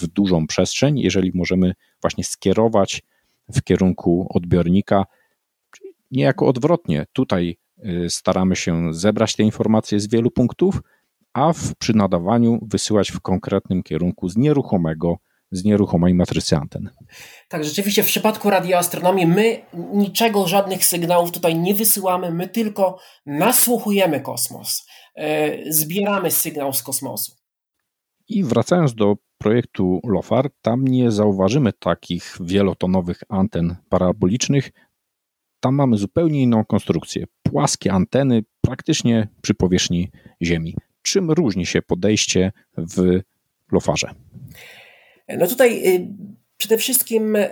w 0.00 0.06
dużą 0.06 0.46
przestrzeń, 0.46 0.98
jeżeli 0.98 1.30
możemy 1.34 1.74
właśnie 2.02 2.24
skierować 2.24 3.02
w 3.54 3.62
kierunku 3.62 4.26
odbiornika, 4.30 5.04
niejako 6.10 6.46
odwrotnie. 6.46 7.06
Tutaj 7.12 7.56
Y, 7.86 8.10
staramy 8.10 8.56
się 8.56 8.94
zebrać 8.94 9.36
te 9.36 9.42
informacje 9.42 10.00
z 10.00 10.08
wielu 10.08 10.30
punktów, 10.30 10.80
a 11.32 11.52
w, 11.52 11.74
przy 11.78 11.94
nadawaniu 11.96 12.58
wysyłać 12.62 13.12
w 13.12 13.20
konkretnym 13.20 13.82
kierunku 13.82 14.28
z 14.28 14.36
nieruchomego, 14.36 15.18
z 15.50 15.64
nieruchomej 15.64 16.14
matrycy 16.14 16.56
anten. 16.56 16.90
Tak, 17.48 17.64
rzeczywiście 17.64 18.02
w 18.02 18.06
przypadku 18.06 18.50
radioastronomii 18.50 19.26
my 19.26 19.60
niczego, 19.92 20.46
żadnych 20.46 20.84
sygnałów 20.84 21.32
tutaj 21.32 21.58
nie 21.58 21.74
wysyłamy, 21.74 22.30
my 22.30 22.48
tylko 22.48 22.98
nasłuchujemy 23.26 24.20
kosmos, 24.20 24.86
y, 25.18 25.64
zbieramy 25.68 26.30
sygnał 26.30 26.72
z 26.72 26.82
kosmosu. 26.82 27.32
I 28.28 28.44
wracając 28.44 28.94
do 28.94 29.16
projektu 29.38 30.00
LOFAR, 30.04 30.50
tam 30.62 30.84
nie 30.84 31.10
zauważymy 31.10 31.72
takich 31.72 32.36
wielotonowych 32.40 33.22
anten 33.28 33.76
parabolicznych, 33.88 34.70
tam 35.60 35.74
mamy 35.74 35.96
zupełnie 35.96 36.42
inną 36.42 36.64
konstrukcję. 36.64 37.24
Płaskie 37.42 37.92
anteny 37.92 38.42
praktycznie 38.60 39.28
przy 39.42 39.54
powierzchni 39.54 40.10
Ziemi. 40.42 40.76
Czym 41.02 41.30
różni 41.30 41.66
się 41.66 41.82
podejście 41.82 42.52
w 42.76 43.20
lofarze? 43.72 44.10
No 45.28 45.46
tutaj 45.46 45.94
y, 45.96 46.08
przede 46.56 46.78
wszystkim 46.78 47.36
y, 47.36 47.48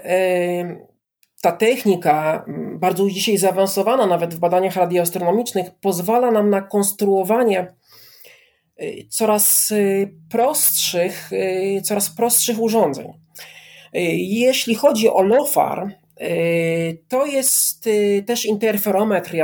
ta 1.42 1.52
technika, 1.52 2.44
bardzo 2.74 3.10
dzisiaj 3.10 3.38
zaawansowana 3.38 4.06
nawet 4.06 4.34
w 4.34 4.38
badaniach 4.38 4.76
radioastronomicznych, 4.76 5.66
pozwala 5.80 6.30
nam 6.30 6.50
na 6.50 6.60
konstruowanie 6.60 7.74
coraz 9.08 9.72
prostszych, 10.30 11.30
coraz 11.84 12.10
prostszych 12.10 12.60
urządzeń. 12.60 13.12
Jeśli 14.18 14.74
chodzi 14.74 15.08
o 15.08 15.22
LOFAR, 15.22 15.94
to 17.08 17.26
jest 17.26 17.88
też 18.26 18.44
interferometr 18.44 19.36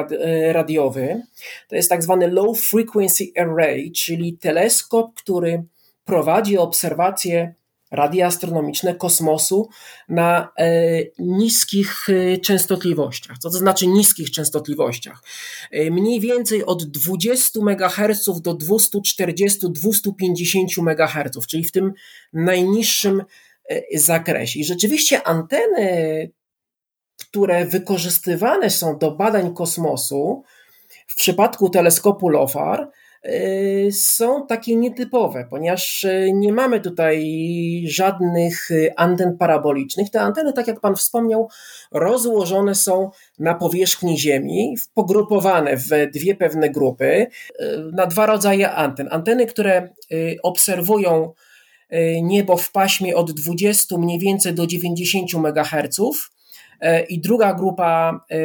radiowy. 0.53 1.23
To 1.69 1.77
jest 1.77 1.89
tak 1.89 2.03
zwany 2.03 2.29
Low 2.29 2.61
Frequency 2.61 3.25
Array, 3.37 3.93
czyli 3.93 4.39
teleskop, 4.39 5.15
który 5.15 5.63
prowadzi 6.05 6.59
obserwacje 6.59 7.55
radioastronomiczne 7.91 8.95
kosmosu 8.95 9.69
na 10.09 10.53
niskich 11.19 12.07
częstotliwościach. 12.43 13.39
Co 13.39 13.51
to 13.51 13.59
znaczy 13.59 13.87
niskich 13.87 14.31
częstotliwościach? 14.31 15.23
Mniej 15.91 16.21
więcej 16.21 16.65
od 16.65 16.85
20 16.85 17.61
MHz 17.61 18.41
do 18.41 18.55
240-250 18.55 20.79
MHz, 20.79 21.47
czyli 21.47 21.65
w 21.65 21.73
tym 21.73 21.93
najniższym 22.33 23.23
zakresie. 23.95 24.61
I 24.61 24.65
rzeczywiście 24.65 25.27
anteny 25.27 26.31
które 27.19 27.67
wykorzystywane 27.67 28.71
są 28.71 28.99
do 28.99 29.11
badań 29.11 29.55
kosmosu, 29.55 30.43
w 31.07 31.15
przypadku 31.15 31.71
teleskopu 31.71 32.29
LOFAR, 32.29 32.91
są 33.93 34.47
takie 34.47 34.77
nietypowe, 34.77 35.47
ponieważ 35.51 36.05
y, 36.05 36.31
nie 36.35 36.53
mamy 36.53 36.81
tutaj 36.81 37.25
żadnych 37.87 38.71
y, 38.71 38.93
anten 38.97 39.39
parabolicznych. 39.39 40.11
Te 40.11 40.21
anteny, 40.21 40.53
tak 40.53 40.67
jak 40.67 40.81
Pan 40.81 40.97
wspomniał, 40.97 41.49
rozłożone 41.93 42.75
są 42.75 43.11
na 43.39 43.55
powierzchni 43.55 44.19
Ziemi, 44.19 44.77
pogrupowane 44.95 45.77
w 45.77 45.89
dwie 46.15 46.35
pewne 46.35 46.71
grupy, 46.71 47.27
na 47.93 48.07
dwa 48.07 48.27
rodzaje 48.27 48.73
anten. 48.73 49.09
Anteny, 49.11 49.47
które 49.47 49.89
obserwują 50.43 51.33
niebo 52.23 52.57
w 52.57 52.73
paśmie 52.73 53.17
od 53.17 53.33
20 53.33 53.99
mniej 53.99 54.19
więcej 54.19 54.55
do 54.55 54.67
90 54.67 55.35
MHz 55.35 56.01
I 57.09 57.21
druga 57.21 57.55
grupa 57.55 58.21
e, 58.31 58.37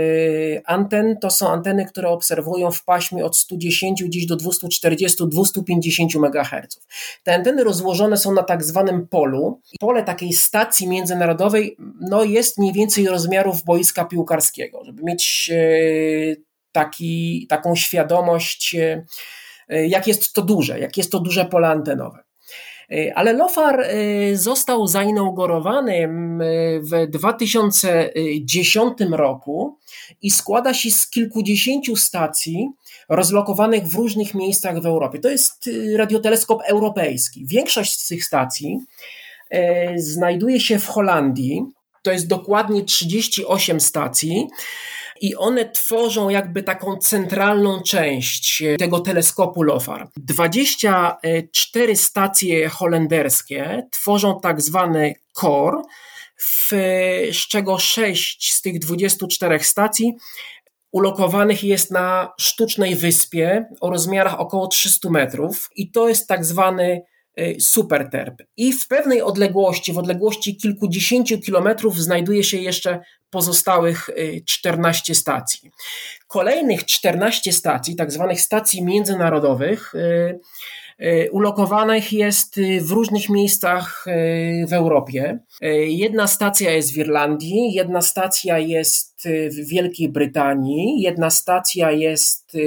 anten 0.65 1.17
to 1.21 1.29
są 1.29 1.49
anteny, 1.49 1.86
które 1.86 2.09
obserwują 2.09 2.71
w 2.71 2.84
paśmie 2.84 3.25
od 3.25 3.38
110 3.38 4.03
dziś 4.07 4.25
do 4.25 4.38
240-250 4.38 6.15
MHz. 6.15 6.81
Te 7.23 7.36
anteny 7.36 7.63
rozłożone 7.63 8.17
są 8.17 8.34
na 8.34 8.43
tak 8.43 8.63
zwanym 8.63 9.07
polu. 9.07 9.61
Pole 9.79 10.03
takiej 10.03 10.34
stacji 10.34 10.88
międzynarodowej 10.88 11.77
no, 12.01 12.23
jest 12.23 12.57
mniej 12.57 12.73
więcej 12.73 13.07
rozmiarów 13.07 13.63
boiska 13.63 14.05
piłkarskiego. 14.05 14.84
Żeby 14.86 15.03
mieć 15.03 15.51
e, 15.53 15.55
taki, 16.71 17.47
taką 17.49 17.75
świadomość, 17.75 18.75
jak 19.69 20.07
jest 20.07 20.34
to 20.34 20.41
duże, 20.41 20.79
jak 20.79 20.97
jest 20.97 21.11
to 21.11 21.19
duże 21.19 21.45
pole 21.45 21.67
antenowe. 21.67 22.22
E, 22.94 23.14
ale 23.16 23.34
Lofar 23.34 23.82
e, 23.82 23.86
został 24.38 24.88
zainaugurowany 24.88 26.10
w 26.80 27.08
2010 27.08 28.98
roku 29.12 29.78
i 30.22 30.32
składa 30.32 30.74
się 30.74 30.91
z 30.91 31.10
kilkudziesięciu 31.10 31.96
stacji 31.96 32.70
rozlokowanych 33.10 33.88
w 33.88 33.96
różnych 33.96 34.34
miejscach 34.34 34.82
w 34.82 34.86
Europie. 34.86 35.20
To 35.20 35.30
jest 35.30 35.68
e, 35.68 35.98
radioteleskop 35.98 36.62
europejski. 36.66 37.46
Większość 37.48 38.00
z 38.00 38.08
tych 38.08 38.26
stacji 38.26 38.80
znajduje 39.96 40.60
się 40.60 40.80
w 40.80 40.88
Holandii. 40.88 41.64
To 42.02 42.12
jest 42.12 42.28
dokładnie 42.28 42.84
38 42.84 43.80
stacji 43.80 44.48
i 45.24 45.36
one 45.36 45.69
tworzą 45.69 46.30
jakby 46.30 46.63
taką 46.63 46.97
centralną 46.97 47.82
część 47.82 48.63
tego 48.80 48.99
teleskopu 48.99 49.63
LOFAR. 49.63 50.07
24 50.17 51.95
stacje 51.95 52.69
holenderskie 52.69 53.88
tworzą 53.91 54.39
tak 54.41 54.61
zwany 54.61 55.13
core, 55.34 55.82
w, 56.38 56.69
z 57.32 57.47
czego 57.47 57.78
6 57.80 58.53
z 58.53 58.61
tych 58.61 58.80
24 58.80 59.59
stacji 59.59 60.13
ulokowanych 60.91 61.63
jest 61.63 61.91
na 61.91 62.34
sztucznej 62.39 62.95
wyspie 62.95 63.65
o 63.82 63.89
rozmiarach 63.89 64.39
około 64.39 64.67
300 64.67 65.09
metrów 65.09 65.69
i 65.76 65.91
to 65.91 66.09
jest 66.09 66.28
tak 66.28 66.45
zwany 66.45 67.01
y, 67.39 67.55
superterp. 67.59 68.36
I 68.57 68.74
w 68.74 68.88
pewnej 68.88 69.21
odległości, 69.21 69.93
w 69.93 69.97
odległości 69.97 70.57
kilkudziesięciu 70.57 71.39
kilometrów 71.39 72.01
znajduje 72.01 72.43
się 72.43 72.57
jeszcze 72.57 72.99
pozostałych 73.34 74.09
14 74.45 75.13
y, 75.13 75.15
stacji. 75.15 75.71
Kolejnych 76.27 76.86
14 76.86 77.53
stacji, 77.53 77.95
tak 77.95 78.11
zwanych 78.11 78.41
stacji 78.41 78.84
międzynarodowych, 78.84 79.95
y, 79.95 80.39
E, 80.99 81.31
ulokowanych 81.31 82.13
jest 82.13 82.57
y, 82.57 82.81
w 82.81 82.91
różnych 82.91 83.29
miejscach 83.29 84.05
y, 84.07 84.65
w 84.67 84.73
Europie. 84.73 85.39
Jedna 85.88 86.27
stacja 86.27 86.71
jest 86.71 86.93
w 86.93 86.97
Irlandii, 86.97 87.73
jedna 87.73 88.01
stacja 88.01 88.59
jest 88.59 89.25
y, 89.25 89.49
w 89.49 89.67
Wielkiej 89.69 90.09
Brytanii, 90.09 91.01
jedna 91.01 91.29
stacja 91.29 91.91
jest 91.91 92.57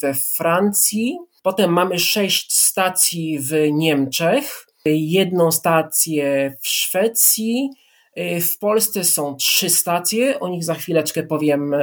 we 0.00 0.14
Francji, 0.14 1.18
potem 1.42 1.72
mamy 1.72 1.98
sześć 1.98 2.60
stacji 2.60 3.38
w 3.38 3.52
Niemczech, 3.72 4.66
jedną 4.84 5.52
stację 5.52 6.56
w 6.60 6.68
Szwecji, 6.68 7.70
w 8.16 8.58
Polsce 8.58 9.04
są 9.04 9.36
trzy 9.36 9.70
stacje, 9.70 10.40
o 10.40 10.48
nich 10.48 10.64
za 10.64 10.74
chwileczkę 10.74 11.22
powiem 11.22 11.74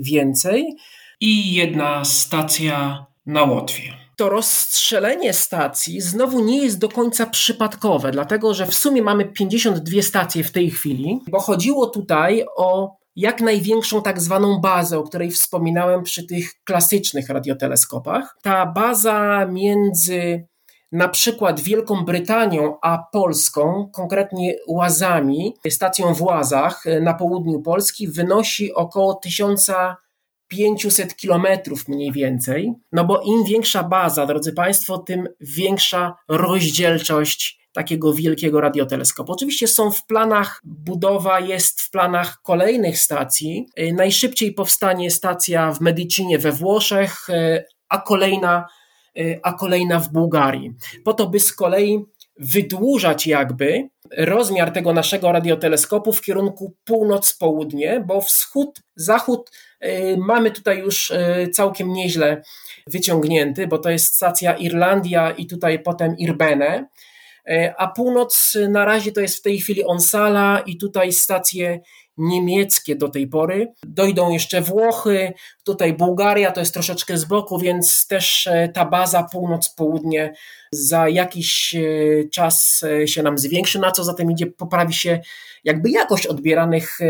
więcej, 0.00 0.76
i 1.20 1.54
jedna 1.54 2.04
stacja 2.04 3.06
na 3.26 3.42
Łotwie 3.42 4.08
to 4.18 4.28
rozstrzelenie 4.28 5.32
stacji 5.32 6.00
znowu 6.00 6.44
nie 6.44 6.64
jest 6.64 6.78
do 6.78 6.88
końca 6.88 7.26
przypadkowe, 7.26 8.10
dlatego 8.10 8.54
że 8.54 8.66
w 8.66 8.74
sumie 8.74 9.02
mamy 9.02 9.24
52 9.24 10.02
stacje 10.02 10.44
w 10.44 10.52
tej 10.52 10.70
chwili, 10.70 11.20
bo 11.30 11.40
chodziło 11.40 11.86
tutaj 11.86 12.44
o 12.56 12.96
jak 13.16 13.40
największą 13.40 14.02
tak 14.02 14.20
zwaną 14.20 14.60
bazę, 14.60 14.98
o 14.98 15.02
której 15.02 15.30
wspominałem 15.30 16.02
przy 16.02 16.26
tych 16.26 16.50
klasycznych 16.64 17.28
radioteleskopach. 17.28 18.36
Ta 18.42 18.66
baza 18.66 19.46
między 19.46 20.46
na 20.92 21.08
przykład 21.08 21.60
Wielką 21.60 22.04
Brytanią 22.04 22.76
a 22.82 22.98
Polską, 23.12 23.90
konkretnie 23.92 24.54
Łazami, 24.68 25.54
stacją 25.70 26.14
w 26.14 26.22
Łazach 26.22 26.84
na 27.02 27.14
południu 27.14 27.62
Polski, 27.62 28.08
wynosi 28.08 28.74
około 28.74 29.14
1000 29.14 29.70
500 30.48 31.16
kilometrów 31.16 31.88
mniej 31.88 32.12
więcej, 32.12 32.72
no 32.92 33.04
bo 33.04 33.20
im 33.20 33.44
większa 33.44 33.82
baza, 33.82 34.26
drodzy 34.26 34.52
Państwo, 34.52 34.98
tym 34.98 35.28
większa 35.40 36.14
rozdzielczość 36.28 37.68
takiego 37.72 38.12
wielkiego 38.12 38.60
radioteleskopu. 38.60 39.32
Oczywiście 39.32 39.68
są 39.68 39.90
w 39.90 40.06
planach, 40.06 40.60
budowa 40.64 41.40
jest 41.40 41.80
w 41.80 41.90
planach 41.90 42.42
kolejnych 42.42 42.98
stacji. 42.98 43.66
Najszybciej 43.92 44.52
powstanie 44.52 45.10
stacja 45.10 45.72
w 45.72 45.80
Medicinie 45.80 46.38
we 46.38 46.52
Włoszech, 46.52 47.26
a 47.88 47.98
kolejna, 47.98 48.66
a 49.42 49.52
kolejna 49.52 50.00
w 50.00 50.12
Bułgarii. 50.12 50.74
Po 51.04 51.14
to, 51.14 51.28
by 51.28 51.40
z 51.40 51.52
kolei 51.52 52.04
wydłużać 52.38 53.26
jakby 53.26 53.88
rozmiar 54.16 54.72
tego 54.72 54.92
naszego 54.92 55.32
radioteleskopu 55.32 56.12
w 56.12 56.20
kierunku 56.20 56.74
północ-południe, 56.84 58.04
bo 58.06 58.20
wschód, 58.20 58.80
zachód 58.96 59.50
y, 59.84 60.16
mamy 60.18 60.50
tutaj 60.50 60.78
już 60.78 61.10
y, 61.10 61.48
całkiem 61.52 61.92
nieźle 61.92 62.42
wyciągnięty, 62.86 63.66
bo 63.66 63.78
to 63.78 63.90
jest 63.90 64.14
stacja 64.14 64.56
Irlandia 64.56 65.30
i 65.30 65.46
tutaj 65.46 65.82
potem 65.82 66.16
Irbene, 66.16 66.88
y, 67.50 67.72
a 67.76 67.88
północ 67.88 68.58
na 68.68 68.84
razie 68.84 69.12
to 69.12 69.20
jest 69.20 69.36
w 69.36 69.42
tej 69.42 69.58
chwili 69.58 69.84
Onsala 69.84 70.62
i 70.66 70.76
tutaj 70.76 71.12
stacje 71.12 71.80
niemieckie 72.18 72.96
do 72.96 73.08
tej 73.08 73.26
pory. 73.26 73.72
Dojdą 73.82 74.30
jeszcze 74.30 74.60
Włochy, 74.60 75.32
tutaj 75.64 75.92
Bułgaria 75.92 76.52
to 76.52 76.60
jest 76.60 76.74
troszeczkę 76.74 77.18
z 77.18 77.24
boku, 77.24 77.58
więc 77.58 78.06
też 78.06 78.48
ta 78.74 78.84
baza 78.84 79.26
północ-południe 79.32 80.34
za 80.72 81.08
jakiś 81.08 81.74
e, 81.74 81.80
czas 82.28 82.84
e, 83.02 83.08
się 83.08 83.22
nam 83.22 83.38
zwiększy, 83.38 83.78
na 83.78 83.90
co 83.90 84.04
zatem 84.04 84.30
idzie, 84.30 84.46
poprawi 84.46 84.94
się 84.94 85.20
jakby 85.64 85.90
jakość 85.90 86.26
odbieranych, 86.26 87.00
e, 87.00 87.06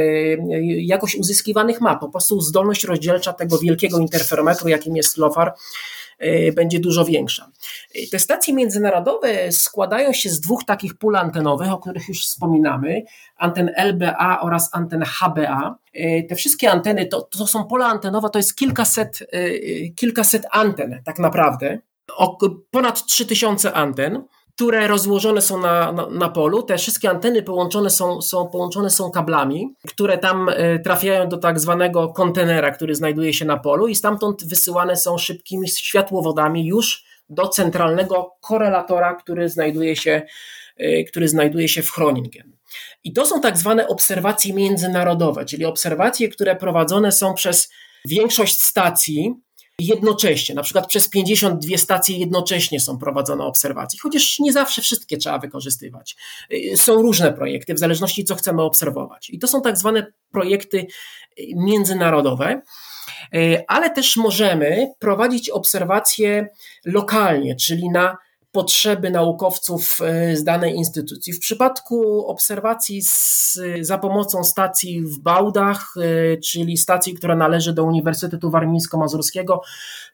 jakość 0.76 1.16
uzyskiwanych 1.16 1.80
map. 1.80 2.00
Po 2.00 2.08
prostu 2.08 2.40
zdolność 2.40 2.84
rozdzielcza 2.84 3.32
tego 3.32 3.58
wielkiego 3.58 3.98
interferometru, 3.98 4.68
jakim 4.68 4.96
jest 4.96 5.16
LOFAR, 5.16 5.54
będzie 6.56 6.80
dużo 6.80 7.04
większa. 7.04 7.50
Te 8.10 8.18
stacje 8.18 8.54
międzynarodowe 8.54 9.52
składają 9.52 10.12
się 10.12 10.30
z 10.30 10.40
dwóch 10.40 10.64
takich 10.64 10.98
pól 10.98 11.16
antenowych, 11.16 11.72
o 11.72 11.78
których 11.78 12.08
już 12.08 12.22
wspominamy, 12.22 13.02
anten 13.36 13.70
LBA 13.76 14.40
oraz 14.40 14.70
anten 14.72 15.02
HBA. 15.02 15.78
Te 16.28 16.34
wszystkie 16.34 16.70
anteny 16.70 17.06
to, 17.06 17.22
to 17.22 17.46
są 17.46 17.64
pola 17.64 17.86
antenowe, 17.86 18.30
to 18.30 18.38
jest 18.38 18.56
kilkaset, 18.56 19.18
kilkaset 19.96 20.46
anten 20.50 21.02
tak 21.04 21.18
naprawdę 21.18 21.78
ponad 22.70 23.06
3000 23.06 23.72
anten, 23.72 24.24
które 24.58 24.88
rozłożone 24.88 25.42
są 25.42 25.60
na, 25.60 25.92
na, 25.92 26.06
na, 26.06 26.28
polu. 26.28 26.62
Te 26.62 26.78
wszystkie 26.78 27.10
anteny 27.10 27.42
połączone 27.42 27.90
są, 27.90 28.22
są, 28.22 28.48
połączone 28.48 28.90
są 28.90 29.10
kablami, 29.10 29.74
które 29.88 30.18
tam 30.18 30.48
e, 30.48 30.78
trafiają 30.78 31.28
do 31.28 31.36
tak 31.36 31.60
zwanego 31.60 32.08
kontenera, 32.08 32.70
który 32.70 32.94
znajduje 32.94 33.32
się 33.32 33.44
na 33.44 33.56
polu 33.58 33.88
i 33.88 33.94
stamtąd 33.94 34.48
wysyłane 34.48 34.96
są 34.96 35.18
szybkimi 35.18 35.68
światłowodami 35.68 36.66
już 36.66 37.04
do 37.28 37.48
centralnego 37.48 38.30
korelatora, 38.40 39.14
który 39.14 39.48
znajduje 39.48 39.96
się, 39.96 40.22
e, 40.76 41.04
który 41.04 41.28
znajduje 41.28 41.68
się 41.68 41.82
w 41.82 41.90
Chroningen. 41.90 42.52
I 43.04 43.12
to 43.12 43.26
są 43.26 43.40
tak 43.40 43.58
zwane 43.58 43.88
obserwacje 43.88 44.54
międzynarodowe, 44.54 45.44
czyli 45.44 45.64
obserwacje, 45.64 46.28
które 46.28 46.56
prowadzone 46.56 47.12
są 47.12 47.34
przez 47.34 47.68
większość 48.04 48.62
stacji 48.62 49.34
jednocześnie, 49.78 50.54
na 50.54 50.62
przykład 50.62 50.86
przez 50.86 51.08
52 51.08 51.78
stacje 51.78 52.18
jednocześnie 52.18 52.80
są 52.80 52.98
prowadzone 52.98 53.44
obserwacje, 53.44 53.98
chociaż 54.02 54.38
nie 54.38 54.52
zawsze 54.52 54.82
wszystkie 54.82 55.16
trzeba 55.16 55.38
wykorzystywać. 55.38 56.16
Y, 56.52 56.76
są 56.76 57.02
różne 57.02 57.32
projekty, 57.32 57.74
w 57.74 57.78
zależności 57.78 58.24
co 58.24 58.34
chcemy 58.34 58.62
obserwować. 58.62 59.30
I 59.30 59.38
to 59.38 59.48
są 59.48 59.62
tak 59.62 59.78
zwane 59.78 60.12
projekty 60.32 60.78
y, 60.78 60.86
międzynarodowe 61.56 62.62
y, 63.34 63.64
ale 63.68 63.90
też 63.90 64.16
możemy 64.16 64.92
prowadzić 64.98 65.50
obserwacje 65.50 66.48
lokalnie, 66.84 67.56
czyli 67.56 67.90
na 67.90 68.16
potrzeby 68.52 69.10
naukowców 69.10 69.98
e, 70.02 70.36
z 70.36 70.44
danej 70.44 70.74
instytucji. 70.74 71.32
W 71.32 71.40
przypadku 71.40 72.26
obserwacji 72.26 73.02
z, 73.02 73.58
za 73.80 73.98
pomocą 73.98 74.44
stacji 74.44 75.02
w 75.02 75.18
Bałdach, 75.18 75.94
e, 75.96 76.36
czyli 76.36 76.76
stacji, 76.76 77.14
która 77.14 77.36
należy 77.36 77.72
do 77.72 77.84
Uniwersytetu 77.84 78.50
Warmińsko-Mazurskiego, 78.50 79.60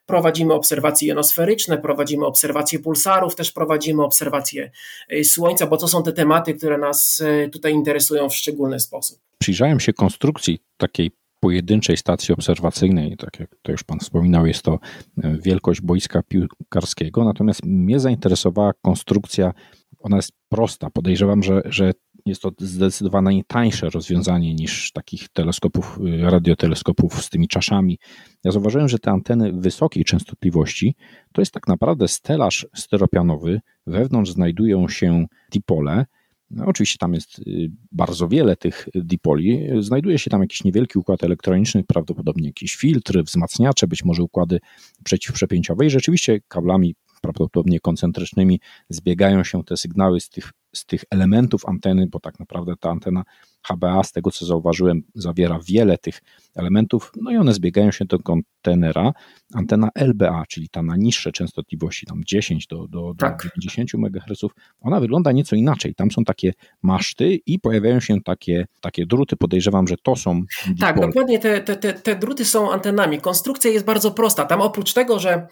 prowadzimy 0.07 0.55
obserwacje 0.55 1.09
jonosferyczne, 1.09 1.79
prowadzimy 1.79 2.27
obserwacje 2.27 2.79
pulsarów, 2.79 3.37
też 3.37 3.53
prowadzimy 3.53 4.03
obserwacje 4.05 4.71
e, 5.09 5.25
Słońca, 5.25 5.67
bo 5.67 5.77
to 5.77 5.89
są 5.89 6.03
te 6.03 6.13
tematy, 6.13 6.55
które 6.55 6.79
nas 6.79 7.23
tutaj 7.53 7.73
interesują 7.73 8.29
w 8.29 8.35
szczególny 8.35 8.81
sposób. 8.81 9.19
Przyjrzałem 9.39 9.81
się 9.81 9.93
konstrukcji 9.93 10.59
takiej 10.77 11.11
pojedynczej 11.45 11.97
stacji 11.97 12.35
obserwacyjnej, 12.35 13.17
tak 13.17 13.41
jak 13.41 13.57
to 13.63 13.73
już 13.73 13.85
Pan 13.85 13.99
wspominał, 13.99 14.47
jest 14.47 14.63
to 14.63 14.79
e, 15.23 15.39
wielkość 15.43 15.81
boiska 15.81 16.23
piłkarskiego, 16.23 17.25
natomiast 17.25 17.65
mnie 17.65 18.01
zainteresowała 18.01 18.73
konstrukcja, 18.83 19.53
ona 20.01 20.17
jest 20.17 20.33
prosta, 20.49 20.91
podejrzewam, 20.91 21.43
że, 21.43 21.63
że 21.65 21.93
jest 22.27 22.43
to 22.43 22.51
zdecydowanie 22.59 23.45
tańsze 23.47 23.91
rozwiązanie 23.91 24.55
niż 24.55 24.93
takich 24.93 25.29
teleskopów, 25.29 25.99
e, 25.99 26.31
radioteleskopów 26.31 27.25
z 27.25 27.31
tymi 27.31 27.49
czaszami. 27.49 27.99
Ja 28.45 28.53
zauważyłem, 28.53 28.89
że 28.89 28.99
te 28.99 29.11
anteny 29.11 29.53
wysokiej 29.53 30.05
częstotliwości 30.05 30.95
to 31.33 31.41
jest 31.41 31.53
tak 31.53 31.69
naprawdę 31.69 32.09
stelaż 32.09 32.67
steropianowy, 32.75 33.61
wewnątrz 33.87 34.31
znajdują 34.31 34.89
się 34.89 35.27
dipole, 35.53 36.07
no, 36.55 36.67
oczywiście 36.67 36.99
tam 36.99 37.15
jest 37.15 37.39
y, 37.39 37.71
bardzo 37.93 38.29
wiele 38.29 38.57
tych 38.57 38.89
dipoli. 38.95 39.69
Znajduje 39.81 40.19
się 40.19 40.31
tam 40.31 40.41
jakiś 40.41 40.65
niewielki 40.65 40.99
układ 40.99 41.25
elektroniczny, 41.25 41.85
prawdopodobnie 41.85 42.47
jakiś 42.47 42.77
filtr, 42.77 43.23
wzmacniacze, 43.25 43.87
być 43.87 44.05
może 44.05 44.23
układy 44.23 44.61
przeciwprzepięciowe 45.05 45.87
i 45.87 45.91
rzeczywiście 45.91 46.41
kablami 46.49 46.95
prawdopodobnie 47.25 47.81
koncentrycznymi 47.81 48.61
zbiegają 48.89 49.45
się 49.45 49.65
te 49.65 49.77
sygnały 49.77 50.21
z 50.21 50.29
tych, 50.29 50.53
z 50.75 50.87
tych 50.87 51.05
elementów 51.11 51.67
anteny, 51.67 52.07
bo 52.07 52.21
tak 52.21 52.41
naprawdę 52.41 52.75
ta 52.81 52.91
antena 52.91 53.23
HBA, 53.67 54.05
z 54.05 54.13
tego 54.13 54.31
co 54.31 54.47
zauważyłem, 54.47 55.03
zawiera 55.15 55.59
wiele 55.67 55.99
tych 55.99 56.23
elementów, 56.55 57.13
no 57.23 57.31
i 57.31 57.37
one 57.37 57.53
zbiegają 57.53 57.91
się 57.91 58.05
do 58.05 58.19
kontenera. 58.19 59.13
Antena 59.55 59.89
LBA, 59.95 60.45
czyli 60.49 60.69
ta 60.69 60.83
na 60.83 60.97
niższe 60.97 61.33
częstotliwości, 61.33 62.07
tam 62.07 62.23
10 62.27 62.67
do, 62.67 62.89
do, 62.89 63.15
tak. 63.19 63.43
do 63.43 63.61
90 63.61 63.95
MHz, 63.95 64.41
ona 64.81 65.01
wygląda 65.01 65.33
nieco 65.33 65.57
inaczej. 65.57 65.95
Tam 65.95 66.11
są 66.11 66.25
takie 66.25 66.53
maszty 66.83 67.39
i 67.47 67.59
pojawiają 67.59 68.01
się 68.01 68.21
takie, 68.21 68.67
takie 68.81 69.07
druty. 69.07 69.37
Podejrzewam, 69.37 69.89
że 69.89 69.97
to 70.03 70.17
są. 70.17 70.43
Tak, 70.81 71.01
dokładnie 71.01 71.39
te, 71.39 71.61
te, 71.61 71.77
te, 71.77 71.93
te 71.93 72.17
druty 72.17 72.45
są 72.45 72.73
antenami. 72.73 73.21
Konstrukcja 73.21 73.71
jest 73.71 73.85
bardzo 73.85 74.11
prosta. 74.11 74.45
Tam 74.45 74.61
oprócz 74.61 74.93
tego, 74.93 75.19
że 75.19 75.47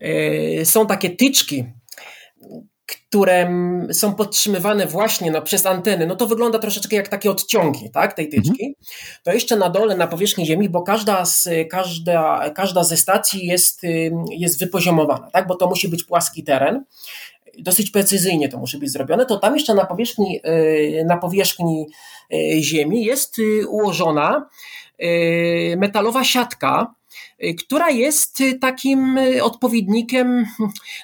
yy, 0.00 0.66
są 0.66 0.86
takie 0.86 1.10
tyczki, 1.10 1.64
które 2.86 3.50
są 3.92 4.14
podtrzymywane 4.14 4.86
właśnie 4.86 5.30
no, 5.30 5.42
przez 5.42 5.66
anteny, 5.66 6.06
no 6.06 6.16
to 6.16 6.26
wygląda 6.26 6.58
troszeczkę 6.58 6.96
jak 6.96 7.08
takie 7.08 7.30
odciągi 7.30 7.90
tak, 7.90 8.12
tej 8.12 8.28
tyczki. 8.28 8.50
Mhm. 8.50 8.74
To 9.22 9.32
jeszcze 9.32 9.56
na 9.56 9.70
dole, 9.70 9.96
na 9.96 10.06
powierzchni 10.06 10.46
Ziemi, 10.46 10.68
bo 10.68 10.82
każda, 10.82 11.24
z, 11.24 11.48
każda, 11.70 12.50
każda 12.50 12.84
ze 12.84 12.96
stacji 12.96 13.46
jest, 13.46 13.82
jest 14.30 14.60
wypoziomowana, 14.60 15.30
tak, 15.30 15.46
bo 15.46 15.54
to 15.54 15.68
musi 15.68 15.88
być 15.88 16.04
płaski 16.04 16.44
teren. 16.44 16.84
Dosyć 17.58 17.90
precyzyjnie 17.90 18.48
to 18.48 18.58
musi 18.58 18.78
być 18.78 18.92
zrobione. 18.92 19.26
To 19.26 19.38
tam 19.38 19.54
jeszcze 19.54 19.74
na 19.74 19.86
powierzchni, 19.86 20.40
y, 20.46 21.04
na 21.06 21.16
powierzchni 21.16 21.86
y, 22.34 22.62
Ziemi 22.62 23.04
jest 23.04 23.38
y, 23.38 23.68
ułożona 23.68 24.48
metalowa 25.76 26.24
siatka, 26.24 26.94
która 27.58 27.90
jest 27.90 28.40
y, 28.40 28.58
takim 28.58 29.18
y, 29.18 29.44
odpowiednikiem 29.44 30.46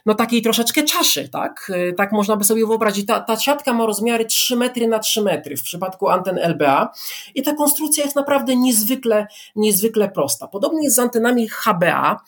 no 0.06 0.14
takiej 0.14 0.42
troszeczkę 0.42 0.82
czaszy, 0.82 1.28
tak? 1.28 1.72
Tak 1.96 2.12
można 2.12 2.36
by 2.36 2.44
sobie 2.44 2.66
wyobrazić. 2.66 3.06
Ta, 3.06 3.20
ta 3.20 3.36
siatka 3.36 3.72
ma 3.72 3.86
rozmiary 3.86 4.24
3 4.24 4.56
metry 4.56 4.88
na 4.88 4.98
3 4.98 5.22
metry 5.22 5.56
w 5.56 5.62
przypadku 5.62 6.08
anten 6.08 6.38
LBA 6.38 6.92
i 7.34 7.42
ta 7.42 7.54
konstrukcja 7.54 8.04
jest 8.04 8.16
naprawdę 8.16 8.56
niezwykle, 8.56 9.26
niezwykle 9.56 10.08
prosta. 10.08 10.48
Podobnie 10.48 10.84
jest 10.84 10.96
z 10.96 10.98
antenami 10.98 11.48
HBA. 11.48 12.20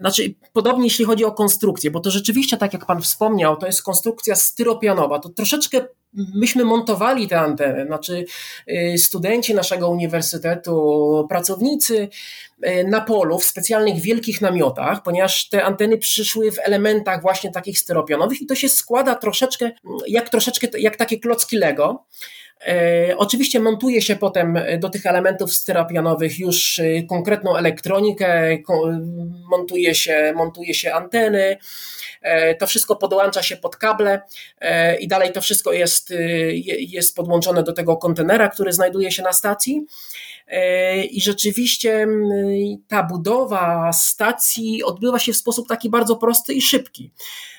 Znaczy, 0.00 0.34
podobnie 0.52 0.84
jeśli 0.84 1.04
chodzi 1.04 1.24
o 1.24 1.32
konstrukcję, 1.32 1.90
bo 1.90 2.00
to 2.00 2.10
rzeczywiście, 2.10 2.56
tak 2.56 2.72
jak 2.72 2.86
Pan 2.86 3.02
wspomniał, 3.02 3.56
to 3.56 3.66
jest 3.66 3.82
konstrukcja 3.82 4.34
styropianowa. 4.34 5.18
To 5.18 5.28
troszeczkę 5.28 5.80
myśmy 6.34 6.64
montowali 6.64 7.28
te 7.28 7.40
anteny, 7.40 7.86
znaczy 7.86 8.24
studenci 8.96 9.54
naszego 9.54 9.88
uniwersytetu, 9.88 11.26
pracownicy 11.28 12.08
E, 12.62 12.84
na 12.84 13.00
polu 13.00 13.38
w 13.38 13.44
specjalnych 13.44 14.00
wielkich 14.00 14.40
namiotach, 14.40 15.02
ponieważ 15.02 15.48
te 15.48 15.64
anteny 15.64 15.98
przyszły 15.98 16.52
w 16.52 16.58
elementach 16.58 17.22
właśnie 17.22 17.52
takich 17.52 17.78
styropianowych 17.78 18.40
i 18.42 18.46
to 18.46 18.54
się 18.54 18.68
składa 18.68 19.14
troszeczkę 19.14 19.70
jak 20.06 20.28
troszeczkę 20.28 20.66
jak 20.78 20.96
takie 20.96 21.18
klocki 21.18 21.56
Lego. 21.56 22.04
E, 22.66 23.16
oczywiście 23.16 23.60
montuje 23.60 24.02
się 24.02 24.16
potem 24.16 24.58
do 24.78 24.88
tych 24.88 25.06
elementów 25.06 25.52
styropianowych 25.52 26.38
już 26.38 26.78
e, 26.78 27.02
konkretną 27.02 27.56
elektronikę, 27.56 28.58
montuje 29.50 29.94
się, 29.94 30.32
montuje 30.36 30.74
się 30.74 30.92
anteny, 30.92 31.56
to 32.58 32.66
wszystko 32.66 32.96
podłącza 32.96 33.42
się 33.42 33.56
pod 33.56 33.76
kable 33.76 34.20
i 35.00 35.08
dalej 35.08 35.32
to 35.32 35.40
wszystko 35.40 35.72
jest, 35.72 36.14
jest 36.78 37.16
podłączone 37.16 37.62
do 37.62 37.72
tego 37.72 37.96
kontenera, 37.96 38.48
który 38.48 38.72
znajduje 38.72 39.12
się 39.12 39.22
na 39.22 39.32
stacji. 39.32 39.86
E, 40.48 41.04
I 41.04 41.20
rzeczywiście 41.20 42.06
ta 42.88 43.02
budowa 43.02 43.92
stacji 43.92 44.84
odbywa 44.84 45.18
się 45.18 45.32
w 45.32 45.36
sposób 45.36 45.68
taki 45.68 45.90
bardzo 45.90 46.16
prosty 46.16 46.54
i 46.54 46.62
szybki. 46.62 47.12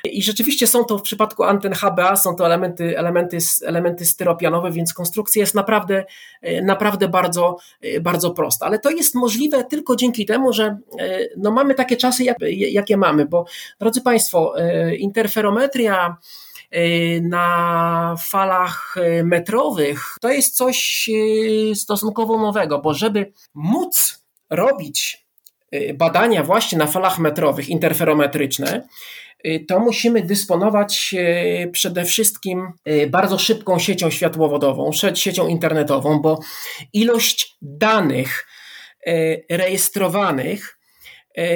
I 0.04 0.24
rzeczywiście 0.24 0.68
są 0.68 0.84
to 0.84 0.98
w 0.98 1.02
przypadku 1.02 1.44
anten 1.44 1.74
HBA, 1.74 2.16
są 2.16 2.36
to 2.36 2.46
elementy, 2.46 2.98
elementy, 2.98 3.38
elementy 3.66 4.06
styropianowe, 4.06 4.72
więc 4.72 4.94
konstrukcja 4.94 5.40
jest 5.40 5.56
naprawdę, 5.56 6.06
e, 6.42 6.62
naprawdę 6.62 7.08
bardzo, 7.08 7.58
e, 7.82 8.00
bardzo 8.00 8.32
prosta. 8.32 8.66
Ale 8.66 8.80
to 8.80 8.90
jest 8.90 9.16
możliwe 9.16 9.64
tylko 9.64 9.96
dzięki 9.96 10.26
temu, 10.26 10.54
że 10.54 10.78
no 11.38 11.52
mamy 11.52 11.76
takie 11.76 11.98
czasy, 11.98 12.24
jak, 12.24 12.38
jakie 12.52 12.98
mamy, 12.98 13.26
bo 13.26 13.46
drodzy 13.80 14.02
Państwo, 14.02 14.54
interferometria, 14.98 16.18
na 17.22 18.16
falach 18.20 18.96
y, 18.98 19.24
metrowych, 19.24 20.18
to 20.22 20.30
jest 20.30 20.58
coś 20.58 21.10
y, 21.14 21.76
stosunkowo 21.76 22.38
nowego, 22.38 22.80
bo 22.80 22.94
żeby 22.94 23.34
móc 23.54 24.26
robić 24.50 25.30
badania 25.94 26.44
właśnie 26.44 26.78
na 26.78 26.88
falach 26.88 27.20
metrowych, 27.20 27.70
interferometryczne, 27.70 28.88
to 29.68 29.80
musimy 29.80 30.22
dysponować 30.22 31.16
przede 31.72 32.06
wszystkim 32.06 32.72
bardzo 33.10 33.40
szybką 33.40 33.80
siecią 33.80 34.10
światłowodową, 34.10 34.92
siecią 35.14 35.48
internetową, 35.48 36.20
bo 36.20 36.40
ilość 36.94 37.58
danych 37.62 38.48
rejestrowanych 39.50 40.80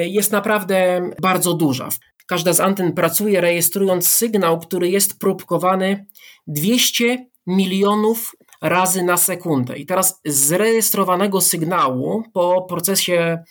jest 0.04 0.32
naprawdę 0.32 1.10
bardzo 1.22 1.54
duża. 1.54 1.88
Każda 2.26 2.52
z 2.52 2.60
anten 2.60 2.92
pracuje 2.92 3.40
rejestrując 3.40 4.08
sygnał, 4.08 4.58
który 4.60 4.90
jest 4.90 5.18
próbkowany 5.18 6.06
200 6.46 7.26
milionów 7.46 8.36
razy 8.62 9.02
na 9.02 9.16
sekundę. 9.16 9.78
I 9.78 9.86
teraz 9.86 10.20
z 10.24 10.52
rejestrowanego 10.52 11.40
sygnału 11.40 12.22
po 12.32 12.62
procesie 12.62 13.44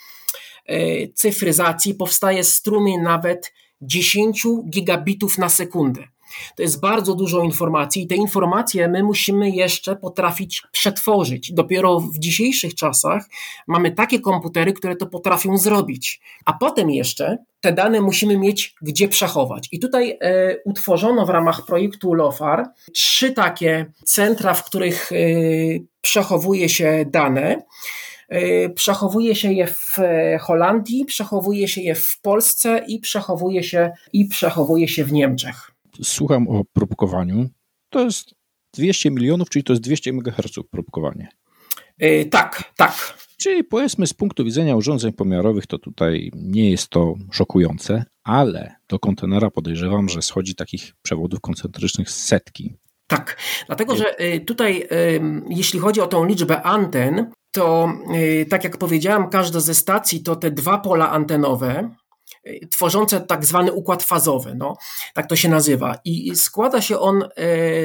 e, 0.65 1.07
cyfryzacji 1.07 1.95
powstaje 1.95 2.43
strumień 2.43 3.01
nawet 3.01 3.53
10 3.81 4.47
gigabitów 4.69 5.37
na 5.37 5.49
sekundę. 5.49 6.12
To 6.55 6.63
jest 6.63 6.79
bardzo 6.79 7.15
dużo 7.15 7.43
informacji 7.43 8.03
i 8.03 8.07
te 8.07 8.15
informacje 8.15 8.87
my 8.87 9.03
musimy 9.03 9.49
jeszcze 9.49 9.95
potrafić 9.95 10.63
przetworzyć. 10.71 11.53
Dopiero 11.53 11.99
w 11.99 12.19
dzisiejszych 12.19 12.75
czasach 12.75 13.25
mamy 13.67 13.91
takie 13.91 14.19
komputery, 14.19 14.73
które 14.73 14.95
to 14.95 15.05
potrafią 15.05 15.57
zrobić. 15.57 16.21
A 16.45 16.53
potem 16.53 16.89
jeszcze 16.89 17.37
te 17.61 17.73
dane 17.73 18.01
musimy 18.01 18.37
mieć 18.37 18.75
gdzie 18.81 19.07
przechować. 19.07 19.69
I 19.71 19.79
tutaj 19.79 20.17
e, 20.21 20.57
utworzono 20.65 21.25
w 21.25 21.29
ramach 21.29 21.65
projektu 21.65 22.13
LOFAR 22.13 22.65
trzy 22.93 23.31
takie 23.31 23.85
centra, 24.05 24.53
w 24.53 24.65
których 24.65 25.11
e, 25.11 25.15
przechowuje 26.01 26.69
się 26.69 27.05
dane. 27.07 27.63
E, 28.29 28.69
przechowuje 28.69 29.35
się 29.35 29.53
je 29.53 29.67
w 29.67 29.97
Holandii, 30.41 31.05
przechowuje 31.05 31.67
się 31.67 31.81
je 31.81 31.95
w 31.95 32.19
Polsce 32.21 32.83
i 32.87 32.99
przechowuje 32.99 33.63
się, 33.63 33.91
i 34.13 34.25
przechowuje 34.25 34.87
się 34.87 35.03
w 35.05 35.11
Niemczech 35.11 35.72
słucham 36.03 36.47
o 36.47 36.63
próbkowaniu, 36.73 37.49
to 37.89 37.99
jest 37.99 38.35
200 38.73 39.11
milionów, 39.11 39.49
czyli 39.49 39.63
to 39.63 39.73
jest 39.73 39.83
200 39.83 40.09
MHz 40.09 40.59
próbkowanie. 40.71 41.27
Yy, 41.99 42.25
tak, 42.25 42.73
tak. 42.77 43.17
Czyli 43.37 43.63
powiedzmy 43.63 44.07
z 44.07 44.13
punktu 44.13 44.43
widzenia 44.43 44.75
urządzeń 44.75 45.13
pomiarowych 45.13 45.67
to 45.67 45.77
tutaj 45.77 46.31
nie 46.35 46.71
jest 46.71 46.87
to 46.87 47.15
szokujące, 47.31 48.05
ale 48.23 48.75
do 48.89 48.99
kontenera 48.99 49.51
podejrzewam, 49.51 50.09
że 50.09 50.21
schodzi 50.21 50.55
takich 50.55 50.93
przewodów 51.01 51.41
koncentrycznych 51.41 52.09
setki. 52.09 52.73
Tak, 53.07 53.37
dlatego 53.67 53.95
że 53.95 54.21
y, 54.21 54.39
tutaj 54.39 54.87
jeśli 55.49 55.79
chodzi 55.79 56.01
o 56.01 56.07
tą 56.07 56.25
liczbę 56.25 56.61
anten, 56.61 57.31
to 57.51 57.93
y, 58.15 58.45
tak 58.49 58.63
jak 58.63 58.77
powiedziałam, 58.77 59.29
każda 59.29 59.59
ze 59.59 59.75
stacji 59.75 60.23
to 60.23 60.35
te 60.35 60.51
dwa 60.51 60.77
pola 60.77 61.11
antenowe, 61.11 61.89
tworzące 62.69 63.21
tak 63.21 63.45
zwany 63.45 63.71
układ 63.71 64.03
fazowy, 64.03 64.55
no, 64.55 64.77
tak 65.13 65.27
to 65.27 65.35
się 65.35 65.49
nazywa. 65.49 65.95
I 66.05 66.35
składa 66.35 66.81
się 66.81 66.99
on 66.99 67.23
e, 67.23 67.29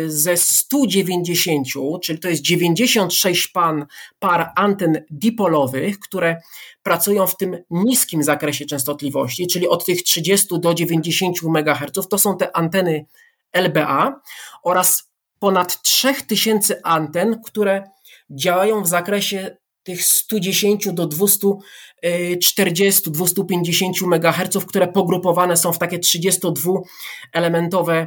ze 0.06 0.36
190, 0.36 1.66
czyli 2.02 2.18
to 2.18 2.28
jest 2.28 2.42
96 2.42 3.48
pan, 3.48 3.86
par 4.18 4.52
anten 4.56 5.04
dipolowych, 5.10 5.98
które 5.98 6.40
pracują 6.82 7.26
w 7.26 7.36
tym 7.36 7.58
niskim 7.70 8.22
zakresie 8.22 8.66
częstotliwości, 8.66 9.46
czyli 9.46 9.68
od 9.68 9.86
tych 9.86 10.02
30 10.02 10.60
do 10.60 10.74
90 10.74 11.36
MHz. 11.42 12.08
To 12.10 12.18
są 12.18 12.36
te 12.36 12.56
anteny 12.56 13.06
LBA 13.52 14.20
oraz 14.62 15.10
ponad 15.38 15.82
3000 15.82 16.80
anten, 16.84 17.40
które 17.44 17.90
działają 18.30 18.82
w 18.82 18.88
zakresie 18.88 19.56
tych 19.82 20.04
110 20.04 20.88
do 20.92 21.06
240, 21.06 23.10
250 23.10 23.96
MHz, 24.02 24.64
które 24.66 24.88
pogrupowane 24.88 25.56
są 25.56 25.72
w 25.72 25.78
takie 25.78 25.98
32-elementowe 25.98 27.92
e, 27.92 28.06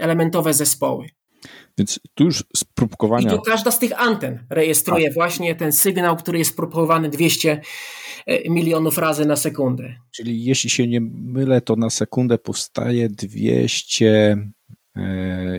elementowe 0.00 0.54
zespoły. 0.54 1.06
Więc 1.78 2.00
tu 2.14 2.24
już 2.24 2.44
z 2.56 2.64
próbkowania... 2.64 3.28
I 3.28 3.30
to 3.30 3.42
każda 3.42 3.70
z 3.70 3.78
tych 3.78 4.00
anten 4.00 4.46
rejestruje 4.50 5.08
A. 5.10 5.12
właśnie 5.12 5.54
ten 5.54 5.72
sygnał, 5.72 6.16
który 6.16 6.38
jest 6.38 6.56
próbkowany 6.56 7.08
200 7.08 7.60
e, 8.26 8.50
milionów 8.50 8.98
razy 8.98 9.26
na 9.26 9.36
sekundę. 9.36 9.94
Czyli 10.10 10.44
jeśli 10.44 10.70
się 10.70 10.86
nie 10.86 11.00
mylę, 11.00 11.60
to 11.60 11.76
na 11.76 11.90
sekundę 11.90 12.38
powstaje 12.38 13.08
200 13.08 14.06
E, 14.06 14.55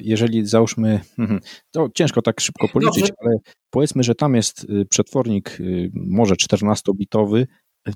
jeżeli 0.03 0.45
załóżmy, 0.45 0.99
mhm, 1.19 1.39
to 1.71 1.89
ciężko 1.95 2.21
tak 2.21 2.39
szybko 2.41 2.67
policzyć, 2.67 3.01
Dobrze. 3.01 3.13
ale 3.21 3.37
powiedzmy, 3.69 4.03
że 4.03 4.15
tam 4.15 4.35
jest 4.35 4.63
y, 4.63 4.85
przetwornik 4.85 5.59
y, 5.59 5.91
może 5.93 6.35
14-bitowy, 6.35 7.45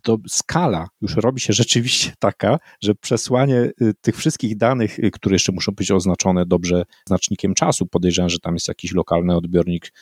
to 0.03 0.17
skala 0.27 0.87
już 1.01 1.15
robi 1.15 1.41
się 1.41 1.53
rzeczywiście 1.63 2.13
taka, 2.19 2.59
że 2.83 2.95
przesłanie 2.95 3.71
tych 4.01 4.17
wszystkich 4.17 4.57
danych, 4.57 4.97
które 5.13 5.35
jeszcze 5.35 5.51
muszą 5.51 5.71
być 5.71 5.91
oznaczone 5.91 6.45
dobrze 6.45 6.83
znacznikiem 7.07 7.53
czasu, 7.53 7.87
podejrzewam, 7.87 8.29
że 8.29 8.39
tam 8.39 8.53
jest 8.53 8.67
jakiś 8.67 8.93
lokalny 8.93 9.35
odbiornik 9.35 9.93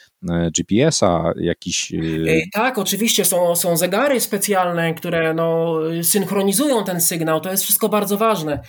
GPS-a, 0.58 1.32
jakiś... 1.36 1.94
Tak, 2.54 2.78
oczywiście 2.78 3.26
są, 3.26 3.56
są 3.56 3.78
zegary 3.78 4.20
specjalne, 4.20 4.94
które 4.94 5.34
no, 5.34 5.74
synchronizują 6.02 6.84
ten 6.84 7.02
sygnał, 7.02 7.42
to 7.42 7.52
jest 7.52 7.64
wszystko 7.64 7.90
bardzo 7.90 8.18
ważne. 8.18 8.62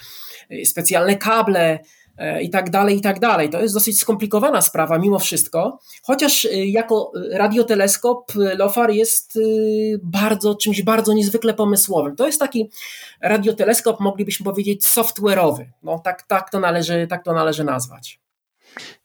Specjalne 0.64 1.16
kable, 1.16 1.78
E, 1.78 1.99
i 2.42 2.50
tak 2.50 2.70
dalej, 2.70 2.96
i 2.96 3.00
tak 3.00 3.18
dalej. 3.18 3.50
To 3.50 3.62
jest 3.62 3.74
dosyć 3.74 4.00
skomplikowana 4.00 4.60
sprawa 4.60 4.98
mimo 4.98 5.18
wszystko, 5.18 5.78
chociaż 6.02 6.44
e, 6.44 6.66
jako 6.66 7.12
radioteleskop 7.32 8.32
e, 8.36 8.54
LOFAR 8.54 8.90
jest 8.90 9.38
bardzo, 10.02 10.54
czymś 10.54 10.82
bardzo 10.82 11.12
niezwykle 11.12 11.54
pomysłowym. 11.54 12.16
To 12.16 12.26
jest 12.26 12.40
taki 12.40 12.70
radioteleskop, 13.20 14.00
moglibyśmy 14.00 14.44
powiedzieć, 14.44 14.84
software'owy. 14.84 15.64
No, 15.82 15.98
tak, 15.98 16.22
tak, 16.22 16.50
to 16.50 16.60
należy, 16.60 17.06
tak 17.06 17.24
to 17.24 17.32
należy 17.32 17.64
nazwać. 17.64 18.20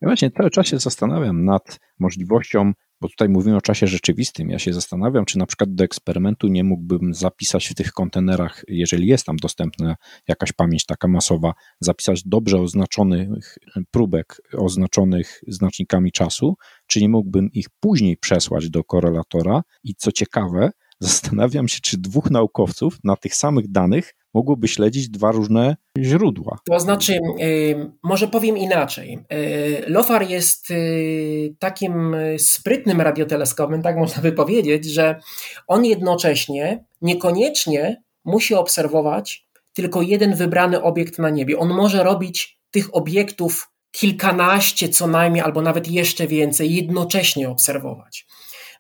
Ja 0.02 0.08
właśnie 0.08 0.32
cały 0.32 0.50
czas 0.52 0.68
się 0.68 0.80
zastanawiam 0.80 1.46
nad 1.46 1.80
możliwością 2.00 2.74
bo 3.02 3.10
tutaj 3.10 3.30
mówimy 3.30 3.58
o 3.58 3.62
czasie 3.62 3.88
rzeczywistym. 3.88 4.50
Ja 4.50 4.60
się 4.60 4.74
zastanawiam, 4.74 5.26
czy 5.26 5.38
na 5.38 5.46
przykład 5.46 5.74
do 5.74 5.84
eksperymentu 5.84 6.48
nie 6.48 6.64
mógłbym 6.64 7.14
zapisać 7.14 7.68
w 7.68 7.76
tych 7.76 7.92
kontenerach, 7.92 8.64
jeżeli 8.68 9.08
jest 9.08 9.26
tam 9.26 9.36
dostępna 9.36 9.96
jakaś 10.28 10.52
pamięć 10.52 10.86
taka 10.86 11.08
masowa, 11.08 11.54
zapisać 11.80 12.24
dobrze 12.26 12.62
oznaczonych 12.62 13.58
próbek, 13.92 14.42
oznaczonych 14.58 15.42
znacznikami 15.48 16.12
czasu, 16.12 16.56
czy 16.88 17.02
nie 17.02 17.10
mógłbym 17.10 17.50
ich 17.52 17.68
później 17.80 18.18
przesłać 18.18 18.70
do 18.70 18.84
korelatora 18.84 19.62
i 19.84 19.96
co 19.96 20.12
ciekawe, 20.12 20.70
zastanawiam 21.00 21.68
się, 21.68 21.80
czy 21.82 21.98
dwóch 21.98 22.32
naukowców 22.32 22.98
na 23.04 23.16
tych 23.16 23.36
samych 23.36 23.72
danych 23.72 24.14
mogłoby 24.36 24.68
śledzić 24.68 25.10
dwa 25.10 25.32
różne 25.32 25.76
źródła. 26.00 26.58
To 26.70 26.80
znaczy, 26.80 27.20
y, 27.42 27.92
może 28.04 28.28
powiem 28.28 28.58
inaczej. 28.58 29.20
Y, 29.34 29.84
LOFAR 29.88 30.30
jest 30.30 30.72
y, 30.72 31.56
takim 31.60 32.16
sprytnym 32.38 33.02
radioteleskopem, 33.02 33.82
tak 33.82 33.98
można 33.98 34.22
by 34.22 34.32
powiedzieć, 34.32 34.86
że 34.86 35.20
on 35.68 35.86
jednocześnie 35.86 36.86
niekoniecznie 37.02 38.04
musi 38.26 38.56
obserwować 38.56 39.46
tylko 39.74 40.02
jeden 40.02 40.36
wybrany 40.36 40.82
obiekt 40.82 41.20
na 41.20 41.30
niebie. 41.30 41.58
On 41.58 41.70
może 41.70 42.04
robić 42.04 42.60
tych 42.72 42.96
obiektów 42.96 43.72
kilkanaście 43.92 44.90
co 44.90 45.08
najmniej, 45.08 45.44
albo 45.44 45.62
nawet 45.62 45.88
jeszcze 45.88 46.28
więcej, 46.28 46.76
jednocześnie 46.76 47.50
obserwować. 47.50 48.28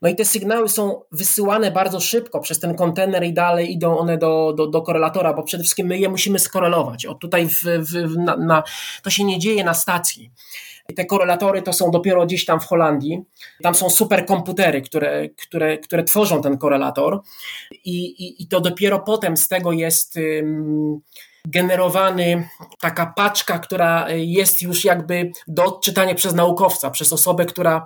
No 0.06 0.12
i 0.12 0.16
te 0.16 0.26
sygnały 0.26 0.70
są 0.70 1.02
wysyłane 1.12 1.72
bardzo 1.72 2.00
szybko 2.00 2.40
przez 2.40 2.60
ten 2.60 2.76
kontener 2.76 3.24
i 3.24 3.34
dalej 3.34 3.74
idą 3.74 3.98
one 3.98 4.18
do, 4.18 4.54
do, 4.58 4.68
do 4.68 4.82
korelatora, 4.82 5.34
bo 5.34 5.44
przede 5.44 5.64
wszystkim 5.64 5.88
my 5.88 6.00
je 6.00 6.10
musimy 6.10 6.40
skorelować. 6.40 7.06
O 7.06 7.16
tutaj 7.16 7.48
w, 7.48 7.64
w, 7.64 8.18
na, 8.18 8.38
na, 8.38 8.64
to 9.04 9.10
się 9.10 9.24
nie 9.24 9.40
dzieje 9.40 9.64
na 9.64 9.74
stacji. 9.74 10.32
Te 10.96 11.06
korelatory 11.06 11.62
to 11.62 11.74
są 11.74 11.92
dopiero 11.92 12.26
gdzieś 12.26 12.46
tam 12.46 12.60
w 12.60 12.66
Holandii. 12.66 13.24
Tam 13.64 13.76
są 13.76 13.90
superkomputery, 13.90 14.82
które, 14.82 15.30
które, 15.30 15.78
które 15.78 16.04
tworzą 16.04 16.42
ten 16.42 16.58
korelator, 16.58 17.22
i, 17.72 18.06
i, 18.06 18.44
i 18.44 18.48
to 18.48 18.62
dopiero 18.62 19.00
potem 19.00 19.38
z 19.38 19.48
tego 19.48 19.72
jest. 19.72 20.16
Um, 20.16 21.02
generowany 21.48 22.50
taka 22.82 23.06
paczka, 23.06 23.60
która 23.60 24.10
jest 24.10 24.62
już 24.62 24.86
jakby 24.86 25.32
do 25.48 25.66
odczytania 25.66 26.16
przez 26.16 26.34
naukowca, 26.34 26.90
przez 26.90 27.14
osobę, 27.14 27.46
która 27.46 27.86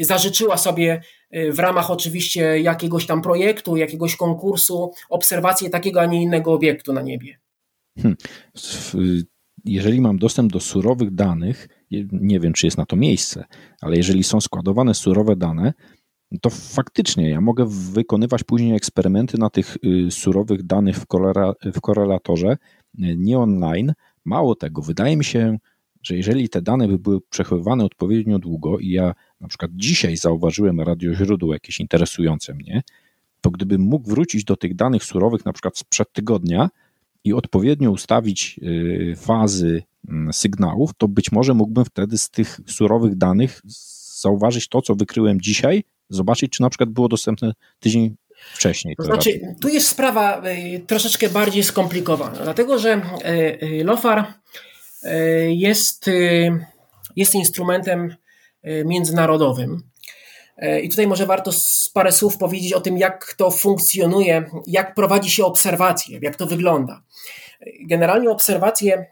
zażyczyła 0.00 0.56
sobie 0.56 1.00
y, 1.36 1.52
w 1.52 1.58
ramach 1.58 1.90
oczywiście 1.90 2.60
jakiegoś 2.60 3.06
tam 3.06 3.22
projektu, 3.22 3.76
jakiegoś 3.76 4.16
konkursu 4.16 4.92
obserwację 5.08 5.70
takiego, 5.70 6.00
a 6.00 6.06
nie 6.06 6.22
innego 6.22 6.52
obiektu 6.52 6.92
na 6.92 7.02
niebie. 7.02 7.38
Hmm. 7.98 8.16
Jeżeli 9.64 10.00
mam 10.00 10.18
dostęp 10.18 10.52
do 10.52 10.60
surowych 10.60 11.14
danych, 11.14 11.68
nie 12.12 12.40
wiem, 12.40 12.52
czy 12.52 12.66
jest 12.66 12.78
na 12.78 12.86
to 12.86 12.96
miejsce, 12.96 13.44
ale 13.80 13.96
jeżeli 13.96 14.24
są 14.24 14.40
składowane 14.40 14.94
surowe 14.94 15.36
dane, 15.36 15.72
to 16.40 16.50
faktycznie 16.50 17.30
ja 17.30 17.40
mogę 17.40 17.66
wykonywać 17.68 18.44
później 18.44 18.76
eksperymenty 18.76 19.38
na 19.38 19.50
tych 19.50 19.76
y, 19.84 20.10
surowych 20.10 20.62
danych 20.62 20.96
w, 20.96 21.06
w 21.74 21.80
korelatorze 21.80 22.56
nie 22.98 23.38
online. 23.38 23.92
Mało 24.24 24.54
tego, 24.54 24.82
wydaje 24.82 25.16
mi 25.16 25.24
się, 25.24 25.58
że 26.02 26.16
jeżeli 26.16 26.48
te 26.48 26.62
dane 26.62 26.88
by 26.88 26.98
były 26.98 27.20
przechowywane 27.20 27.84
odpowiednio 27.84 28.38
długo 28.38 28.78
i 28.78 28.90
ja 28.90 29.14
na 29.40 29.48
przykład 29.48 29.70
dzisiaj 29.74 30.16
zauważyłem 30.16 30.80
radioźródło 30.80 31.52
jakieś 31.52 31.80
interesujące 31.80 32.54
mnie, 32.54 32.82
to 33.40 33.50
gdybym 33.50 33.80
mógł 33.80 34.10
wrócić 34.10 34.44
do 34.44 34.56
tych 34.56 34.74
danych 34.74 35.04
surowych 35.04 35.44
na 35.44 35.52
przykład 35.52 35.78
sprzed 35.78 36.12
tygodnia 36.12 36.70
i 37.24 37.32
odpowiednio 37.32 37.90
ustawić 37.90 38.60
y, 38.62 39.14
fazy 39.16 39.82
mm, 40.08 40.32
sygnałów, 40.32 40.90
to 40.98 41.08
być 41.08 41.32
może 41.32 41.54
mógłbym 41.54 41.84
wtedy 41.84 42.18
z 42.18 42.30
tych 42.30 42.60
surowych 42.66 43.16
danych 43.16 43.60
zauważyć 44.20 44.68
to, 44.68 44.82
co 44.82 44.94
wykryłem 44.94 45.40
dzisiaj, 45.40 45.84
zobaczyć, 46.08 46.52
czy 46.52 46.62
na 46.62 46.70
przykład 46.70 46.90
było 46.90 47.08
dostępne 47.08 47.52
tydzień 47.80 48.16
wcześniej. 48.54 48.96
To 48.96 49.02
znaczy, 49.02 49.40
tu 49.60 49.68
jest 49.68 49.88
sprawa 49.88 50.42
y, 50.46 50.80
troszeczkę 50.86 51.28
bardziej 51.28 51.62
skomplikowana, 51.62 52.38
dlatego 52.42 52.78
że 52.78 53.02
y, 53.62 53.84
LOFAR 53.84 54.24
jest, 55.48 56.10
jest 57.16 57.34
instrumentem 57.34 58.16
międzynarodowym. 58.84 59.82
I 60.82 60.88
tutaj 60.88 61.06
może 61.06 61.26
warto 61.26 61.50
parę 61.94 62.12
słów 62.12 62.36
powiedzieć 62.36 62.72
o 62.72 62.80
tym, 62.80 62.98
jak 62.98 63.34
to 63.34 63.50
funkcjonuje, 63.50 64.50
jak 64.66 64.94
prowadzi 64.94 65.30
się 65.30 65.44
obserwacje, 65.44 66.18
jak 66.22 66.36
to 66.36 66.46
wygląda. 66.46 67.02
Generalnie 67.88 68.30
obserwacje 68.30 69.06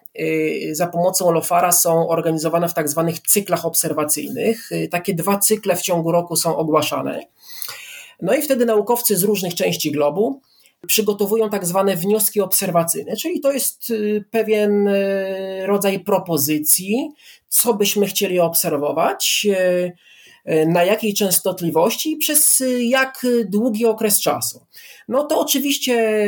za 0.73 0.87
pomocą 0.87 1.33
LOFARA 1.33 1.73
są 1.73 2.09
organizowane 2.09 2.69
w 2.69 2.75
tak 2.75 2.89
zwanych 2.89 3.21
cyklach 3.21 3.67
obserwacyjnych. 3.67 4.71
Takie 4.91 5.15
dwa 5.15 5.39
cykle 5.39 5.77
w 5.77 5.83
ciągu 5.83 6.13
roku 6.13 6.37
są 6.37 6.57
ogłaszane. 6.57 7.21
No 8.23 8.35
i 8.35 8.43
wtedy 8.43 8.67
naukowcy 8.67 9.17
z 9.17 9.23
różnych 9.23 9.55
części 9.55 9.93
globu 9.93 10.41
przygotowują 10.87 11.51
tak 11.51 11.67
zwane 11.67 11.97
wnioski 11.97 12.41
obserwacyjne, 12.41 13.17
czyli 13.17 13.41
to 13.41 13.53
jest 13.53 13.91
y, 13.91 14.25
pewien 14.31 14.89
y, 14.89 15.67
rodzaj 15.67 16.01
propozycji, 16.01 17.09
co 17.49 17.75
byśmy 17.75 18.07
chcieli 18.07 18.41
obserwować, 18.41 19.47
y, 19.51 19.93
na 20.67 20.85
jakiej 20.85 21.15
częstotliwości 21.15 22.13
i 22.13 22.17
przez 22.17 22.63
jak 22.81 23.27
długi 23.45 23.87
okres 23.87 24.21
czasu. 24.21 24.67
No 25.09 25.25
to 25.25 25.41
oczywiście 25.41 26.23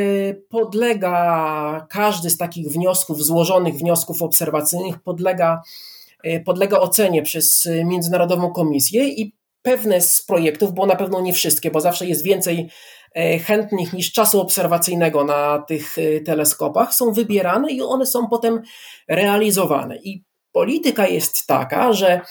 podlega, 0.49 1.87
każdy 1.89 2.29
z 2.29 2.37
takich 2.37 2.67
wniosków, 2.67 3.23
złożonych 3.23 3.75
wniosków 3.75 4.21
obserwacyjnych 4.21 4.99
podlega, 4.99 5.61
podlega 6.45 6.79
ocenie 6.79 7.21
przez 7.23 7.67
Międzynarodową 7.85 8.51
Komisję 8.51 9.07
i 9.07 9.35
pewne 9.61 10.01
z 10.01 10.21
projektów, 10.21 10.73
bo 10.73 10.85
na 10.85 10.95
pewno 10.95 11.21
nie 11.21 11.33
wszystkie, 11.33 11.71
bo 11.71 11.81
zawsze 11.81 12.05
jest 12.05 12.23
więcej 12.23 12.69
chętnych 13.45 13.93
niż 13.93 14.11
czasu 14.11 14.41
obserwacyjnego 14.41 15.23
na 15.23 15.59
tych 15.67 15.97
e, 15.97 16.21
teleskopach, 16.21 16.93
są 16.93 17.11
wybierane 17.11 17.71
i 17.71 17.81
one 17.81 18.05
są 18.05 18.27
potem 18.27 18.61
realizowane. 19.07 19.97
I 19.97 20.23
polityka 20.51 21.07
jest 21.07 21.47
taka, 21.47 21.93
że 21.93 22.21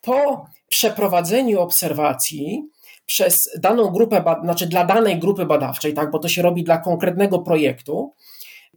po 0.00 0.46
przeprowadzeniu 0.68 1.60
obserwacji 1.60 2.62
przez 3.06 3.50
daną 3.60 3.90
grupę, 3.90 4.24
znaczy 4.42 4.66
dla 4.66 4.84
danej 4.84 5.18
grupy 5.18 5.46
badawczej, 5.46 5.94
tak, 5.94 6.10
bo 6.10 6.18
to 6.18 6.28
się 6.28 6.42
robi 6.42 6.64
dla 6.64 6.78
konkretnego 6.78 7.38
projektu, 7.38 8.14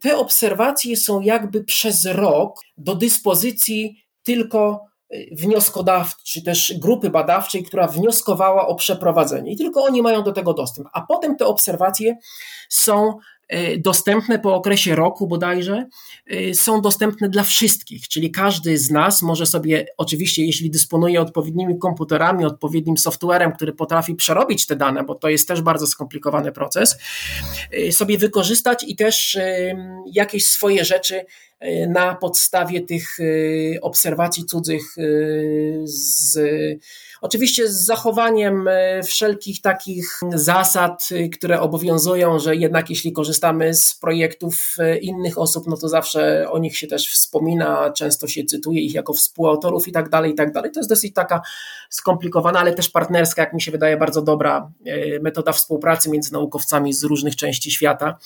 te 0.01 0.17
obserwacje 0.17 0.97
są 0.97 1.21
jakby 1.21 1.63
przez 1.63 2.05
rok 2.05 2.59
do 2.77 2.95
dyspozycji 2.95 4.05
tylko 4.23 4.85
wnioskodawcy, 5.31 6.21
czy 6.23 6.41
też 6.41 6.73
grupy 6.77 7.09
badawczej, 7.09 7.63
która 7.63 7.87
wnioskowała 7.87 8.67
o 8.67 8.75
przeprowadzenie. 8.75 9.51
I 9.51 9.57
tylko 9.57 9.83
oni 9.83 10.01
mają 10.01 10.23
do 10.23 10.31
tego 10.31 10.53
dostęp. 10.53 10.87
A 10.93 11.01
potem 11.01 11.35
te 11.35 11.45
obserwacje 11.45 12.17
są 12.69 13.17
e, 13.47 13.77
dostępne 13.77 14.39
po 14.39 14.55
okresie 14.55 14.95
roku 14.95 15.27
bodajże, 15.27 15.85
e, 16.27 16.53
są 16.53 16.81
dostępne 16.81 17.29
dla 17.29 17.43
wszystkich, 17.43 18.07
czyli 18.07 18.31
każdy 18.31 18.77
z 18.77 18.91
nas 18.91 19.21
może 19.21 19.45
sobie, 19.45 19.85
oczywiście 19.97 20.45
jeśli 20.45 20.69
dysponuje 20.71 21.21
odpowiednimi 21.21 21.79
komputerami, 21.79 22.45
odpowiednim 22.45 22.97
softwarem, 22.97 23.51
który 23.51 23.73
potrafi 23.73 24.15
przerobić 24.15 24.67
te 24.67 24.75
dane, 24.75 25.03
bo 25.03 25.15
to 25.15 25.29
jest 25.29 25.47
też 25.47 25.61
bardzo 25.61 25.87
skomplikowany 25.87 26.51
proces, 26.51 26.97
sobie 27.91 28.17
wykorzystać 28.17 28.83
i 28.87 28.95
też 28.95 29.37
jakieś 30.05 30.45
swoje 30.45 30.85
rzeczy 30.85 31.25
na 31.87 32.15
podstawie 32.15 32.81
tych 32.81 33.17
obserwacji 33.81 34.45
cudzych 34.45 34.95
z 35.83 36.37
Oczywiście 37.25 37.67
z 37.67 37.85
zachowaniem 37.85 38.67
e, 38.67 39.03
wszelkich 39.03 39.61
takich 39.61 40.19
zasad, 40.33 41.09
e, 41.11 41.29
które 41.29 41.61
obowiązują, 41.61 42.39
że 42.39 42.55
jednak 42.55 42.89
jeśli 42.89 43.11
korzystamy 43.11 43.73
z 43.73 43.95
projektów 43.95 44.75
e, 44.79 44.97
innych 44.97 45.37
osób, 45.37 45.67
no 45.67 45.77
to 45.77 45.89
zawsze 45.89 46.51
o 46.51 46.59
nich 46.59 46.77
się 46.77 46.87
też 46.87 47.09
wspomina, 47.09 47.91
często 47.91 48.27
się 48.27 48.43
cytuje 48.43 48.81
ich 48.81 48.93
jako 48.93 49.13
współautorów 49.13 49.87
i 49.87 49.91
tak 49.91 50.09
dalej, 50.09 50.31
i 50.31 50.35
tak 50.35 50.51
dalej. 50.51 50.71
To 50.71 50.79
jest 50.79 50.89
dosyć 50.89 51.13
taka 51.13 51.41
skomplikowana, 51.89 52.59
ale 52.59 52.73
też 52.73 52.89
partnerska, 52.89 53.41
jak 53.41 53.53
mi 53.53 53.61
się 53.61 53.71
wydaje, 53.71 53.97
bardzo 53.97 54.21
dobra 54.21 54.71
metoda 55.21 55.51
współpracy 55.51 56.09
między 56.09 56.33
naukowcami 56.33 56.93
z 56.93 57.03
różnych 57.03 57.35
części 57.35 57.71
świata, 57.71 58.17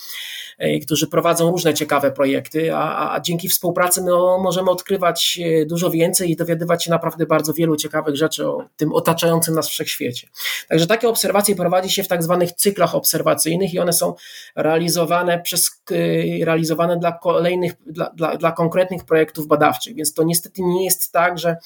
którzy 0.81 1.07
prowadzą 1.07 1.51
różne 1.51 1.73
ciekawe 1.73 2.11
projekty, 2.11 2.75
a, 2.75 3.13
a 3.15 3.19
dzięki 3.19 3.49
współpracy 3.49 4.01
no, 4.03 4.39
możemy 4.43 4.71
odkrywać 4.71 5.39
dużo 5.65 5.89
więcej 5.89 6.31
i 6.31 6.35
dowiadywać 6.35 6.83
się 6.83 6.91
naprawdę 6.91 7.25
bardzo 7.25 7.53
wielu 7.53 7.75
ciekawych 7.75 8.15
rzeczy 8.15 8.47
o 8.47 8.65
tym 8.77 8.88
otaczającym 8.93 9.55
nas 9.55 9.69
wszechświecie. 9.69 10.27
Także 10.67 10.87
takie 10.87 11.09
obserwacje 11.09 11.55
prowadzi 11.55 11.89
się 11.89 12.03
w 12.03 12.07
tak 12.07 12.23
zwanych 12.23 12.51
cyklach 12.51 12.95
obserwacyjnych 12.95 13.73
i 13.73 13.79
one 13.79 13.93
są 13.93 14.13
realizowane 14.55 15.39
przez 15.39 15.81
y, 15.91 16.39
realizowane 16.43 16.97
dla 16.97 17.11
kolejnych, 17.11 17.73
dla, 17.85 18.09
dla, 18.09 18.37
dla 18.37 18.51
konkretnych 18.51 19.05
projektów 19.05 19.47
badawczych. 19.47 19.95
Więc 19.95 20.13
to 20.13 20.23
niestety 20.23 20.61
nie 20.61 20.85
jest 20.85 21.11
tak, 21.11 21.39
że 21.39 21.57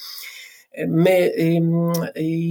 my 0.88 1.32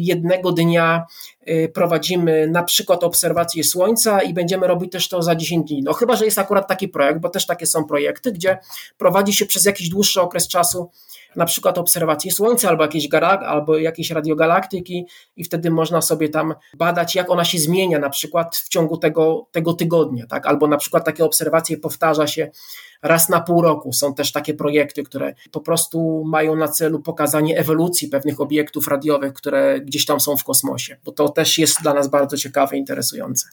jednego 0.03 0.53
dnia 0.53 1.07
y, 1.49 1.71
prowadzimy 1.75 2.49
na 2.49 2.63
przykład 2.63 3.05
obserwację 3.05 3.65
Słońca 3.65 4.23
i 4.23 4.35
będziemy 4.35 4.67
robić 4.67 4.93
też 4.93 5.09
to 5.09 5.23
za 5.23 5.35
10 5.37 5.69
dni. 5.69 5.83
No 5.83 5.93
chyba, 5.93 6.17
że 6.17 6.25
jest 6.25 6.39
akurat 6.39 6.69
taki 6.69 6.89
projekt, 6.89 7.21
bo 7.21 7.29
też 7.29 7.47
takie 7.47 7.67
są 7.67 7.85
projekty, 7.85 8.33
gdzie 8.33 8.59
prowadzi 8.99 9.33
się 9.33 9.47
przez 9.47 9.65
jakiś 9.65 9.89
dłuższy 9.89 10.21
okres 10.21 10.49
czasu 10.49 10.91
na 11.37 11.45
przykład 11.45 11.79
obserwacje 11.79 12.33
Słońca 12.33 12.69
albo 12.69 12.83
jakieś, 12.83 13.09
albo 13.47 13.79
jakieś 13.79 14.11
radiogalaktyki 14.11 15.07
i 15.37 15.45
wtedy 15.45 15.71
można 15.71 16.01
sobie 16.03 16.29
tam 16.29 16.55
badać, 16.75 17.15
jak 17.15 17.31
ona 17.31 17.45
się 17.45 17.59
zmienia 17.59 17.99
na 17.99 18.11
przykład 18.11 18.57
w 18.57 18.69
ciągu 18.69 18.97
tego, 18.97 19.47
tego 19.53 19.75
tygodnia, 19.75 20.27
tak? 20.27 20.47
albo 20.47 20.67
na 20.67 20.77
przykład 20.77 21.05
takie 21.05 21.25
obserwacje 21.25 21.77
powtarza 21.77 22.27
się 22.27 22.51
raz 23.03 23.29
na 23.29 23.41
pół 23.41 23.63
roku. 23.63 23.93
Są 23.93 24.15
też 24.15 24.33
takie 24.33 24.55
projekty, 24.55 25.03
które 25.03 25.35
po 25.53 25.61
prostu 25.61 26.25
mają 26.25 26.57
na 26.57 26.69
celu 26.69 27.01
pokazanie 27.01 27.59
ewolucji 27.59 28.09
pewnych 28.09 28.41
obiektów 28.41 28.89
radiowych, 28.89 29.33
które 29.33 29.81
gdzieś 29.81 30.05
tam 30.05 30.21
są 30.21 30.37
w 30.37 30.45
kosmosie, 30.45 30.97
bo 31.05 31.13
to 31.13 31.29
też 31.29 31.59
jest 31.59 31.83
dla 31.83 31.95
nas 31.95 32.09
bardzo 32.09 32.37
ciekawe, 32.37 32.77
interesujące. 32.77 33.49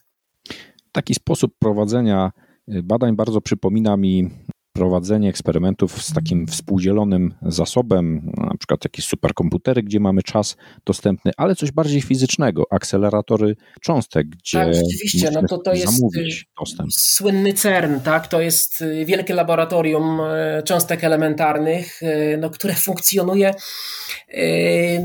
Taki 0.91 1.13
sposób 1.13 1.53
prowadzenia 1.59 2.31
badań 2.67 3.15
bardzo 3.15 3.41
przypomina 3.41 3.97
mi 3.97 4.29
prowadzenie 4.73 5.29
eksperymentów 5.29 6.03
z 6.03 6.13
takim 6.13 6.47
współdzielonym 6.47 7.33
zasobem, 7.41 8.31
na 8.37 8.57
przykład 8.59 8.83
jakieś 8.83 9.05
superkomputery, 9.05 9.83
gdzie 9.83 9.99
mamy 9.99 10.23
czas 10.23 10.57
dostępny, 10.85 11.31
ale 11.37 11.55
coś 11.55 11.71
bardziej 11.71 12.01
fizycznego, 12.01 12.63
akceleratory 12.71 13.55
cząstek, 13.81 14.27
gdzie 14.27 14.57
tak, 14.57 14.73
rzeczywiście, 14.73 15.31
no 15.31 15.47
to, 15.47 15.57
to 15.57 15.73
jest 15.73 15.85
zamówić 15.85 16.45
dostęp. 16.59 16.93
Słynny 16.93 17.53
CERN, 17.53 17.99
tak? 17.99 18.27
To 18.27 18.41
jest 18.41 18.81
y, 18.81 19.05
wielkie 19.05 19.33
laboratorium 19.33 20.19
y, 20.19 20.63
cząstek 20.63 21.03
elementarnych, 21.03 22.03
y, 22.03 22.37
no, 22.41 22.49
które 22.49 22.73
funkcjonuje 22.73 23.53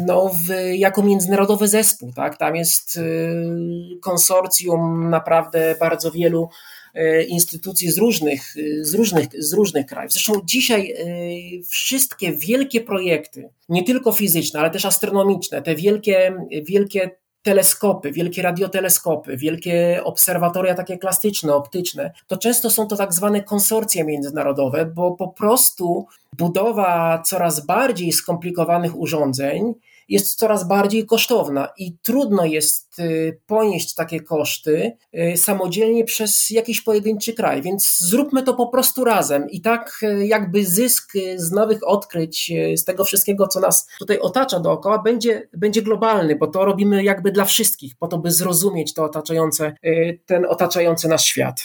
no, 0.06 0.28
w, 0.28 0.74
jako 0.74 1.02
międzynarodowy 1.02 1.68
zespół, 1.68 2.12
tak? 2.12 2.38
Tam 2.38 2.56
jest 2.56 3.00
konsorcjum 4.00 5.10
naprawdę 5.10 5.74
bardzo 5.80 6.10
wielu 6.10 6.48
instytucji 7.28 7.90
z 7.90 7.98
różnych, 7.98 8.54
z 8.80 8.94
różnych, 8.94 9.26
z 9.38 9.52
różnych 9.52 9.86
krajów. 9.86 10.12
Zresztą 10.12 10.32
dzisiaj 10.44 10.90
e, 10.90 11.06
wszystkie 11.68 12.32
wielkie 12.32 12.80
projekty, 12.80 13.48
nie 13.68 13.84
tylko 13.84 14.12
fizyczne, 14.12 14.60
ale 14.60 14.70
też 14.70 14.84
astronomiczne, 14.84 15.62
te 15.62 15.74
wielkie, 15.74 16.36
wielkie 16.62 17.10
teleskopy, 17.42 18.12
wielkie 18.12 18.42
radioteleskopy, 18.42 19.36
wielkie 19.36 20.00
obserwatoria 20.04 20.74
takie 20.74 20.98
klasyczne, 20.98 21.54
optyczne, 21.54 22.12
to 22.26 22.36
często 22.36 22.70
są 22.70 22.86
to 22.86 22.96
tak 22.96 23.14
zwane 23.14 23.42
konsorcje 23.42 24.04
międzynarodowe, 24.04 24.86
bo 24.86 25.12
po 25.12 25.28
prostu 25.28 26.06
budowa 26.38 27.22
coraz 27.26 27.66
bardziej 27.66 28.12
skomplikowanych 28.12 28.98
urządzeń 28.98 29.74
jest 30.08 30.38
coraz 30.38 30.68
bardziej 30.68 31.06
kosztowna 31.06 31.68
i 31.78 31.96
trudno 32.02 32.44
jest 32.44 32.98
y, 32.98 33.40
ponieść 33.46 33.94
takie 33.94 34.20
koszty 34.20 34.92
y, 35.14 35.36
samodzielnie 35.36 36.04
przez 36.04 36.50
jakiś 36.50 36.80
pojedynczy 36.80 37.32
kraj, 37.32 37.62
więc 37.62 37.96
zróbmy 38.00 38.42
to 38.42 38.54
po 38.54 38.66
prostu 38.66 39.04
razem 39.04 39.50
i 39.50 39.60
tak 39.60 40.00
y, 40.02 40.26
jakby 40.26 40.66
zysk 40.66 41.12
z 41.36 41.52
nowych 41.52 41.88
odkryć, 41.88 42.52
z 42.76 42.84
tego 42.84 43.04
wszystkiego, 43.04 43.46
co 43.46 43.60
nas 43.60 43.88
tutaj 43.98 44.18
otacza 44.18 44.60
dookoła, 44.60 45.02
będzie, 45.02 45.48
będzie 45.52 45.82
globalny, 45.82 46.36
bo 46.36 46.46
to 46.46 46.64
robimy 46.64 47.04
jakby 47.04 47.32
dla 47.32 47.44
wszystkich, 47.44 47.96
po 47.96 48.08
to, 48.08 48.18
by 48.18 48.30
zrozumieć 48.30 48.94
to 48.94 49.04
otaczające, 49.04 49.74
ten 50.26 50.46
otaczający 50.46 51.08
nas 51.08 51.24
świat. 51.24 51.60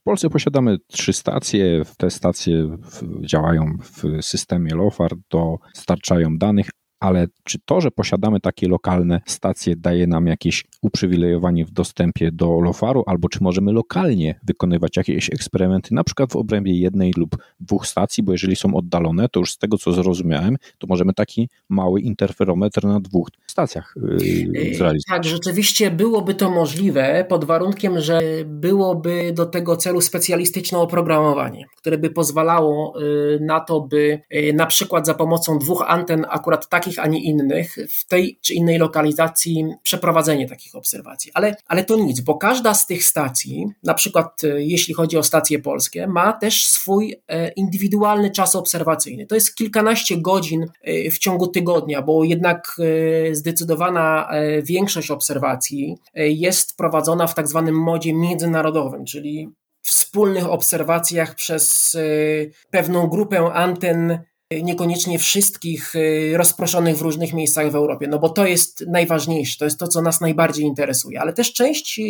W 0.00 0.02
Polsce 0.02 0.30
posiadamy 0.30 0.78
trzy 0.86 1.12
stacje. 1.12 1.82
Te 1.96 2.10
stacje 2.10 2.76
działają 3.20 3.78
w 3.82 4.24
systemie 4.24 4.74
LOFAR, 4.74 5.10
dostarczają 5.30 6.38
danych, 6.38 6.70
ale 7.00 7.26
czy 7.44 7.58
to, 7.64 7.80
że 7.80 7.90
posiadamy 7.90 8.40
takie 8.40 8.68
lokalne 8.68 9.20
stacje, 9.26 9.76
daje 9.76 10.06
nam 10.06 10.26
jakieś 10.26 10.64
uprzywilejowanie 10.82 11.64
w 11.64 11.70
dostępie 11.70 12.32
do 12.32 12.60
lofaru, 12.60 13.02
albo 13.06 13.28
czy 13.28 13.38
możemy 13.42 13.72
lokalnie 13.72 14.40
wykonywać 14.42 14.96
jakieś 14.96 15.30
eksperymenty, 15.30 15.94
na 15.94 16.04
przykład 16.04 16.32
w 16.32 16.36
obrębie 16.36 16.80
jednej 16.80 17.12
lub 17.16 17.36
dwóch 17.60 17.86
stacji, 17.86 18.22
bo 18.22 18.32
jeżeli 18.32 18.56
są 18.56 18.74
oddalone, 18.74 19.28
to 19.28 19.40
już 19.40 19.52
z 19.52 19.58
tego 19.58 19.78
co 19.78 19.92
zrozumiałem, 19.92 20.56
to 20.78 20.86
możemy 20.86 21.14
taki 21.14 21.48
mały 21.68 22.00
interferometr 22.00 22.84
na 22.84 23.00
dwóch 23.00 23.28
stacjach 23.46 23.94
yy, 23.96 24.74
zrealizować. 24.74 25.04
Tak, 25.08 25.24
rzeczywiście 25.24 25.90
byłoby 25.90 26.34
to 26.34 26.50
możliwe 26.50 27.26
pod 27.28 27.44
warunkiem, 27.44 28.00
że 28.00 28.20
byłoby 28.46 29.32
do 29.32 29.46
tego 29.46 29.76
celu 29.76 30.00
specjalistyczne 30.00 30.78
oprogramowanie, 30.78 31.64
które 31.76 31.98
by 31.98 32.10
pozwalało 32.10 33.00
yy, 33.00 33.38
na 33.40 33.60
to, 33.60 33.80
by 33.80 34.20
yy, 34.30 34.52
na 34.52 34.66
przykład 34.66 35.06
za 35.06 35.14
pomocą 35.14 35.58
dwóch 35.58 35.84
anten 35.86 36.26
akurat 36.28 36.68
takich, 36.68 36.98
a 36.98 37.06
nie 37.06 37.24
innych 37.24 37.76
w 37.90 38.06
tej 38.06 38.38
czy 38.40 38.54
innej 38.54 38.78
lokalizacji 38.78 39.64
przeprowadzenie 39.82 40.48
takich 40.48 40.67
obserwacji. 40.74 41.30
Ale, 41.34 41.56
ale 41.66 41.84
to 41.84 41.96
nic, 41.96 42.20
bo 42.20 42.34
każda 42.34 42.74
z 42.74 42.86
tych 42.86 43.04
stacji, 43.04 43.66
na 43.82 43.94
przykład 43.94 44.44
e, 44.44 44.62
jeśli 44.62 44.94
chodzi 44.94 45.18
o 45.18 45.22
stacje 45.22 45.58
polskie, 45.58 46.06
ma 46.06 46.32
też 46.32 46.66
swój 46.66 47.16
e, 47.28 47.48
indywidualny 47.48 48.30
czas 48.30 48.56
obserwacyjny. 48.56 49.26
To 49.26 49.34
jest 49.34 49.54
kilkanaście 49.54 50.16
godzin 50.16 50.66
e, 50.82 51.10
w 51.10 51.18
ciągu 51.18 51.46
tygodnia, 51.46 52.02
bo 52.02 52.24
jednak 52.24 52.76
zdecydowana 53.32 54.30
większość 54.62 55.10
obserwacji 55.10 55.96
jest 56.14 56.76
prowadzona 56.76 57.26
w 57.26 57.34
tak 57.34 57.48
zwanym 57.48 57.74
modzie 57.74 58.14
międzynarodowym, 58.14 59.04
czyli 59.04 59.48
wspólnych 59.82 60.50
obserwacjach 60.50 61.34
przez 61.34 61.96
pewną 62.70 63.06
grupę 63.06 63.52
anten 63.52 64.18
niekoniecznie 64.50 65.18
wszystkich 65.18 65.94
y, 65.94 66.32
rozproszonych 66.36 66.96
w 66.96 67.02
różnych 67.02 67.34
miejscach 67.34 67.70
w 67.70 67.74
Europie, 67.74 68.06
no 68.08 68.18
bo 68.18 68.28
to 68.28 68.46
jest 68.46 68.84
najważniejsze, 68.86 69.58
to 69.58 69.64
jest 69.64 69.78
to, 69.78 69.88
co 69.88 70.02
nas 70.02 70.20
najbardziej 70.20 70.64
interesuje, 70.64 71.20
ale 71.20 71.32
też 71.32 71.52
część 71.52 71.98
y, 71.98 72.02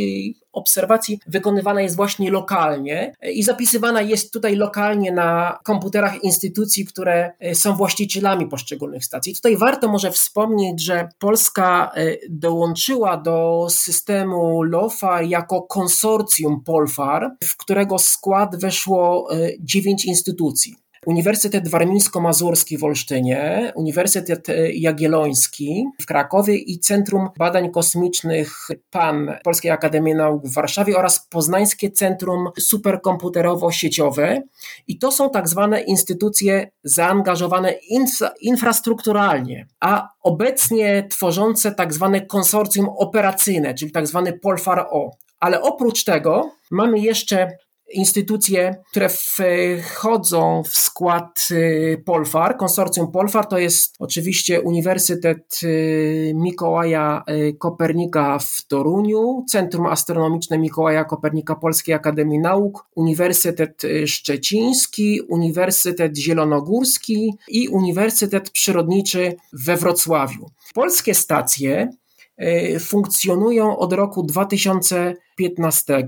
obserwacji 0.52 1.20
wykonywana 1.26 1.82
jest 1.82 1.96
właśnie 1.96 2.30
lokalnie 2.30 3.14
i 3.32 3.42
zapisywana 3.42 4.02
jest 4.02 4.32
tutaj 4.32 4.56
lokalnie 4.56 5.12
na 5.12 5.58
komputerach 5.64 6.24
instytucji, 6.24 6.84
które 6.84 7.32
y, 7.44 7.54
są 7.54 7.76
właścicielami 7.76 8.46
poszczególnych 8.46 9.04
stacji. 9.04 9.34
Tutaj 9.34 9.56
warto 9.56 9.88
może 9.88 10.10
wspomnieć, 10.10 10.82
że 10.82 11.08
Polska 11.18 11.92
dołączyła 12.30 13.16
do 13.16 13.66
systemu 13.70 14.62
LOFAR 14.62 15.24
jako 15.24 15.62
konsorcjum 15.62 16.62
POLFAR, 16.64 17.30
w 17.44 17.56
którego 17.56 17.98
skład 17.98 18.60
weszło 18.60 19.28
dziewięć 19.60 20.04
instytucji. 20.04 20.87
Uniwersytet 21.06 21.68
Warmińsko-Mazurski 21.68 22.78
w 22.78 22.84
Olsztynie, 22.84 23.72
Uniwersytet 23.76 24.46
Jagielloński 24.74 25.84
w 26.00 26.06
Krakowie 26.06 26.56
i 26.56 26.78
Centrum 26.78 27.28
Badań 27.38 27.70
Kosmicznych 27.70 28.68
PAN 28.90 29.32
Polskiej 29.44 29.70
Akademii 29.70 30.14
Nauk 30.14 30.46
w 30.46 30.54
Warszawie 30.54 30.96
oraz 30.96 31.26
Poznańskie 31.30 31.90
Centrum 31.90 32.48
Superkomputerowo-Sieciowe. 32.60 34.40
I 34.86 34.98
to 34.98 35.12
są 35.12 35.30
tak 35.30 35.48
zwane 35.48 35.80
instytucje 35.80 36.70
zaangażowane 36.84 37.72
infra 37.72 38.30
infrastrukturalnie, 38.40 39.66
a 39.80 40.08
obecnie 40.22 41.06
tworzące 41.10 41.74
tak 41.74 41.94
zwane 41.94 42.26
konsorcjum 42.26 42.88
operacyjne, 42.88 43.74
czyli 43.74 43.92
tak 43.92 44.06
zwany 44.06 44.32
POLFAR-O. 44.32 45.10
Ale 45.40 45.62
oprócz 45.62 46.04
tego 46.04 46.50
mamy 46.70 46.98
jeszcze 46.98 47.48
instytucje, 47.90 48.82
które 48.90 49.08
wchodzą 49.82 50.62
w 50.62 50.68
skład 50.68 51.48
y, 51.50 52.02
Polfar. 52.04 52.56
Konsorcjum 52.56 53.12
Polfar 53.12 53.46
to 53.46 53.58
jest 53.58 53.94
oczywiście 53.98 54.60
Uniwersytet 54.60 55.60
y, 55.62 56.32
Mikołaja 56.34 57.24
y, 57.30 57.56
Kopernika 57.58 58.38
w 58.38 58.62
Toruniu, 58.68 59.44
Centrum 59.48 59.86
Astronomiczne 59.86 60.58
Mikołaja 60.58 61.04
Kopernika 61.04 61.54
Polskiej 61.54 61.94
Akademii 61.94 62.38
Nauk, 62.38 62.86
Uniwersytet 62.94 63.82
Szczeciński, 64.06 65.20
Uniwersytet 65.20 66.18
Zielonogórski 66.18 67.34
i 67.48 67.68
Uniwersytet 67.68 68.50
Przyrodniczy 68.50 69.36
we 69.52 69.76
Wrocławiu. 69.76 70.50
Polskie 70.74 71.14
stacje 71.14 71.90
funkcjonują 72.80 73.78
od 73.78 73.92
roku 73.92 74.22
2015 74.22 76.04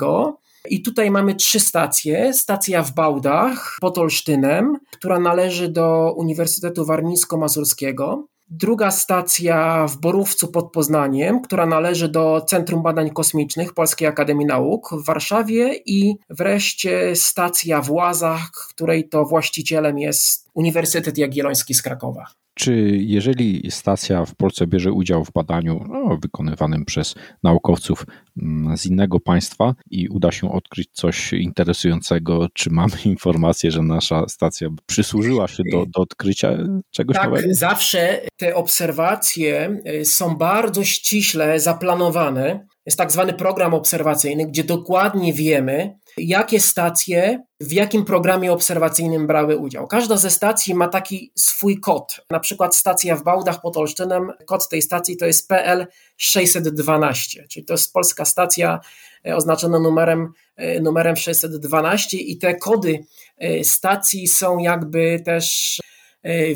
i 0.68 0.82
tutaj 0.82 1.10
mamy 1.10 1.34
trzy 1.34 1.60
stacje. 1.60 2.34
Stacja 2.34 2.82
w 2.82 2.94
Bałdach 2.94 3.76
pod 3.80 3.98
Olsztynem, 3.98 4.76
która 4.92 5.18
należy 5.18 5.68
do 5.68 6.14
Uniwersytetu 6.16 6.84
Warmińsko-Mazurskiego. 6.84 8.24
Druga 8.52 8.90
stacja 8.90 9.86
w 9.86 9.96
Borówcu 9.96 10.48
pod 10.48 10.72
Poznaniem, 10.72 11.40
która 11.40 11.66
należy 11.66 12.08
do 12.08 12.40
Centrum 12.46 12.82
Badań 12.82 13.10
Kosmicznych 13.10 13.74
Polskiej 13.74 14.08
Akademii 14.08 14.46
Nauk 14.46 14.90
w 14.92 15.04
Warszawie 15.04 15.74
i 15.86 16.14
wreszcie 16.30 17.16
stacja 17.16 17.82
w 17.82 17.90
Łazach, 17.90 18.50
której 18.68 19.08
to 19.08 19.24
właścicielem 19.24 19.98
jest 19.98 20.48
Uniwersytet 20.54 21.18
Jagielloński 21.18 21.74
z 21.74 21.82
Krakowa. 21.82 22.26
Czy 22.54 22.98
jeżeli 23.00 23.70
stacja 23.70 24.24
w 24.24 24.34
Polsce 24.34 24.66
bierze 24.66 24.92
udział 24.92 25.24
w 25.24 25.32
badaniu 25.32 25.84
no, 25.88 26.18
wykonywanym 26.22 26.84
przez 26.84 27.14
naukowców 27.42 28.06
mm, 28.42 28.76
z 28.76 28.86
innego 28.86 29.20
państwa 29.20 29.74
i 29.90 30.08
uda 30.08 30.32
się 30.32 30.52
odkryć 30.52 30.88
coś 30.92 31.32
interesującego, 31.32 32.48
czy 32.54 32.70
mamy 32.70 32.92
informację, 33.04 33.70
że 33.70 33.82
nasza 33.82 34.28
stacja 34.28 34.68
przysłużyła 34.86 35.48
się 35.48 35.62
do, 35.72 35.86
do 35.86 36.02
odkrycia 36.02 36.58
czegoś 36.90 37.16
tak, 37.16 37.24
nowego? 37.24 37.48
Zawsze 37.50 38.20
te 38.36 38.54
obserwacje 38.54 39.80
y, 40.00 40.04
są 40.04 40.36
bardzo 40.36 40.84
ściśle 40.84 41.60
zaplanowane. 41.60 42.66
Jest 42.90 42.98
tak 42.98 43.12
zwany 43.12 43.32
program 43.32 43.74
obserwacyjny, 43.74 44.46
gdzie 44.46 44.64
dokładnie 44.64 45.32
wiemy, 45.32 45.98
jakie 46.18 46.60
stacje 46.60 47.42
w 47.60 47.72
jakim 47.72 48.04
programie 48.04 48.52
obserwacyjnym 48.52 49.26
brały 49.26 49.56
udział. 49.56 49.86
Każda 49.86 50.16
ze 50.16 50.30
stacji 50.30 50.74
ma 50.74 50.88
taki 50.88 51.32
swój 51.34 51.80
kod. 51.80 52.20
Na 52.30 52.40
przykład 52.40 52.76
stacja 52.76 53.16
w 53.16 53.22
Bałdach 53.22 53.60
pod 53.60 53.76
Olsztynem, 53.76 54.32
kod 54.46 54.68
tej 54.68 54.82
stacji 54.82 55.16
to 55.16 55.26
jest 55.26 55.48
PL 55.48 55.86
612, 56.16 57.46
czyli 57.48 57.66
to 57.66 57.74
jest 57.74 57.92
polska 57.92 58.24
stacja 58.24 58.80
e, 59.26 59.36
oznaczona 59.36 59.78
numerem, 59.78 60.32
e, 60.56 60.80
numerem 60.80 61.16
612 61.16 62.18
i 62.18 62.38
te 62.38 62.54
kody 62.54 63.04
e, 63.38 63.64
stacji 63.64 64.28
są 64.28 64.58
jakby 64.58 65.22
też 65.24 65.80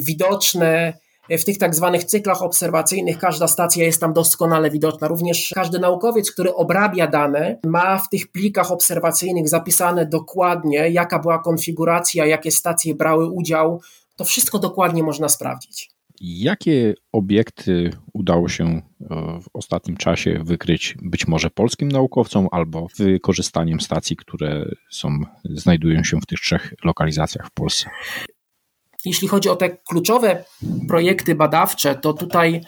widoczne 0.01 0.93
w 1.31 1.45
tych 1.45 1.59
tak 1.59 1.75
zwanych 1.75 2.05
cyklach 2.05 2.43
obserwacyjnych 2.43 3.19
każda 3.19 3.49
stacja 3.49 3.85
jest 3.85 4.01
tam 4.01 4.13
doskonale 4.13 4.71
widoczna. 4.71 5.09
Również 5.09 5.53
każdy 5.55 5.79
naukowiec, 5.79 6.33
który 6.33 6.55
obrabia 6.55 7.07
dane, 7.07 7.59
ma 7.67 7.99
w 7.99 8.09
tych 8.09 8.33
plikach 8.33 8.73
obserwacyjnych 8.73 9.49
zapisane 9.49 10.07
dokładnie, 10.07 10.91
jaka 10.91 11.19
była 11.19 11.39
konfiguracja, 11.39 12.27
jakie 12.27 12.51
stacje 12.51 12.95
brały 12.95 13.31
udział. 13.31 13.81
To 14.17 14.25
wszystko 14.25 14.59
dokładnie 14.59 15.03
można 15.03 15.29
sprawdzić. 15.29 15.95
Jakie 16.21 16.95
obiekty 17.13 17.91
udało 18.13 18.49
się 18.49 18.65
e, 18.65 18.83
w 19.43 19.47
ostatnim 19.55 19.97
czasie 19.97 20.41
wykryć 20.45 20.97
być 21.03 21.29
może 21.29 21.51
polskim 21.51 21.89
naukowcom 21.89 22.49
albo 22.51 22.87
wykorzystaniem 22.99 23.81
stacji, 23.81 24.17
które 24.17 24.65
są, 24.91 25.19
znajdują 25.45 26.05
się 26.05 26.21
w 26.21 26.27
tych 26.27 26.41
trzech 26.41 26.75
lokalizacjach 26.85 27.47
w 27.47 27.51
Polsce? 27.51 27.91
Jeśli 29.05 29.29
chodzi 29.29 29.49
o 29.49 29.57
te 29.57 29.71
kluczowe 29.71 30.45
projekty 30.89 31.35
badawcze, 31.35 31.95
to 31.95 32.13
tutaj 32.13 32.61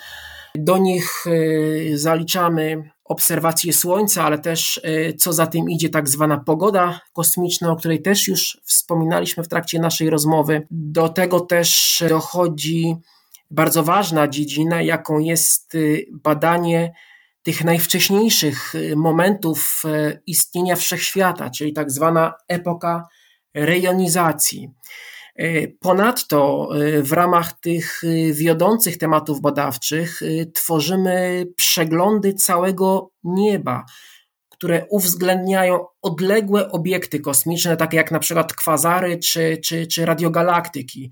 do 0.59 0.79
nich 0.79 1.27
y, 1.27 1.93
zaliczamy 1.95 2.91
obserwacje 3.05 3.73
Słońca, 3.73 4.25
ale 4.25 4.39
też 4.39 4.77
y, 4.77 5.15
co 5.19 5.33
za 5.33 5.47
tym 5.47 5.71
idzie, 5.71 5.89
tak 5.89 6.09
zwana 6.09 6.39
pogoda 6.39 7.01
kosmiczna, 7.13 7.71
o 7.73 7.77
której 7.77 8.03
też 8.03 8.29
już 8.29 8.61
wspominaliśmy 8.65 9.43
w 9.45 9.49
trakcie 9.49 9.79
naszej 9.79 10.11
rozmowy. 10.11 10.67
Do 10.71 11.09
tego 11.09 11.41
też 11.41 12.03
dochodzi 12.09 12.97
bardzo 13.51 13.83
ważna 13.83 14.29
dziedzina, 14.29 14.83
jaką 14.83 15.19
jest 15.19 15.75
y, 15.75 16.07
badanie 16.13 16.93
tych 17.43 17.65
najwcześniejszych 17.65 18.73
momentów 18.97 19.83
istnienia 20.27 20.77
wszechświata, 20.77 21.51
czyli 21.51 21.73
tak 21.73 21.91
zwana 21.91 22.35
epoka 22.49 23.09
rejonizacji. 23.55 24.71
E, 25.37 25.69
ponadto 25.69 26.69
e, 26.77 27.03
w 27.03 27.13
ramach 27.13 27.61
tych 27.61 28.03
e, 28.05 28.33
wiodących 28.33 28.99
tematów 28.99 29.41
badawczych 29.41 30.21
tworzymy 30.55 31.47
przeglądy 31.57 32.35
całego 32.35 33.11
nieba 33.25 33.85
które 34.57 34.87
uwzględniają 34.91 35.87
odległe 36.03 36.71
obiekty 36.71 37.21
kosmiczne, 37.21 37.77
takie 37.77 37.97
jak 37.97 38.11
na 38.11 38.19
przykład 38.19 38.53
kwazary 38.53 39.19
czy, 39.19 39.59
czy, 39.65 39.87
czy 39.87 40.07
radiogalaktyki. 40.07 41.11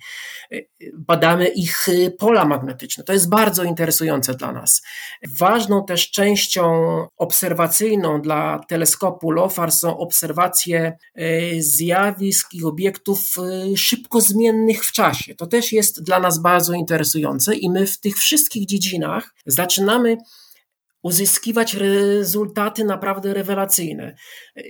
Badamy 0.94 1.48
ich 1.48 1.86
pola 2.18 2.44
magnetyczne. 2.44 3.04
To 3.04 3.12
jest 3.12 3.28
bardzo 3.28 3.64
interesujące 3.64 4.34
dla 4.34 4.52
nas. 4.52 4.82
Ważną 5.38 5.84
też 5.84 6.10
częścią 6.10 6.62
obserwacyjną 7.16 8.22
dla 8.22 8.60
teleskopu 8.68 9.30
LOFAR 9.30 9.72
są 9.72 9.98
obserwacje 9.98 10.96
e, 11.14 11.62
zjawisk 11.62 12.54
i 12.54 12.64
obiektów 12.64 13.20
e, 13.38 13.76
szybko 13.76 14.20
zmiennych 14.20 14.84
w 14.84 14.92
czasie. 14.92 15.34
To 15.34 15.46
też 15.46 15.72
jest 15.72 16.02
dla 16.02 16.20
nas 16.20 16.38
bardzo 16.38 16.72
interesujące 16.72 17.54
i 17.54 17.70
my 17.70 17.86
w 17.86 18.00
tych 18.00 18.16
wszystkich 18.16 18.66
dziedzinach 18.66 19.34
zaczynamy 19.46 20.16
uzyskiwać 21.04 21.74
rezultaty 21.74 22.84
naprawdę 22.84 23.34
rewelacyjne. 23.34 24.16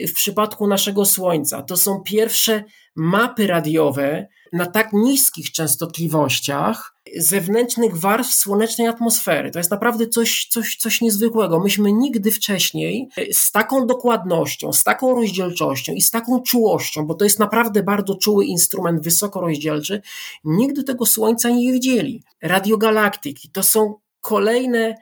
W 0.08 0.12
przypadku 0.12 0.66
naszego 0.66 1.04
Słońca 1.04 1.62
to 1.62 1.76
są 1.76 2.00
pierwsze 2.00 2.64
mapy 2.96 3.46
radiowe 3.46 4.26
na 4.52 4.66
tak 4.66 4.92
niskich 4.92 5.52
częstotliwościach 5.52 6.94
zewnętrznych 7.16 7.96
warstw 7.96 8.34
słonecznej 8.34 8.88
atmosfery. 8.88 9.50
To 9.50 9.58
jest 9.58 9.70
naprawdę 9.70 10.08
coś, 10.08 10.46
coś, 10.50 10.76
coś 10.76 11.00
niezwykłego. 11.00 11.60
Myśmy 11.60 11.92
nigdy 11.92 12.30
wcześniej 12.30 13.08
z 13.32 13.52
taką 13.52 13.86
dokładnością, 13.86 14.72
z 14.72 14.84
taką 14.84 15.14
rozdzielczością 15.14 15.92
i 15.92 16.02
z 16.02 16.10
taką 16.10 16.42
czułością, 16.42 17.06
bo 17.06 17.14
to 17.14 17.24
jest 17.24 17.38
naprawdę 17.38 17.82
bardzo 17.82 18.14
czuły 18.14 18.44
instrument 18.44 19.04
wysokorozdzielczy, 19.04 20.02
nigdy 20.44 20.84
tego 20.84 21.06
Słońca 21.06 21.50
nie 21.50 21.72
widzieli. 21.72 22.22
Radiogalaktyki 22.42 23.50
to 23.50 23.62
są 23.62 23.94
kolejne 24.20 24.94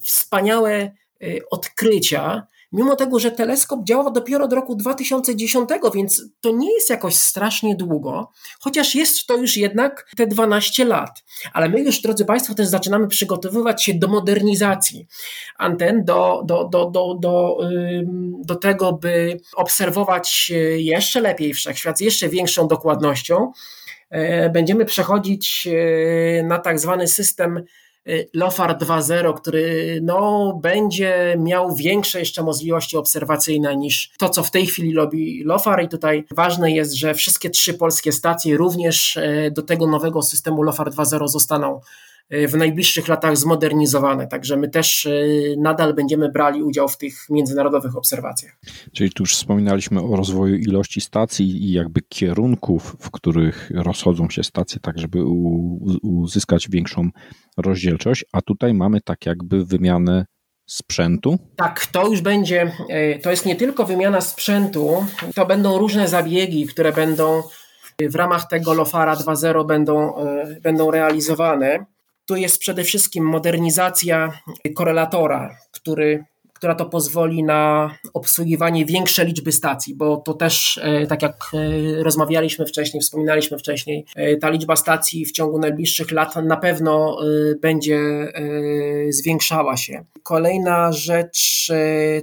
wspaniałe 0.00 0.90
y, 1.22 1.40
odkrycia, 1.50 2.46
mimo 2.72 2.96
tego, 2.96 3.18
że 3.18 3.30
teleskop 3.30 3.84
działa 3.84 4.10
dopiero 4.10 4.44
od 4.44 4.52
roku 4.52 4.76
2010, 4.76 5.68
więc 5.94 6.24
to 6.40 6.50
nie 6.50 6.74
jest 6.74 6.90
jakoś 6.90 7.16
strasznie 7.16 7.76
długo, 7.76 8.30
chociaż 8.60 8.94
jest 8.94 9.26
to 9.26 9.36
już 9.36 9.56
jednak 9.56 10.10
te 10.16 10.26
12 10.26 10.84
lat. 10.84 11.24
Ale 11.52 11.68
my 11.68 11.80
już, 11.80 12.00
drodzy 12.00 12.24
Państwo, 12.24 12.54
też 12.54 12.66
zaczynamy 12.66 13.08
przygotowywać 13.08 13.84
się 13.84 13.94
do 13.94 14.08
modernizacji 14.08 15.06
anten, 15.58 16.04
do, 16.04 16.42
do, 16.46 16.64
do, 16.64 16.90
do, 16.90 17.14
do, 17.20 17.58
do 18.44 18.54
tego, 18.54 18.92
by 18.92 19.40
obserwować 19.56 20.52
jeszcze 20.76 21.20
lepiej 21.20 21.54
wszechświat 21.54 21.98
z 21.98 22.00
jeszcze 22.00 22.28
większą 22.28 22.68
dokładnością. 22.68 23.52
E, 24.10 24.50
będziemy 24.50 24.84
przechodzić 24.84 25.68
e, 25.68 26.42
na 26.42 26.58
tak 26.58 26.78
zwany 26.78 27.08
system 27.08 27.64
LOFAR 28.34 28.78
2.0, 28.78 29.34
który 29.34 29.98
no, 30.02 30.52
będzie 30.62 31.36
miał 31.38 31.74
większe 31.74 32.18
jeszcze 32.18 32.42
możliwości 32.42 32.96
obserwacyjne 32.96 33.76
niż 33.76 34.10
to, 34.18 34.28
co 34.28 34.42
w 34.42 34.50
tej 34.50 34.66
chwili 34.66 34.94
robi 34.94 35.44
LOFAR. 35.44 35.84
I 35.84 35.88
tutaj 35.88 36.24
ważne 36.30 36.72
jest, 36.72 36.92
że 36.92 37.14
wszystkie 37.14 37.50
trzy 37.50 37.74
polskie 37.74 38.12
stacje 38.12 38.56
również 38.56 39.16
y, 39.16 39.52
do 39.56 39.62
tego 39.62 39.86
nowego 39.86 40.22
systemu 40.22 40.62
LOFAR 40.62 40.90
2.0 40.90 41.28
zostaną 41.28 41.76
y, 41.76 42.11
w 42.30 42.54
najbliższych 42.54 43.08
latach 43.08 43.36
zmodernizowane. 43.36 44.26
Także 44.26 44.56
my 44.56 44.68
też 44.68 45.08
nadal 45.58 45.94
będziemy 45.94 46.28
brali 46.28 46.62
udział 46.62 46.88
w 46.88 46.96
tych 46.96 47.14
międzynarodowych 47.30 47.96
obserwacjach. 47.96 48.52
Czyli 48.92 49.12
tu 49.12 49.22
już 49.22 49.34
wspominaliśmy 49.34 50.02
o 50.02 50.16
rozwoju 50.16 50.56
ilości 50.56 51.00
stacji 51.00 51.64
i 51.64 51.72
jakby 51.72 52.00
kierunków, 52.08 52.96
w 53.00 53.10
których 53.10 53.70
rozchodzą 53.74 54.30
się 54.30 54.42
stacje, 54.42 54.80
tak 54.80 54.98
żeby 54.98 55.24
uzyskać 56.02 56.68
większą 56.70 57.08
rozdzielczość, 57.56 58.24
a 58.32 58.42
tutaj 58.42 58.74
mamy 58.74 59.00
tak 59.00 59.26
jakby 59.26 59.64
wymianę 59.64 60.26
sprzętu? 60.66 61.38
Tak, 61.56 61.86
to 61.86 62.08
już 62.08 62.20
będzie, 62.20 62.72
e, 62.88 63.18
to 63.18 63.30
jest 63.30 63.46
nie 63.46 63.56
tylko 63.56 63.84
wymiana 63.84 64.20
sprzętu, 64.20 65.06
to 65.34 65.46
będą 65.46 65.78
różne 65.78 66.08
zabiegi, 66.08 66.66
które 66.66 66.92
będą 66.92 67.42
w 67.98 68.14
ramach 68.14 68.48
tego 68.48 68.74
LOFARA 68.74 69.16
2.0 69.16 69.64
będą, 69.64 70.16
e, 70.16 70.60
będą 70.60 70.90
realizowane. 70.90 71.86
Tu 72.32 72.36
jest 72.36 72.58
przede 72.58 72.84
wszystkim 72.84 73.24
modernizacja 73.24 74.32
korelatora, 74.74 75.56
który 75.70 76.24
która 76.62 76.74
to 76.74 76.86
pozwoli 76.86 77.44
na 77.44 77.94
obsługiwanie 78.14 78.86
większej 78.86 79.26
liczby 79.26 79.52
stacji, 79.52 79.94
bo 79.94 80.16
to 80.16 80.34
też, 80.34 80.80
e, 80.82 81.06
tak 81.06 81.22
jak 81.22 81.34
e, 81.54 82.02
rozmawialiśmy 82.02 82.66
wcześniej, 82.66 83.00
wspominaliśmy 83.00 83.58
wcześniej, 83.58 84.04
e, 84.16 84.36
ta 84.36 84.50
liczba 84.50 84.76
stacji 84.76 85.26
w 85.26 85.32
ciągu 85.32 85.58
najbliższych 85.58 86.10
lat 86.10 86.36
na 86.36 86.56
pewno 86.56 87.18
będzie 87.60 87.98
zwiększała 89.08 89.76
się. 89.76 90.04
Kolejna 90.22 90.92
rzecz 90.92 91.72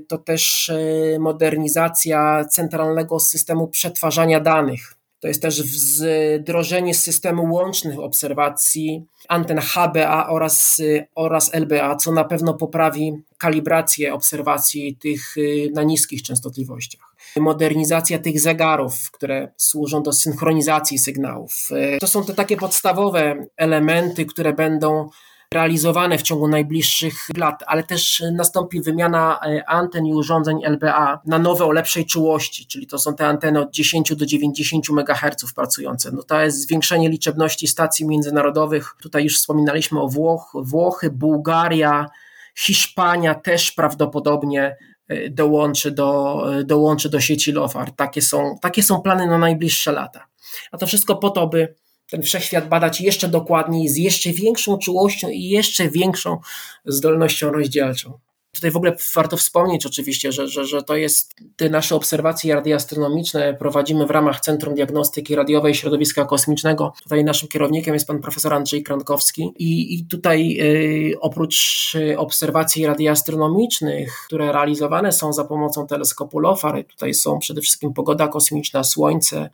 to 0.07 0.17
też 0.17 0.71
modernizacja 1.19 2.45
centralnego 2.45 3.19
systemu 3.19 3.67
przetwarzania 3.67 4.39
danych. 4.39 4.98
To 5.19 5.27
jest 5.27 5.41
też 5.41 5.63
wdrożenie 5.63 6.93
systemu 6.93 7.53
łącznych 7.53 7.99
obserwacji 7.99 9.05
anten 9.27 9.59
HBA 9.59 10.29
oraz, 10.29 10.81
oraz 11.15 11.53
LBA, 11.53 11.95
co 11.95 12.11
na 12.11 12.23
pewno 12.23 12.53
poprawi 12.53 13.13
kalibrację 13.37 14.13
obserwacji 14.13 14.95
tych 14.95 15.37
y, 15.37 15.69
na 15.73 15.83
niskich 15.83 16.23
częstotliwościach. 16.23 17.15
Modernizacja 17.37 18.19
tych 18.19 18.39
zegarów, 18.39 19.11
które 19.11 19.51
służą 19.57 20.03
do 20.03 20.13
synchronizacji 20.13 20.99
sygnałów. 20.99 21.69
To 21.99 22.07
są 22.07 22.25
te 22.25 22.33
takie 22.33 22.57
podstawowe 22.57 23.45
elementy, 23.57 24.25
które 24.25 24.53
będą 24.53 25.09
realizowane 25.53 26.17
w 26.17 26.21
ciągu 26.21 26.47
najbliższych 26.47 27.27
lat, 27.37 27.63
ale 27.67 27.83
też 27.83 28.23
nastąpi 28.33 28.81
wymiana 28.81 29.39
e, 29.45 29.69
anten 29.69 30.05
i 30.05 30.13
urządzeń 30.13 30.61
LBA 30.65 31.21
na 31.25 31.39
nowe 31.39 31.65
o 31.65 31.71
lepszej 31.71 32.05
czułości, 32.05 32.67
czyli 32.67 32.87
to 32.87 32.99
są 32.99 33.15
te 33.15 33.27
anteny 33.27 33.59
od 33.59 33.71
10 33.71 34.15
do 34.15 34.25
90 34.25 34.89
MHz 34.89 35.53
pracujące. 35.55 36.11
No 36.11 36.23
to 36.23 36.41
jest 36.41 36.61
zwiększenie 36.61 37.09
liczebności 37.09 37.67
stacji 37.67 38.07
międzynarodowych. 38.07 38.95
Tutaj 39.01 39.23
już 39.23 39.37
wspominaliśmy 39.37 40.01
o 40.01 40.07
Włoch, 40.07 40.51
Włochy, 40.61 41.09
Bułgaria, 41.09 42.09
Hiszpania 42.57 43.35
też 43.35 43.71
prawdopodobnie 43.71 44.77
e, 45.07 45.29
dołączy 45.29 45.91
do, 45.91 46.41
e, 46.59 46.63
dołączy 46.63 47.09
do 47.09 47.19
sieci 47.19 47.51
LOFAR. 47.51 47.91
Takie 47.91 48.21
są, 48.21 48.55
takie 48.61 48.83
są 48.83 49.01
plany 49.01 49.27
na 49.27 49.37
najbliższe 49.37 49.91
lata. 49.91 50.27
A 50.71 50.77
to 50.77 50.87
wszystko 50.87 51.15
po 51.15 51.29
to, 51.29 51.47
by 51.47 51.75
ten 52.11 52.23
wszechświat 52.23 52.69
badać 52.69 53.01
jeszcze 53.01 53.27
dokładniej, 53.27 53.87
z 53.87 53.97
jeszcze 53.97 54.29
większą 54.33 54.77
czułością 54.77 55.29
i 55.29 55.43
jeszcze 55.43 55.89
większą 55.89 56.37
zdolnością 56.85 57.51
rozdzielczą. 57.51 58.19
Tutaj 58.51 58.71
w 58.71 58.77
ogóle 58.77 58.95
warto 59.15 59.37
wspomnieć 59.37 59.85
oczywiście, 59.85 60.31
że, 60.31 60.47
że, 60.47 60.65
że 60.65 60.83
to 60.83 60.95
jest 60.95 61.35
te 61.55 61.69
nasze 61.69 61.95
obserwacje 61.95 62.55
radioastronomiczne 62.55 63.53
prowadzimy 63.53 64.05
w 64.05 64.11
ramach 64.11 64.39
Centrum 64.39 64.75
Diagnostyki 64.75 65.35
Radiowej 65.35 65.75
Środowiska 65.75 66.25
Kosmicznego. 66.25 66.93
Tutaj 67.03 67.23
naszym 67.23 67.47
kierownikiem 67.49 67.93
jest 67.93 68.07
pan 68.07 68.21
profesor 68.21 68.53
Andrzej 68.53 68.83
Krankowski 68.83 69.51
i, 69.57 69.95
i 69.95 70.05
tutaj 70.05 70.57
y, 70.61 71.19
oprócz 71.19 71.93
obserwacji 72.17 72.85
radioastronomicznych, 72.85 74.23
które 74.25 74.51
realizowane 74.51 75.11
są 75.11 75.33
za 75.33 75.43
pomocą 75.43 75.87
teleskopu 75.87 76.39
LOFAR, 76.39 76.85
tutaj 76.85 77.13
są 77.13 77.39
przede 77.39 77.61
wszystkim 77.61 77.93
pogoda 77.93 78.27
kosmiczna, 78.27 78.83
słońce, 78.83 79.49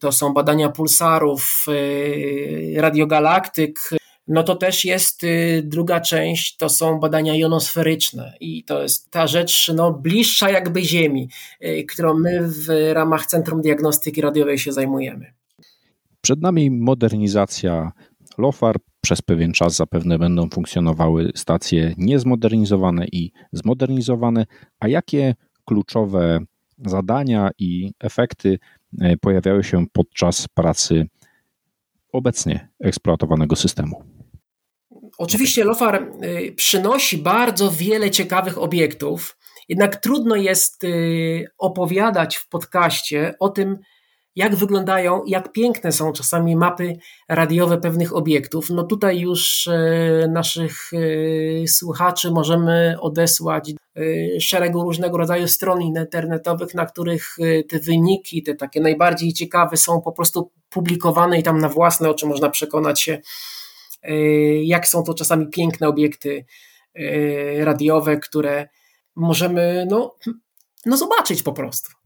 to 0.00 0.12
są 0.12 0.32
badania 0.32 0.68
pulsarów, 0.68 1.64
y, 1.68 2.74
radiogalaktyk, 2.76 3.90
no 4.28 4.42
to 4.42 4.56
też 4.56 4.84
jest 4.84 5.24
y, 5.24 5.62
druga 5.64 6.00
część, 6.00 6.56
to 6.56 6.68
są 6.68 7.00
badania 7.00 7.34
jonosferyczne 7.34 8.34
i 8.40 8.64
to 8.64 8.82
jest 8.82 9.10
ta 9.10 9.26
rzecz 9.26 9.72
no, 9.76 9.92
bliższa 9.92 10.50
jakby 10.50 10.82
Ziemi, 10.82 11.28
y, 11.64 11.84
którą 11.84 12.18
my 12.18 12.40
w 12.42 12.92
ramach 12.92 13.26
Centrum 13.26 13.62
Diagnostyki 13.62 14.20
Radiowej 14.20 14.58
się 14.58 14.72
zajmujemy. 14.72 15.32
Przed 16.20 16.40
nami 16.40 16.70
modernizacja 16.70 17.92
LOFAR. 18.38 18.76
Przez 19.00 19.22
pewien 19.22 19.52
czas 19.52 19.76
zapewne 19.76 20.18
będą 20.18 20.48
funkcjonowały 20.48 21.30
stacje 21.34 21.94
niezmodernizowane 21.98 23.06
i 23.12 23.32
zmodernizowane. 23.52 24.46
A 24.80 24.88
jakie 24.88 25.34
kluczowe 25.64 26.38
zadania 26.86 27.50
i 27.58 27.92
efekty 28.00 28.58
pojawiały 29.20 29.64
się 29.64 29.86
podczas 29.92 30.48
pracy 30.48 31.06
obecnie 32.12 32.68
eksploatowanego 32.80 33.56
systemu. 33.56 34.04
Oczywiście 35.18 35.64
LOFAR 35.64 35.94
e, 35.94 36.52
przynosi 36.52 37.18
bardzo 37.18 37.70
wiele 37.70 38.10
ciekawych 38.10 38.58
obiektów, 38.58 39.36
jednak 39.68 39.96
trudno 39.96 40.36
jest 40.36 40.84
e, 40.84 40.88
opowiadać 41.58 42.36
w 42.36 42.48
podcaście 42.48 43.34
o 43.40 43.48
tym, 43.48 43.78
jak 44.36 44.56
wyglądają, 44.56 45.22
jak 45.26 45.52
piękne 45.52 45.92
są 45.92 46.12
czasami 46.12 46.56
mapy 46.56 46.96
radiowe 47.28 47.78
pewnych 47.78 48.16
obiektów. 48.16 48.70
No 48.70 48.82
tutaj 48.82 49.20
już 49.20 49.68
e, 49.68 50.28
naszych 50.32 50.90
e, 50.92 51.68
słuchaczy 51.68 52.30
możemy 52.30 52.96
odesłać 53.00 53.70
e, 53.70 54.40
szeregu 54.40 54.82
różnego 54.82 55.18
rodzaju 55.18 55.48
stron 55.48 55.82
internetowych, 55.82 56.74
na 56.74 56.86
których 56.86 57.36
te 57.68 57.78
wyniki, 57.78 58.42
te 58.42 58.54
takie 58.54 58.80
najbardziej 58.80 59.32
ciekawe 59.32 59.76
są 59.76 60.00
po 60.00 60.12
prostu 60.12 60.50
publikowane 60.70 61.38
i 61.38 61.42
tam 61.42 61.58
na 61.58 61.68
własne 61.68 62.10
oczy 62.10 62.26
można 62.26 62.50
przekonać 62.50 63.00
się, 63.00 63.18
jak 64.62 64.88
są 64.88 65.02
to 65.02 65.14
czasami 65.14 65.46
piękne 65.48 65.88
obiekty 65.88 66.44
radiowe, 67.58 68.16
które 68.16 68.68
możemy 69.16 69.86
no, 69.90 70.16
no 70.86 70.96
zobaczyć 70.96 71.42
po 71.42 71.52
prostu. 71.52 71.99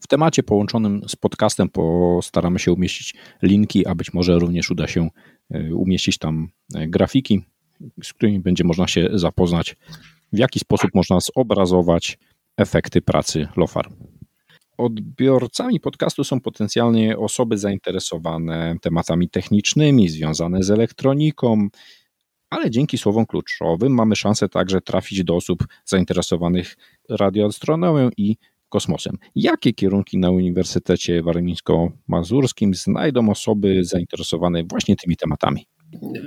W 0.00 0.06
temacie 0.06 0.42
połączonym 0.42 1.00
z 1.08 1.16
podcastem 1.16 1.68
postaramy 1.68 2.58
się 2.58 2.72
umieścić 2.72 3.14
linki, 3.42 3.86
a 3.86 3.94
być 3.94 4.12
może 4.12 4.38
również 4.38 4.70
uda 4.70 4.86
się 4.86 5.08
e, 5.50 5.74
umieścić 5.74 6.18
tam 6.18 6.48
e, 6.74 6.88
grafiki, 6.88 7.44
z 8.02 8.12
którymi 8.12 8.40
będzie 8.40 8.64
można 8.64 8.86
się 8.88 9.08
zapoznać, 9.12 9.76
w 10.32 10.38
jaki 10.38 10.58
sposób 10.58 10.90
można 10.94 11.18
zobrazować 11.20 12.18
efekty 12.56 13.02
pracy 13.02 13.48
LOFAR. 13.56 13.88
Odbiorcami 14.78 15.80
podcastu 15.80 16.24
są 16.24 16.40
potencjalnie 16.40 17.18
osoby 17.18 17.58
zainteresowane 17.58 18.76
tematami 18.82 19.30
technicznymi, 19.30 20.08
związane 20.08 20.62
z 20.62 20.70
elektroniką, 20.70 21.68
ale 22.50 22.70
dzięki 22.70 22.98
słowom 22.98 23.26
kluczowym 23.26 23.94
mamy 23.94 24.16
szansę 24.16 24.48
także 24.48 24.80
trafić 24.80 25.24
do 25.24 25.36
osób 25.36 25.66
zainteresowanych 25.84 26.76
radioastronomią 27.08 28.10
i 28.16 28.36
kosmosem. 28.68 29.16
Jakie 29.34 29.72
kierunki 29.72 30.18
na 30.18 30.30
Uniwersytecie 30.30 31.22
Warmińsko-Mazurskim 31.22 32.74
znajdą 32.74 33.30
osoby 33.30 33.84
zainteresowane 33.84 34.64
właśnie 34.64 34.96
tymi 34.96 35.16
tematami? 35.16 35.66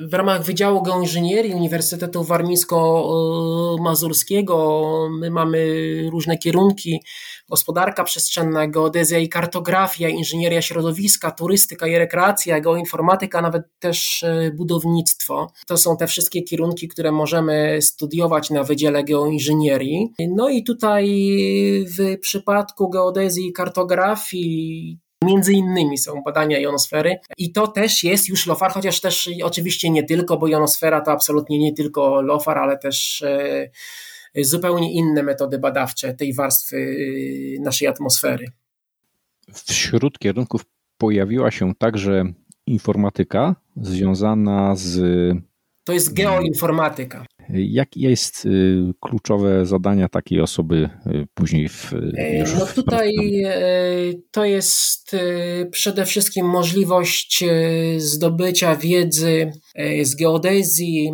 W 0.09 0.13
ramach 0.13 0.43
Wydziału 0.43 0.81
Geoinżynierii 0.81 1.53
Uniwersytetu 1.53 2.23
Warmińsko-Mazurskiego 2.23 4.89
my 5.19 5.31
mamy 5.31 5.59
różne 6.11 6.37
kierunki: 6.37 7.03
gospodarka 7.49 8.03
przestrzenna, 8.03 8.67
geodezja 8.67 9.19
i 9.19 9.29
kartografia, 9.29 10.09
inżynieria 10.09 10.61
środowiska, 10.61 11.31
turystyka 11.31 11.87
i 11.87 11.97
rekreacja, 11.97 12.59
geoinformatyka, 12.59 13.41
nawet 13.41 13.63
też 13.79 14.23
e, 14.23 14.51
budownictwo. 14.55 15.51
To 15.67 15.77
są 15.77 15.97
te 15.97 16.07
wszystkie 16.07 16.43
kierunki, 16.43 16.87
które 16.87 17.11
możemy 17.11 17.81
studiować 17.81 18.49
na 18.49 18.63
Wydziale 18.63 19.03
Geoinżynierii. 19.03 20.13
No 20.19 20.49
i 20.49 20.63
tutaj 20.63 21.05
w 21.97 22.19
przypadku 22.19 22.89
geodezji 22.89 23.47
i 23.47 23.53
kartografii 23.53 24.99
Między 25.23 25.53
innymi 25.53 25.97
są 25.97 26.21
badania 26.21 26.59
jonosfery 26.59 27.15
i 27.37 27.51
to 27.51 27.67
też 27.67 28.03
jest 28.03 28.29
już 28.29 28.47
LOFAR, 28.47 28.71
chociaż 28.71 29.01
też 29.01 29.29
oczywiście 29.43 29.89
nie 29.89 30.03
tylko, 30.03 30.37
bo 30.37 30.47
jonosfera 30.47 31.01
to 31.01 31.11
absolutnie 31.11 31.59
nie 31.59 31.73
tylko 31.73 32.21
LOFAR, 32.21 32.57
ale 32.57 32.77
też 32.77 33.21
e, 33.21 33.69
zupełnie 34.43 34.93
inne 34.93 35.23
metody 35.23 35.59
badawcze 35.59 36.13
tej 36.13 36.33
warstwy 36.33 36.77
e, 37.57 37.61
naszej 37.61 37.87
atmosfery. 37.87 38.45
Wśród 39.53 40.19
kierunków 40.19 40.65
pojawiła 40.97 41.51
się 41.51 41.75
także 41.75 42.33
informatyka 42.67 43.55
związana 43.77 44.75
z. 44.75 45.01
To 45.83 45.93
jest 45.93 46.13
geoinformatyka. 46.13 47.25
Jakie 47.49 47.99
jest 47.99 48.45
y, 48.45 48.93
kluczowe 48.99 49.65
zadania 49.65 50.09
takiej 50.09 50.41
osoby 50.41 50.89
y, 51.07 51.27
później 51.33 51.69
w. 51.69 51.93
E, 51.93 52.43
no 52.59 52.65
tutaj 52.65 53.15
e, 53.45 53.53
to 54.31 54.45
jest 54.45 55.13
e, 55.13 55.65
przede 55.65 56.05
wszystkim 56.05 56.45
możliwość 56.45 57.43
zdobycia 57.97 58.75
wiedzy 58.75 59.51
z 60.01 60.15
geodezji, 60.15 61.11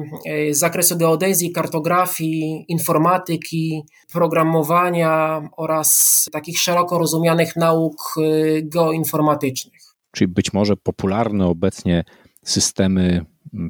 z 0.52 0.57
zakresu 0.57 0.98
geodezji, 0.98 1.52
kartografii, 1.52 2.65
informatyki, 2.68 3.84
programowania 4.14 5.41
oraz 5.57 6.26
takich 6.31 6.60
szeroko 6.60 6.99
rozumianych 6.99 7.56
nauk 7.56 8.15
geoinformatycznych. 8.64 9.81
Czyli 10.11 10.27
być 10.27 10.53
może 10.53 10.77
popularne 10.77 11.48
obecnie 11.48 12.03
systemy 12.45 13.26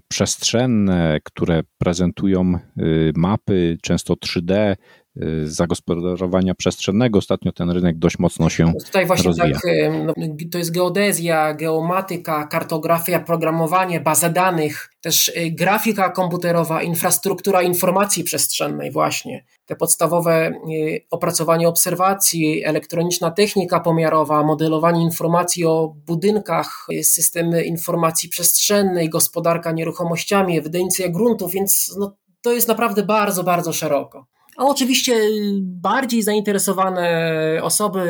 przestrzenne, 0.07 1.19
które 1.23 1.63
prezentują 1.77 2.53
y, 2.77 3.11
mapy, 3.15 3.77
często 3.81 4.13
3D, 4.13 4.71
y, 4.71 4.77
zagospodarowania 5.43 6.55
przestrzennego. 6.55 7.19
Ostatnio 7.19 7.51
ten 7.51 7.69
rynek 7.69 7.97
dość 7.97 8.19
mocno 8.19 8.49
się 8.49 8.73
Tutaj 8.85 9.05
właśnie 9.05 9.27
rozwija. 9.27 9.59
tak, 9.63 10.15
to 10.51 10.57
jest 10.57 10.71
geodezja, 10.71 11.53
geomatyka, 11.53 12.47
kartografia, 12.47 13.19
programowanie, 13.19 13.99
baza 13.99 14.29
danych, 14.29 14.89
też 15.01 15.27
y, 15.27 15.51
grafika 15.51 16.09
komputerowa, 16.09 16.83
infrastruktura 16.83 17.61
informacji 17.61 18.23
przestrzennej 18.23 18.91
właśnie. 18.91 19.45
Te 19.65 19.75
podstawowe 19.75 20.51
opracowanie 21.11 21.67
obserwacji, 21.67 22.65
elektroniczna 22.65 23.31
technika 23.31 23.79
pomiarowa, 23.79 24.43
modelowanie 24.43 25.01
informacji 25.01 25.65
o 25.65 25.95
budynkach, 26.05 26.87
systemy 27.03 27.63
informacji 27.63 28.29
przestrzennej, 28.29 29.09
gospodarka 29.09 29.71
nieruchomościami, 29.71 30.57
ewidencja 30.57 31.09
gruntów, 31.09 31.51
więc 31.51 31.95
no, 31.99 32.15
to 32.41 32.51
jest 32.51 32.67
naprawdę 32.67 33.03
bardzo, 33.03 33.43
bardzo 33.43 33.73
szeroko. 33.73 34.25
A 34.57 34.65
oczywiście 34.65 35.21
bardziej 35.61 36.23
zainteresowane 36.23 37.59
osoby 37.61 38.03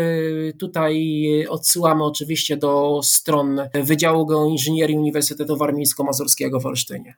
tutaj 0.59 1.17
odsyłamy 1.49 2.03
oczywiście 2.03 2.57
do 2.57 2.99
stron 3.03 3.61
Wydziału 3.73 4.25
Geoinżynierii 4.25 4.97
Uniwersytetu 4.97 5.57
Warmińsko-Mazurskiego 5.57 6.59
w 6.59 6.65
Olsztynie. 6.65 7.15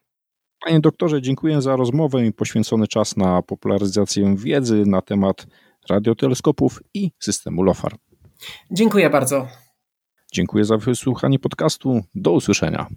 Panie 0.65 0.79
doktorze, 0.79 1.21
dziękuję 1.21 1.61
za 1.61 1.75
rozmowę 1.75 2.25
i 2.25 2.33
poświęcony 2.33 2.87
czas 2.87 3.17
na 3.17 3.41
popularyzację 3.41 4.35
wiedzy 4.37 4.83
na 4.85 5.01
temat 5.01 5.47
radioteleskopów 5.89 6.83
i 6.93 7.11
systemu 7.19 7.63
LOFAR. 7.63 7.95
Dziękuję 8.71 9.09
bardzo. 9.09 9.47
Dziękuję 10.33 10.65
za 10.65 10.77
wysłuchanie 10.77 11.39
podcastu. 11.39 12.01
Do 12.15 12.31
usłyszenia. 12.31 12.87